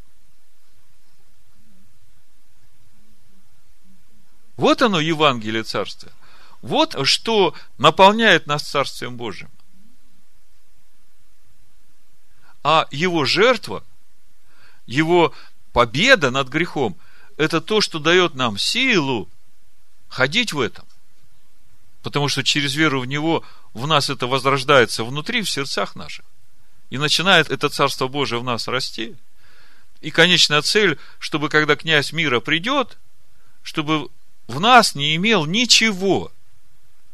Вот 4.56 4.82
оно, 4.82 5.00
Евангелие 5.00 5.62
Царствия. 5.62 6.12
Вот 6.60 6.96
что 7.06 7.54
наполняет 7.78 8.46
нас 8.46 8.62
Царствием 8.62 9.16
Божьим. 9.16 9.50
А 12.62 12.86
его 12.92 13.24
жертва, 13.24 13.82
его 14.86 15.34
победа 15.72 16.30
над 16.30 16.48
грехом, 16.48 16.96
это 17.36 17.60
то, 17.60 17.80
что 17.80 17.98
дает 17.98 18.34
нам 18.34 18.56
силу 18.56 19.28
ходить 20.08 20.52
в 20.52 20.60
этом. 20.60 20.86
Потому 22.03 22.28
что 22.28 22.42
через 22.42 22.74
веру 22.74 23.00
в 23.00 23.07
Него 23.07 23.44
в 23.74 23.86
нас 23.86 24.11
это 24.11 24.26
возрождается 24.26 25.05
внутри, 25.05 25.42
в 25.42 25.50
сердцах 25.50 25.94
наших. 25.94 26.24
И 26.90 26.98
начинает 26.98 27.50
это 27.50 27.68
Царство 27.68 28.09
Божие 28.09 28.40
в 28.40 28.44
нас 28.44 28.68
расти. 28.68 29.16
И 30.00 30.11
конечная 30.11 30.62
цель, 30.62 30.98
чтобы 31.18 31.48
когда 31.48 31.76
князь 31.76 32.12
мира 32.12 32.40
придет, 32.40 32.98
чтобы 33.62 34.09
в 34.48 34.61
нас 34.61 34.94
не 34.94 35.14
имел 35.14 35.46
ничего. 35.46 36.32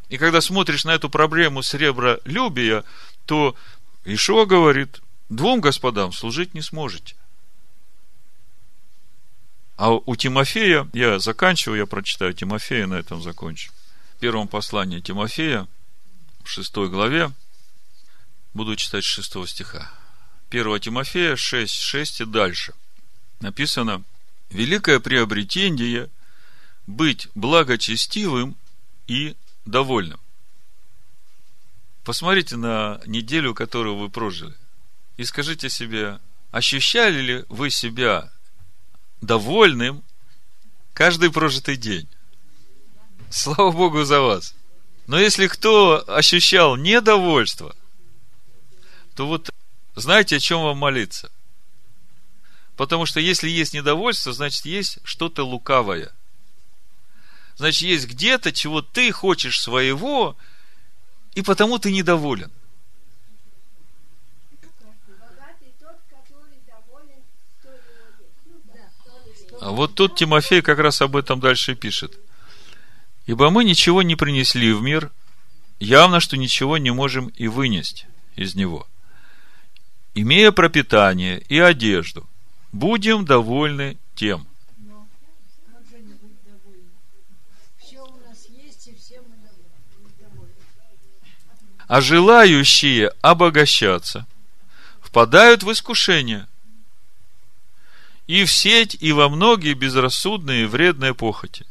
И 0.09 0.17
когда 0.17 0.41
смотришь 0.41 0.85
на 0.85 0.93
эту 0.93 1.11
проблему 1.11 1.63
сребролюбия, 1.63 2.83
то 3.27 3.55
Ишуа 4.07 4.47
говорит, 4.47 5.03
двум 5.29 5.61
господам 5.61 6.13
служить 6.13 6.55
не 6.55 6.63
сможете. 6.63 7.15
А 9.77 9.93
у 9.93 10.17
Тимофея, 10.17 10.89
я 10.95 11.19
заканчиваю, 11.19 11.81
я 11.81 11.87
прочитаю 11.87 12.33
Тимофея, 12.33 12.87
на 12.87 12.95
этом 12.95 13.23
закончу. 13.23 13.71
Первом 14.19 14.49
послании 14.49 15.01
Тимофея, 15.01 15.69
в 16.43 16.49
шестой 16.49 16.89
главе, 16.89 17.31
буду 18.53 18.75
читать 18.75 19.05
шестого 19.05 19.47
стиха. 19.47 19.93
1 20.51 20.81
Тимофея 20.81 21.37
6, 21.37 21.73
6 21.73 22.21
и 22.23 22.25
дальше. 22.25 22.75
Написано, 23.41 24.03
великое 24.51 24.99
приобретение 24.99 26.11
быть 26.89 27.29
благочестивым 27.37 28.57
и 29.07 29.37
довольным. 29.65 30.19
Посмотрите 32.03 32.57
на 32.57 33.01
неделю, 33.07 33.55
которую 33.55 33.97
вы 33.97 34.09
прожили, 34.09 34.55
и 35.17 35.25
скажите 35.25 35.71
себе, 35.71 36.19
ощущали 36.51 37.21
ли 37.21 37.45
вы 37.49 37.71
себя 37.71 38.33
довольным 39.21 40.03
каждый 40.93 41.31
прожитый 41.31 41.77
день? 41.77 42.09
Слава 43.31 43.71
Богу 43.73 44.05
за 44.05 44.21
вас. 44.21 44.55
Но 45.07 45.19
если 45.19 45.47
кто 45.47 46.05
ощущал 46.07 46.77
недовольство, 46.77 47.75
то 49.15 49.27
вот 49.27 49.51
знаете, 49.97 50.37
о 50.37 50.41
чем 50.41 50.63
вам 50.63 50.79
молиться? 50.79 51.31
Потому 52.77 53.07
что 53.07 53.19
если 53.19 53.49
есть 53.49 53.75
недовольство, 53.75 54.33
значит, 54.33 54.65
есть 54.65 54.99
что-то 55.03 55.45
лукавое. 55.45 56.13
Значит, 57.57 57.83
есть 57.83 58.07
где-то, 58.07 58.53
чего 58.53 58.83
ты 58.83 59.11
хочешь 59.11 59.61
своего, 59.61 60.37
и 61.35 61.43
потому 61.43 61.79
ты 61.79 61.91
недоволен. 61.91 62.53
А 69.61 69.71
вот 69.73 69.97
тут 69.97 70.15
Тимофей 70.15 70.63
как 70.63 70.79
раз 70.79 71.03
об 71.03 71.17
этом 71.17 71.41
дальше 71.41 71.75
пишет. 71.75 72.17
Ибо 73.29 73.51
мы 73.51 73.63
ничего 73.63 74.01
не 74.01 74.17
принесли 74.17 74.73
в 74.73 74.81
мир, 74.81 75.13
явно, 75.79 76.19
что 76.19 76.39
ничего 76.39 76.79
не 76.79 76.91
можем 76.93 77.27
и 77.27 77.47
вынести 77.47 78.07
из 78.37 78.55
него. 78.55 78.87
Имея 80.15 80.51
пропитание 80.51 81.39
и 81.51 81.59
одежду, 81.59 82.27
будем 82.73 83.27
довольны 83.27 83.99
тем. 84.15 84.47
А 91.87 92.01
желающие 92.01 93.13
обогащаться 93.21 94.27
впадают 95.03 95.63
в 95.63 95.71
искушение– 95.71 96.49
и 98.27 98.45
в 98.45 98.53
сеть, 98.53 98.95
и 99.01 99.11
во 99.13 99.31
многие 99.31 99.73
безрассудные 99.73 100.65
и 100.65 100.67
вредные 100.67 101.15
похоти, 101.15 101.65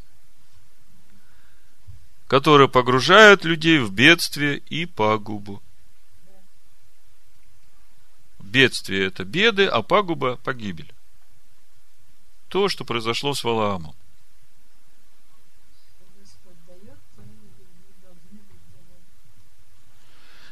которые 2.28 2.68
погружают 2.70 3.46
людей 3.46 3.80
в 3.80 3.92
бедствие 3.92 4.58
и 4.58 4.86
пагубу. 4.86 5.62
Бедствие– 8.40 9.06
это 9.08 9.26
беды, 9.26 9.66
а 9.66 9.82
пагуба– 9.82 10.38
погибель. 10.44 10.94
То, 12.48 12.70
что 12.70 12.86
произошло 12.86 13.34
с 13.34 13.44
Валаамом. 13.44 13.96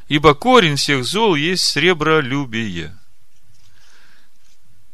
Ибо 0.08 0.34
корень 0.34 0.76
всех 0.76 1.04
зол 1.04 1.34
есть 1.34 1.64
сребролюбие– 1.64 2.96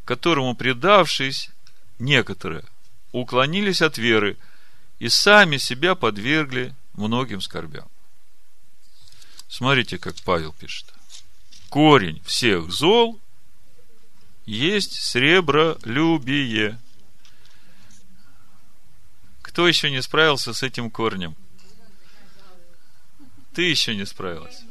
которому 0.05 0.55
предавшись, 0.55 1.51
некоторые 1.99 2.65
уклонились 3.13 3.83
от 3.83 3.99
веры 3.99 4.37
и 5.03 5.09
сами 5.09 5.57
себя 5.57 5.97
подвергли 5.97 6.77
многим 6.93 7.41
скорбям. 7.41 7.91
Смотрите, 9.49 9.99
как 9.99 10.15
Павел 10.23 10.53
пишет. 10.53 10.95
Корень 11.71 12.23
всех 12.25 12.71
зол 12.71 13.21
есть 14.47 14.93
сребролюбие. 14.93 16.81
Кто 19.43 19.67
еще 19.67 19.91
не 19.91 20.01
справился 20.03 20.55
с 20.55 20.63
этим 20.63 20.89
корнем? 20.89 21.35
Ты 23.55 23.63
еще 23.63 23.97
не 23.97 24.07
справилась. 24.07 24.63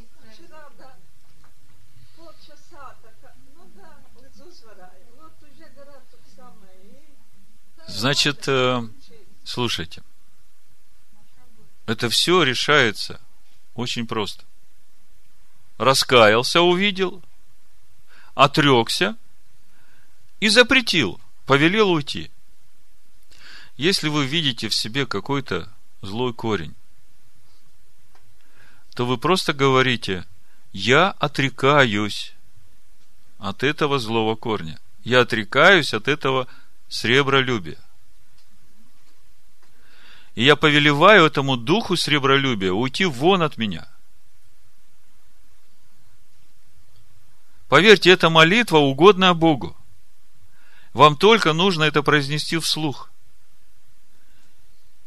Значит, 7.90 8.48
э, 8.48 8.82
слушайте, 9.44 10.02
это 11.86 12.10
все 12.10 12.44
решается 12.44 13.20
очень 13.74 14.08
просто. 14.08 14.46
Раскаялся, 15.78 16.62
увидел, 16.62 17.24
отрекся 18.36 19.18
и 20.40 20.50
запретил, 20.50 21.20
повелел 21.46 21.92
уйти. 21.92 22.30
если 23.78 24.10
вы 24.10 24.26
видите 24.26 24.70
в 24.70 24.76
себе 24.76 25.06
какой-то 25.06 25.68
злой 26.02 26.34
корень, 26.34 26.76
то 28.94 29.06
вы 29.06 29.18
просто 29.18 29.54
говорите, 29.54 30.26
я 30.74 31.10
отрекаюсь 31.12 32.34
от 33.40 33.64
этого 33.64 33.98
злого 33.98 34.36
корня. 34.36 34.80
Я 35.04 35.22
отрекаюсь 35.22 35.94
от 35.94 36.08
этого 36.08 36.48
сребролюбия. 36.90 37.80
И 40.42 40.44
я 40.44 40.56
повелеваю 40.56 41.28
этому 41.28 41.56
духу 41.56 41.96
сребролюбия 41.96 42.72
уйти 42.72 43.06
вон 43.06 43.44
от 43.44 43.58
меня. 43.58 43.88
Поверьте, 47.70 48.10
эта 48.10 48.32
молитва 48.32 48.80
угодна 48.80 49.36
Богу. 49.36 49.78
Вам 50.94 51.16
только 51.16 51.54
нужно 51.54 51.84
это 51.84 52.02
произнести 52.02 52.58
вслух. 52.58 53.12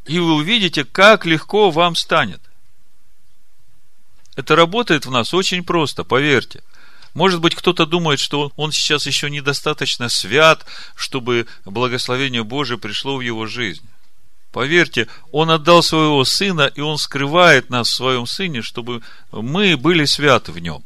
И 0.05 0.19
вы 0.19 0.35
увидите, 0.35 0.85
как 0.85 1.25
легко 1.25 1.69
вам 1.69 1.95
станет. 1.95 2.39
Это 4.37 4.55
работает 4.55 5.05
в 5.05 5.11
нас 5.11 5.33
очень 5.33 5.65
просто, 5.65 6.05
поверьте. 6.05 6.63
Может 7.13 7.41
быть, 7.41 7.55
кто-то 7.55 7.85
думает, 7.85 8.21
что 8.21 8.53
он 8.55 8.71
сейчас 8.71 9.05
еще 9.05 9.29
недостаточно 9.29 10.07
свят, 10.07 10.65
чтобы 10.95 11.45
благословение 11.65 12.45
Божие 12.45 12.77
пришло 12.77 13.17
в 13.17 13.21
его 13.21 13.47
жизнь. 13.47 13.85
Поверьте, 14.55 15.09
Он 15.33 15.51
отдал 15.51 15.83
своего 15.83 16.23
Сына, 16.23 16.71
и 16.73 16.79
Он 16.79 16.97
скрывает 16.97 17.69
нас 17.69 17.89
в 17.89 17.93
Своем 17.93 18.25
Сыне, 18.25 18.61
чтобы 18.61 19.01
мы 19.33 19.75
были 19.75 20.05
святы 20.05 20.53
в 20.53 20.59
Нем. 20.59 20.81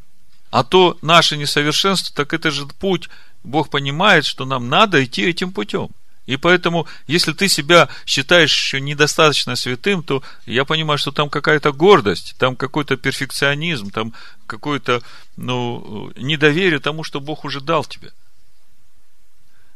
А 0.50 0.64
то 0.64 0.98
наше 1.04 1.38
несовершенство, 1.38 2.16
так 2.16 2.34
это 2.34 2.50
же 2.50 2.66
путь. 2.66 3.10
Бог 3.44 3.70
понимает, 3.70 4.26
что 4.26 4.46
нам 4.46 4.70
надо 4.70 5.06
идти 5.06 5.22
этим 5.22 5.52
путем. 5.52 5.90
И 6.26 6.36
поэтому, 6.36 6.88
если 7.06 7.32
ты 7.32 7.48
себя 7.48 7.90
считаешь 8.08 8.52
еще 8.52 8.82
недостаточно 8.82 9.56
святым, 9.56 10.02
то 10.02 10.24
я 10.48 10.66
понимаю, 10.66 10.98
что 10.98 11.12
там 11.12 11.30
какая-то 11.30 11.72
гордость, 11.72 12.34
там 12.40 12.56
какой-то 12.56 12.98
перфекционизм, 12.98 13.92
там 13.92 14.14
какое-то 14.48 15.04
ну, 15.38 16.12
недоверие 16.18 16.80
тому, 16.80 17.04
что 17.04 17.20
Бог 17.20 17.46
уже 17.46 17.62
дал 17.62 17.86
тебе. 17.86 18.10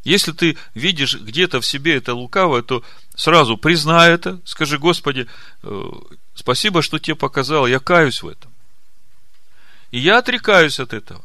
Если 0.03 0.33
ты 0.33 0.57
видишь 0.73 1.15
где-то 1.15 1.61
в 1.61 1.65
себе 1.65 1.95
это 1.95 2.13
лукавое, 2.13 2.61
то 2.61 2.83
сразу 3.15 3.57
признай 3.57 4.11
это, 4.11 4.39
скажи, 4.43 4.77
Господи, 4.77 5.27
э, 5.63 5.91
спасибо, 6.35 6.81
что 6.81 6.99
тебе 6.99 7.15
показал, 7.15 7.67
я 7.67 7.79
каюсь 7.79 8.21
в 8.21 8.27
этом. 8.27 8.51
И 9.91 9.99
я 9.99 10.17
отрекаюсь 10.17 10.79
от 10.79 10.93
этого. 10.93 11.23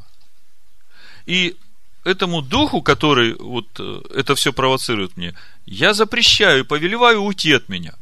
И 1.27 1.57
этому 2.05 2.41
духу, 2.41 2.81
который 2.81 3.35
вот 3.35 3.67
э, 3.81 4.01
это 4.15 4.37
все 4.37 4.53
провоцирует 4.53 5.17
мне, 5.17 5.35
я 5.67 5.93
запрещаю 5.93 6.61
и 6.61 6.67
повелеваю 6.67 7.23
уйти 7.23 7.53
от 7.53 7.69
меня. 7.69 7.95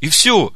И 0.00 0.08
все. 0.08 0.54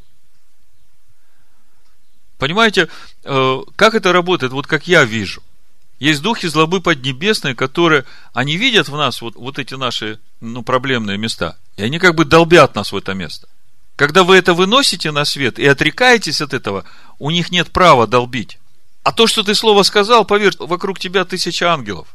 Понимаете, 2.38 2.88
э, 3.24 3.62
как 3.76 3.94
это 3.94 4.12
работает, 4.12 4.52
вот 4.52 4.66
как 4.66 4.88
я 4.88 5.04
вижу– 5.04 5.42
есть 5.98 6.22
духи 6.22 6.46
злобы 6.46 6.80
поднебесные, 6.80 7.54
которые, 7.54 8.04
они 8.32 8.56
видят 8.56 8.88
в 8.88 8.96
нас 8.96 9.22
вот, 9.22 9.36
вот 9.36 9.58
эти 9.58 9.74
наши, 9.74 10.20
ну, 10.40 10.62
проблемные 10.62 11.18
места. 11.18 11.56
И 11.76 11.82
они 11.82 11.98
как 11.98 12.14
бы 12.14 12.24
долбят 12.24 12.74
нас 12.74 12.92
в 12.92 12.96
это 12.96 13.14
место. 13.14 13.48
Когда 13.96 14.24
вы 14.24 14.36
это 14.36 14.54
выносите 14.54 15.12
на 15.12 15.24
свет 15.24 15.58
и 15.58 15.66
отрекаетесь 15.66 16.40
от 16.40 16.52
этого, 16.52 16.84
у 17.18 17.30
них 17.30 17.50
нет 17.50 17.70
права 17.70 18.06
долбить. 18.06 18.58
А 19.04 19.12
то, 19.12 19.26
что 19.26 19.42
ты 19.42 19.54
слово 19.54 19.82
сказал, 19.82 20.24
поверь, 20.24 20.54
вокруг 20.58 20.98
тебя 20.98 21.24
тысяча 21.24 21.72
ангелов. 21.72 22.08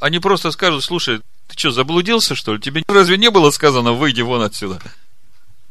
Они 0.00 0.18
просто 0.18 0.50
скажут, 0.50 0.84
слушай, 0.84 1.20
ты 1.48 1.58
что, 1.58 1.70
заблудился, 1.70 2.34
что 2.34 2.54
ли? 2.54 2.60
Тебе 2.60 2.82
разве 2.88 3.16
не 3.16 3.30
было 3.30 3.50
сказано, 3.50 3.92
выйди 3.92 4.20
вон 4.20 4.42
отсюда? 4.42 4.80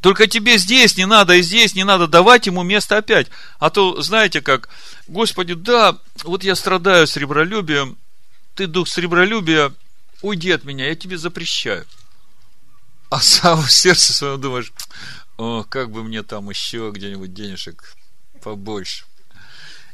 Только 0.04 0.26
тебе 0.26 0.58
здесь 0.58 0.98
не 0.98 1.06
надо, 1.06 1.32
и 1.32 1.40
здесь 1.40 1.74
не 1.74 1.82
надо 1.82 2.06
давать 2.06 2.46
ему 2.46 2.62
место 2.62 2.98
опять. 2.98 3.28
А 3.58 3.70
то, 3.70 4.02
знаете 4.02 4.42
как, 4.42 4.68
Господи, 5.08 5.54
да, 5.54 5.96
вот 6.24 6.44
я 6.44 6.54
страдаю 6.56 7.06
сребролюбием, 7.06 7.96
ты 8.54 8.66
дух 8.66 8.86
сребролюбия, 8.86 9.72
уйди 10.20 10.50
от 10.50 10.64
меня, 10.64 10.88
я 10.88 10.94
тебе 10.94 11.16
запрещаю. 11.16 11.86
А 13.08 13.18
сам 13.18 13.62
в 13.62 13.72
сердце 13.72 14.12
своем 14.12 14.42
думаешь, 14.42 14.74
о, 15.38 15.62
как 15.62 15.90
бы 15.90 16.04
мне 16.04 16.22
там 16.22 16.50
еще 16.50 16.90
где-нибудь 16.92 17.32
денежек 17.32 17.94
побольше. 18.42 19.06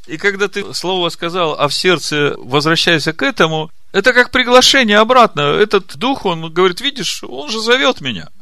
И 0.09 0.17
когда 0.17 0.49
ты 0.49 0.75
слово 0.75 1.11
сказал, 1.11 1.53
а 1.53 1.69
в 1.69 1.73
сердце 1.73 2.35
возвращайся 2.37 3.13
к 3.13 3.23
этому, 3.23 3.71
это 3.93 4.13
как 4.13 4.33
приглашение 4.33 4.99
обратно. 4.99 5.43
Этот 5.43 5.97
дух, 5.97 6.27
он 6.27 6.53
говорит, 6.53 6.81
видишь, 6.81 7.23
он 7.23 7.49
же 7.49 7.61
зовет 7.61 8.01
меня– 8.01 8.29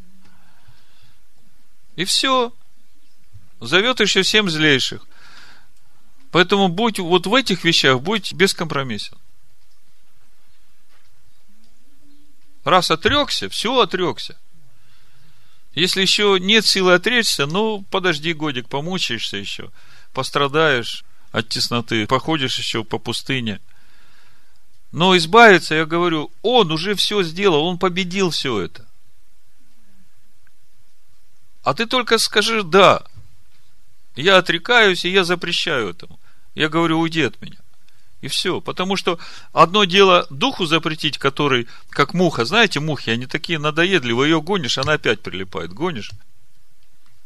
и 1.99 2.05
все. 2.05 2.53
Зовет 3.61 3.99
еще 3.99 4.23
всем 4.23 4.49
злейших. 4.49 5.05
Поэтому 6.31 6.69
будь 6.69 7.01
вот 7.01 7.27
в 7.27 7.35
этих 7.35 7.65
вещах, 7.65 8.01
будь 8.01 8.33
бескомпромиссен. 8.33 9.19
Раз 12.63 12.93
отрекся, 12.93 13.49
все 13.49 13.81
отрекся. 13.81 14.39
Если 15.75 16.01
еще 16.01 16.39
нет 16.41 16.65
силы 16.65 16.95
отречься, 16.95 17.47
ну, 17.47 17.85
подожди 17.91 18.33
годик, 18.33 18.69
помучаешься 18.69 19.37
еще, 19.37 19.71
пострадаешь 20.13 21.05
от 21.33 21.49
тесноты, 21.49 22.07
походишь 22.07 22.59
еще 22.59 22.85
по 22.85 22.99
пустыне. 22.99 23.61
Но 24.93 25.17
избавиться, 25.17 25.75
я 25.75 25.85
говорю, 25.85 26.31
он 26.43 26.71
уже 26.71 26.95
все 26.95 27.25
сделал, 27.25 27.65
он 27.65 27.77
победил 27.77 28.31
все 28.31 28.61
это. 28.61 28.88
А 31.69 31.75
ты 31.75 31.85
только 31.85 32.17
скажи 32.17 32.63
«да». 32.63 33.05
Я 34.17 34.39
отрекаюсь, 34.39 35.05
и 35.05 35.11
я 35.11 35.23
запрещаю 35.23 35.91
этому. 35.91 36.19
Я 36.55 36.71
говорю, 36.71 36.99
уйди 36.99 37.21
от 37.21 37.43
меня. 37.43 37.59
И 38.23 38.29
все. 38.29 38.63
Потому 38.63 38.97
что 38.97 39.19
одно 39.53 39.85
дело 39.85 40.27
духу 40.31 40.65
запретить, 40.65 41.19
который, 41.19 41.69
как 41.91 42.15
муха, 42.15 42.47
знаете, 42.47 42.81
мухи, 42.81 43.11
они 43.11 43.27
такие 43.27 43.59
надоедливые, 43.59 44.31
ее 44.31 44.41
гонишь, 44.41 44.79
она 44.79 44.95
опять 44.95 45.21
прилипает, 45.21 45.75
гонишь. 45.75 46.11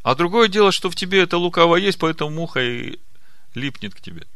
А 0.01 0.13
другое 0.13 0.49
дело, 0.49 0.73
что 0.73 0.89
в 0.89 0.95
тебе 0.97 1.21
это 1.21 1.37
лукаво 1.37 1.77
есть, 1.77 1.97
поэтому 1.97 2.31
муха 2.31 2.61
и 2.61 2.99
липнет 3.55 3.95
к 3.95 4.01
тебе. 4.01 4.27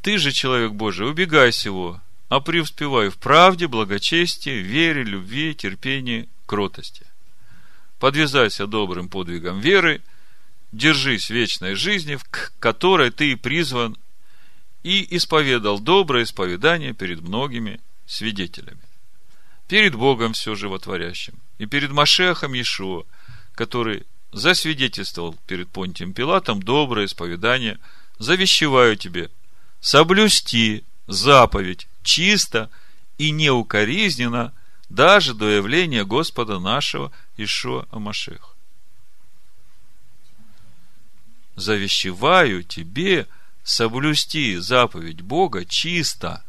Ты 0.00 0.16
же, 0.16 0.32
человек 0.32 0.72
Божий, 0.72 1.06
убегай 1.06 1.50
всего, 1.50 2.00
а 2.30 2.40
преуспевай 2.40 3.10
в 3.10 3.18
правде, 3.18 3.66
благочестии, 3.66 4.62
вере, 4.62 5.04
любви, 5.04 5.54
терпении, 5.54 6.30
кротости. 6.46 7.06
Подвязайся 7.98 8.66
добрым 8.66 9.08
подвигом 9.08 9.60
веры, 9.60 10.02
держись 10.72 11.30
вечной 11.30 11.74
жизни, 11.74 12.18
к 12.30 12.52
которой 12.58 13.10
ты 13.10 13.36
призван 13.36 13.96
и 14.82 15.16
исповедал 15.16 15.80
доброе 15.80 16.24
исповедание 16.24 16.92
перед 16.92 17.20
многими 17.22 17.80
свидетелями. 18.06 18.80
Перед 19.68 19.94
Богом 19.94 20.32
все 20.32 20.54
животворящим 20.54 21.34
и 21.58 21.66
перед 21.66 21.90
Машехом 21.90 22.52
Иешуа, 22.52 23.04
который 23.52 24.04
засвидетельствовал 24.32 25.34
перед 25.46 25.68
Понтием 25.68 26.12
Пилатом 26.12 26.62
доброе 26.62 27.06
исповедание, 27.06 27.78
завещеваю 28.18 28.96
тебе 28.96 29.30
соблюсти 29.80 30.84
заповедь 31.06 31.88
чисто 32.02 32.70
и 33.18 33.30
неукоризненно– 33.30 34.52
даже 34.88 35.34
до 35.34 35.48
явления 35.48 36.04
Господа 36.04 36.58
нашего 36.58 37.12
Ишуа 37.36 37.86
Амашеха. 37.90 38.50
Завещеваю 41.56 42.62
тебе 42.62 43.26
соблюсти 43.64 44.56
заповедь 44.56 45.22
Бога 45.22 45.64
чисто. 45.64 46.44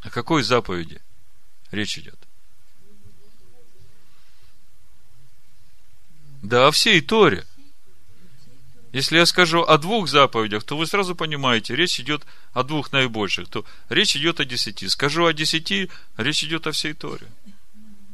О 0.00 0.10
какой 0.10 0.42
заповеди 0.42 1.00
речь 1.70 1.98
идет? 1.98 2.18
Да, 6.42 6.66
о 6.66 6.70
всей 6.72 7.00
Торе. 7.00 7.46
Если 8.92 9.16
я 9.16 9.24
скажу 9.24 9.62
о 9.62 9.78
двух 9.78 10.06
заповедях, 10.06 10.64
то 10.64 10.76
вы 10.76 10.86
сразу 10.86 11.16
понимаете, 11.16 11.74
речь 11.74 11.98
идет 11.98 12.24
о 12.52 12.62
двух 12.62 12.92
наибольших, 12.92 13.48
то 13.48 13.64
речь 13.88 14.14
идет 14.16 14.38
о 14.38 14.44
десяти. 14.44 14.86
Скажу 14.88 15.24
о 15.24 15.32
десяти, 15.32 15.90
речь 16.18 16.44
идет 16.44 16.66
о 16.66 16.72
всей 16.72 16.92
Торе. 16.92 17.26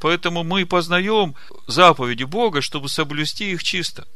Поэтому 0.01 0.45
мы 0.45 0.65
познаем 0.67 1.35
заповеди 1.67 2.23
Бога, 2.23 2.61
чтобы 2.61 2.89
соблюсти 2.89 3.51
их 3.51 3.65
чисто. 3.65 4.07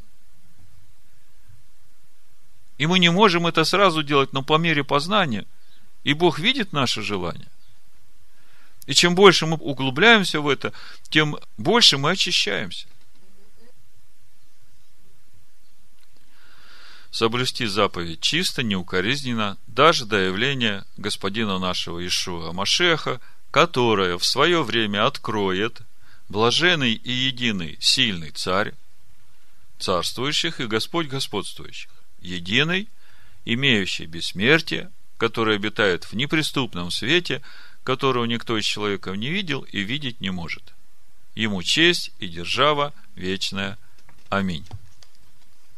И 2.78 2.86
мы 2.86 3.00
не 3.00 3.10
можем 3.10 3.48
это 3.48 3.64
сразу 3.64 4.04
делать, 4.04 4.32
но 4.32 4.42
по 4.42 4.56
мере 4.56 4.84
познания. 4.84 5.46
И 6.04 6.14
Бог 6.14 6.38
видит 6.38 6.72
наше 6.72 7.02
желание. 7.02 7.48
И 8.86 8.94
чем 8.94 9.16
больше 9.16 9.46
мы 9.46 9.56
углубляемся 9.56 10.40
в 10.40 10.48
это, 10.48 10.72
тем 11.08 11.36
больше 11.56 11.98
мы 11.98 12.12
очищаемся. 12.12 12.86
Соблюсти 17.12 17.66
заповедь 17.66 18.20
чисто, 18.20 18.62
неукоризненно, 18.62 19.58
даже 19.68 20.06
до 20.06 20.16
явления 20.16 20.84
Господина 20.96 21.58
нашего 21.58 22.04
Ишуа 22.04 22.52
Машеха, 22.52 23.20
которое 23.50 24.16
в 24.16 24.24
свое 24.24 24.64
время 24.64 25.06
откроет 25.06 25.82
блаженный 26.30 26.94
и 26.94 27.12
единый 27.12 27.76
сильный 27.80 28.30
царь, 28.30 28.72
царствующих 29.78 30.60
и 30.60 30.66
Господь 30.66 31.08
господствующих, 31.08 31.90
единый, 32.22 32.88
имеющий 33.44 34.06
бессмертие, 34.06 34.90
который 35.18 35.56
обитает 35.56 36.04
в 36.04 36.14
неприступном 36.14 36.90
свете, 36.90 37.42
которого 37.84 38.24
никто 38.24 38.56
из 38.56 38.64
человеков 38.64 39.16
не 39.16 39.28
видел 39.28 39.60
и 39.70 39.80
видеть 39.80 40.20
не 40.20 40.30
может. 40.30 40.72
Ему 41.34 41.62
честь 41.62 42.10
и 42.20 42.28
держава 42.28 42.94
вечная. 43.16 43.76
Аминь. 44.30 44.64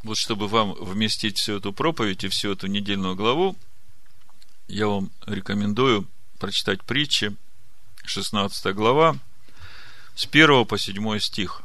Вот 0.04 0.18
чтобы 0.18 0.48
вам 0.48 0.74
вместить 0.74 1.38
всю 1.38 1.56
эту 1.56 1.72
проповедь 1.72 2.24
и 2.24 2.28
всю 2.28 2.52
эту 2.52 2.66
недельную 2.66 3.16
главу, 3.16 3.56
я 4.68 4.86
вам 4.86 5.10
рекомендую 5.26 6.06
прочитать 6.38 6.84
притчи, 6.84 7.34
16 8.04 8.74
глава, 8.74 9.16
с 10.14 10.26
1 10.26 10.66
по 10.66 10.76
7 10.76 11.18
стих. 11.20 11.62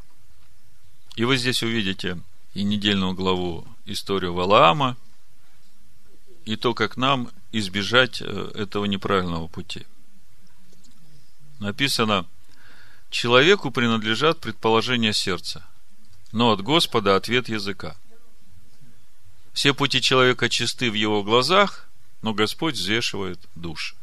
И 1.17 1.25
вы 1.25 1.35
здесь 1.35 1.63
увидите 1.63 2.17
и 2.53 2.63
недельную 2.63 3.13
главу 3.13 3.67
историю 3.85 4.33
Валаама, 4.33 4.95
и 6.45 6.55
то, 6.55 6.73
как 6.73 6.95
нам 6.95 7.29
избежать 7.51 8.21
э, 8.21 8.51
этого 8.55 8.85
неправильного 8.85 9.47
пути. 9.47 9.85
Написано, 11.59 12.25
человеку 13.09 13.69
принадлежат 13.69 14.39
предположения 14.39 15.11
сердца, 15.11 15.67
но 16.31 16.51
от 16.51 16.61
Господа 16.61 17.17
ответ 17.17 17.49
языка. 17.49 17.97
Все 19.59 19.73
пути 19.73 20.01
человека 20.01 20.47
чисты 20.47 20.89
в 20.89 20.93
его 20.93 21.21
глазах, 21.21 21.89
но 22.21 22.33
Господь 22.33 22.75
взвешивает 22.75 23.41
души. 23.55 23.93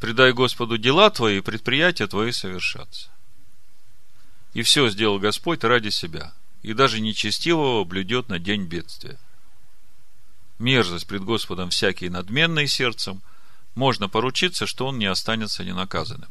Предай 0.00 0.34
Господу 0.34 0.76
дела 0.76 1.08
твои, 1.08 1.38
и 1.38 1.40
предприятия 1.40 2.06
твои 2.06 2.30
совершатся. 2.30 3.08
И 4.52 4.60
все 4.60 4.90
сделал 4.90 5.18
Господь 5.18 5.64
ради 5.64 5.88
себя, 5.88 6.34
и 6.62 6.74
даже 6.74 7.00
нечестивого 7.00 7.84
блюдет 7.84 8.28
на 8.28 8.38
день 8.38 8.64
бедствия. 8.64 9.18
Мерзость 10.58 11.06
пред 11.06 11.24
Господом 11.24 11.70
всякий 11.70 12.10
надменный 12.10 12.68
сердцем, 12.68 13.22
можно 13.76 14.10
поручиться, 14.10 14.66
что 14.66 14.88
он 14.88 14.98
не 14.98 15.06
останется 15.06 15.64
ненаказанным. 15.64 16.30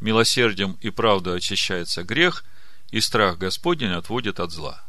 Милосердием 0.00 0.76
и 0.82 0.90
правдой 0.90 1.38
очищается 1.38 2.04
грех, 2.04 2.44
и 2.90 3.00
страх 3.00 3.38
Господень 3.38 3.92
отводит 3.92 4.38
от 4.38 4.52
зла. 4.52 4.84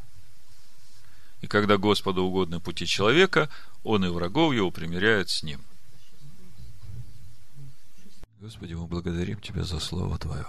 И 1.41 1.47
когда 1.47 1.77
Господу 1.77 2.23
угодны 2.23 2.59
пути 2.59 2.85
человека, 2.85 3.49
он 3.83 4.03
и 4.03 4.09
врагов 4.09 4.53
его 4.53 4.71
примиряет 4.71 5.29
с 5.29 5.43
ним. 5.43 5.61
Господи, 8.39 8.73
мы 8.73 8.87
благодарим 8.87 9.39
Тебя 9.39 9.63
за 9.63 9.79
Слово 9.79 10.17
Твое, 10.17 10.47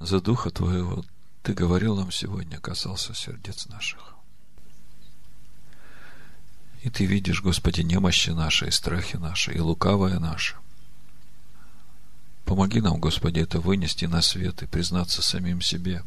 за 0.00 0.20
Духа 0.20 0.50
Твоего. 0.50 1.04
Ты 1.42 1.52
говорил 1.54 1.96
нам 1.96 2.10
сегодня, 2.10 2.58
касался 2.58 3.14
сердец 3.14 3.66
наших. 3.68 4.14
И 6.82 6.90
Ты 6.90 7.06
видишь, 7.06 7.42
Господи, 7.42 7.82
немощи 7.82 8.30
наши, 8.30 8.68
и 8.68 8.70
страхи 8.70 9.16
наши, 9.16 9.52
и 9.52 9.60
лукавое 9.60 10.18
наше. 10.18 10.56
Помоги 12.44 12.80
нам, 12.80 12.98
Господи, 12.98 13.40
это 13.40 13.60
вынести 13.60 14.06
на 14.06 14.22
свет 14.22 14.62
и 14.62 14.66
признаться 14.66 15.20
самим 15.20 15.60
себе 15.60 16.02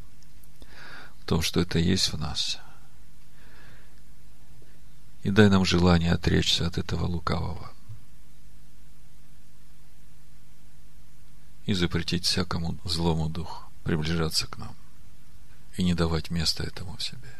в 1.19 1.25
том, 1.25 1.43
что 1.43 1.59
это 1.59 1.77
есть 1.77 2.11
в 2.13 2.17
нас. 2.17 2.57
И 5.23 5.29
дай 5.29 5.49
нам 5.49 5.65
желание 5.65 6.13
отречься 6.13 6.67
от 6.67 6.77
этого 6.77 7.05
лукавого– 7.05 7.71
и 11.65 11.73
запретить 11.73 12.25
всякому 12.25 12.77
злому 12.83 13.29
духу 13.29 13.63
приближаться 13.83 14.47
к 14.47 14.57
нам. 14.57 14.75
И 15.77 15.83
не 15.83 15.93
давать 15.93 16.29
места 16.29 16.63
этому 16.63 16.97
в 16.97 17.03
себе. 17.03 17.33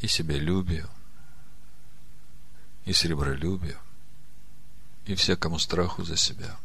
И 0.00 0.06
себялюбию, 0.06 0.88
и 2.84 2.92
серебролюбию, 2.92 3.78
и 5.06 5.14
всякому 5.14 5.58
страху 5.58 6.04
за 6.04 6.16
себя, 6.16 6.56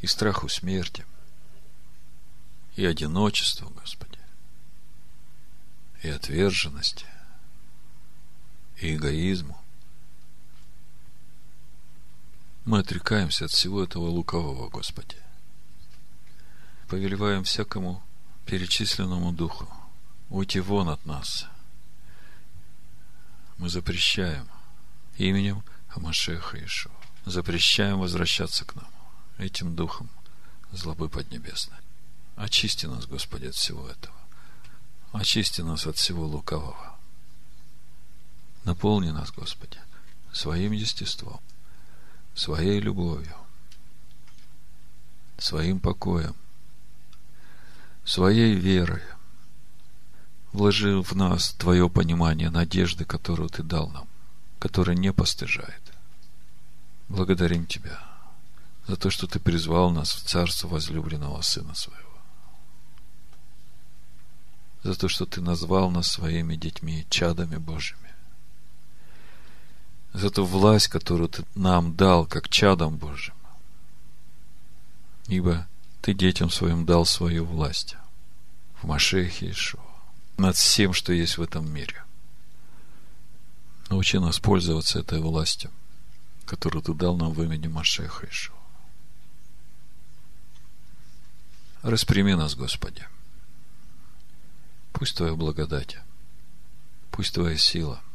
и 0.00 0.06
страху 0.06 0.48
смерти, 0.48 1.04
и 2.80 2.84
одиночеству, 2.86 3.68
Господи, 3.70 4.18
и 6.02 6.08
отверженности– 6.08 7.06
и 8.80 8.96
эгоизму. 8.96 9.58
Мы 12.64 12.78
отрекаемся 12.78 13.44
от 13.46 13.50
всего 13.50 13.82
этого 13.82 14.06
лукового, 14.08 14.68
Господи. 14.68 15.16
Повелеваем 16.88 17.44
всякому 17.44 18.02
перечисленному 18.46 19.32
духу 19.32 19.68
уйти 20.28 20.60
вон 20.60 20.88
от 20.88 21.04
нас. 21.06 21.46
Мы 23.58 23.68
запрещаем 23.68 24.48
именем 25.16 25.62
Амашеха 25.90 26.62
Ишуа. 26.64 26.92
Запрещаем 27.26 27.98
возвращаться 27.98 28.64
к 28.64 28.74
нам 28.74 28.88
этим 29.38 29.76
духом 29.76 30.08
злобы 30.72 31.08
поднебесной. 31.08 31.78
Очисти 32.40 32.86
нас, 32.86 33.04
Господи, 33.04 33.46
от 33.48 33.54
всего 33.54 33.86
этого. 33.86 34.16
Очисти 35.12 35.60
нас 35.60 35.86
от 35.86 35.98
всего 35.98 36.26
лукового. 36.26 36.96
Наполни 38.64 39.10
нас, 39.10 39.30
Господи, 39.30 39.78
своим 40.32 40.72
естеством, 40.72 41.38
своей 42.34 42.80
любовью, 42.80 43.36
своим 45.36 45.80
покоем, 45.80 46.34
своей 48.06 48.54
верой. 48.54 49.02
Вложи 50.52 51.02
в 51.02 51.14
нас 51.14 51.52
Твое 51.58 51.90
понимание 51.90 52.48
надежды, 52.48 53.04
которую 53.04 53.50
Ты 53.50 53.62
дал 53.62 53.90
нам, 53.90 54.08
которая 54.58 54.96
не 54.96 55.12
постыжает. 55.12 55.82
Благодарим 57.10 57.66
Тебя 57.66 58.02
за 58.86 58.96
то, 58.96 59.10
что 59.10 59.26
Ты 59.26 59.38
призвал 59.38 59.90
нас 59.90 60.14
в 60.14 60.22
царство 60.26 60.68
возлюбленного 60.68 61.42
Сына 61.42 61.74
Своего. 61.74 62.09
За 64.82 64.94
то, 64.94 65.08
что 65.08 65.26
Ты 65.26 65.40
назвал 65.40 65.90
нас 65.90 66.08
своими 66.08 66.56
детьми, 66.56 67.06
чадами 67.10 67.56
Божьими 67.56 68.10
за 70.12 70.28
эту 70.28 70.44
власть, 70.44 70.88
которую 70.88 71.28
Ты 71.28 71.44
нам 71.54 71.94
дал, 71.94 72.26
как 72.26 72.48
чадом 72.48 72.96
Божьим. 72.96 73.34
Ибо 75.28 75.66
Ты 76.00 76.14
детям 76.14 76.50
своим 76.50 76.86
дал 76.86 77.04
свою 77.04 77.44
власть 77.44 77.96
в 78.80 78.86
Машехе 78.86 79.50
Ишуа 79.50 79.80
над 80.36 80.56
всем, 80.56 80.92
что 80.92 81.12
есть 81.12 81.38
в 81.38 81.42
этом 81.42 81.70
мире. 81.72 82.02
Научи 83.88 84.18
нас 84.18 84.38
пользоваться 84.38 85.00
этой 85.00 85.20
властью, 85.20 85.70
которую 86.46 86.82
Ты 86.82 86.94
дал 86.94 87.16
нам 87.16 87.32
в 87.32 87.42
имени 87.42 87.68
Машеха 87.68 88.26
Ишуа. 88.26 88.56
Распрями 91.82 92.32
нас, 92.32 92.54
Господи. 92.54 93.06
Пусть 94.92 95.16
Твоя 95.16 95.34
благодать, 95.34 95.98
пусть 97.10 97.34
Твоя 97.34 97.56
сила– 97.56 98.00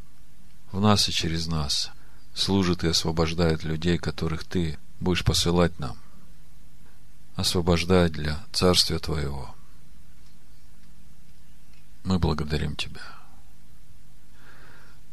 в 0.76 0.82
нас 0.82 1.07
и 1.07 1.13
через 1.13 1.47
нас 1.47 1.89
служит 2.34 2.84
и 2.84 2.89
освобождает 2.89 3.63
людей, 3.63 3.97
которых 3.97 4.43
Ты 4.43 4.78
будешь 4.99 5.23
посылать 5.23 5.80
нам. 5.80 5.97
Освобождать 7.38 8.11
для 8.11 8.43
Царствия 8.51 8.99
Твоего. 8.99 9.55
Мы 12.03 12.19
благодарим 12.19 12.76
Тебя. 12.76 13.01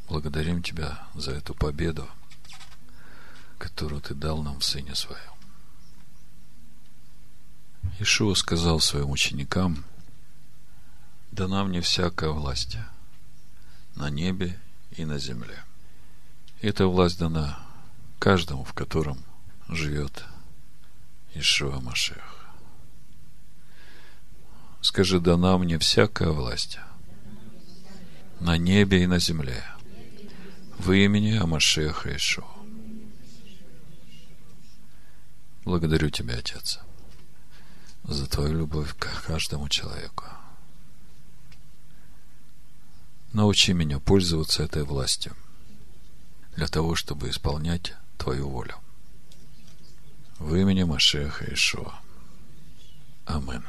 Благодарим 0.08 0.64
Тебя 0.64 1.06
за 1.14 1.30
эту 1.30 1.54
победу, 1.54 2.08
которую 3.58 4.00
Ты 4.00 4.14
дал 4.14 4.42
нам 4.42 4.58
в 4.58 4.64
Сыне 4.64 4.96
Своем. 4.96 5.20
Ишуа 8.00 8.34
сказал 8.34 8.80
своим 8.80 9.10
ученикам, 9.10 9.84
да 11.32 11.48
нам 11.48 11.72
не 11.72 11.80
всякая 11.80 12.30
власть 12.30 12.76
на 13.96 14.10
небе 14.10 14.60
и 14.92 15.04
на 15.04 15.18
земле. 15.18 15.64
Эта 16.60 16.86
власть 16.86 17.18
дана 17.18 17.58
каждому, 18.18 18.64
в 18.64 18.74
котором 18.74 19.18
живет 19.68 20.24
Ишуа 21.34 21.80
Машех. 21.80 22.46
Скажи, 24.82 25.20
дана 25.20 25.56
мне 25.56 25.78
всякая 25.78 26.30
власть 26.30 26.78
на 28.38 28.58
небе 28.58 29.02
и 29.02 29.06
на 29.06 29.18
земле 29.18 29.64
в 30.78 30.92
имени 30.92 31.36
Амашеха 31.36 32.14
Ишуа. 32.14 32.44
Благодарю 35.64 36.10
Тебя, 36.10 36.34
Отец, 36.34 36.80
за 38.04 38.26
Твою 38.26 38.52
любовь 38.58 38.94
к 38.98 39.08
каждому 39.26 39.68
человеку. 39.68 40.24
Научи 43.32 43.72
меня 43.72 43.98
пользоваться 43.98 44.62
этой 44.62 44.84
властью 44.84 45.34
для 46.54 46.68
того, 46.68 46.94
чтобы 46.94 47.30
исполнять 47.30 47.94
Твою 48.18 48.48
волю. 48.48 48.76
В 50.38 50.54
имени 50.54 50.82
Машеха 50.82 51.52
Ишуа. 51.52 51.94
Амин. 53.24 53.64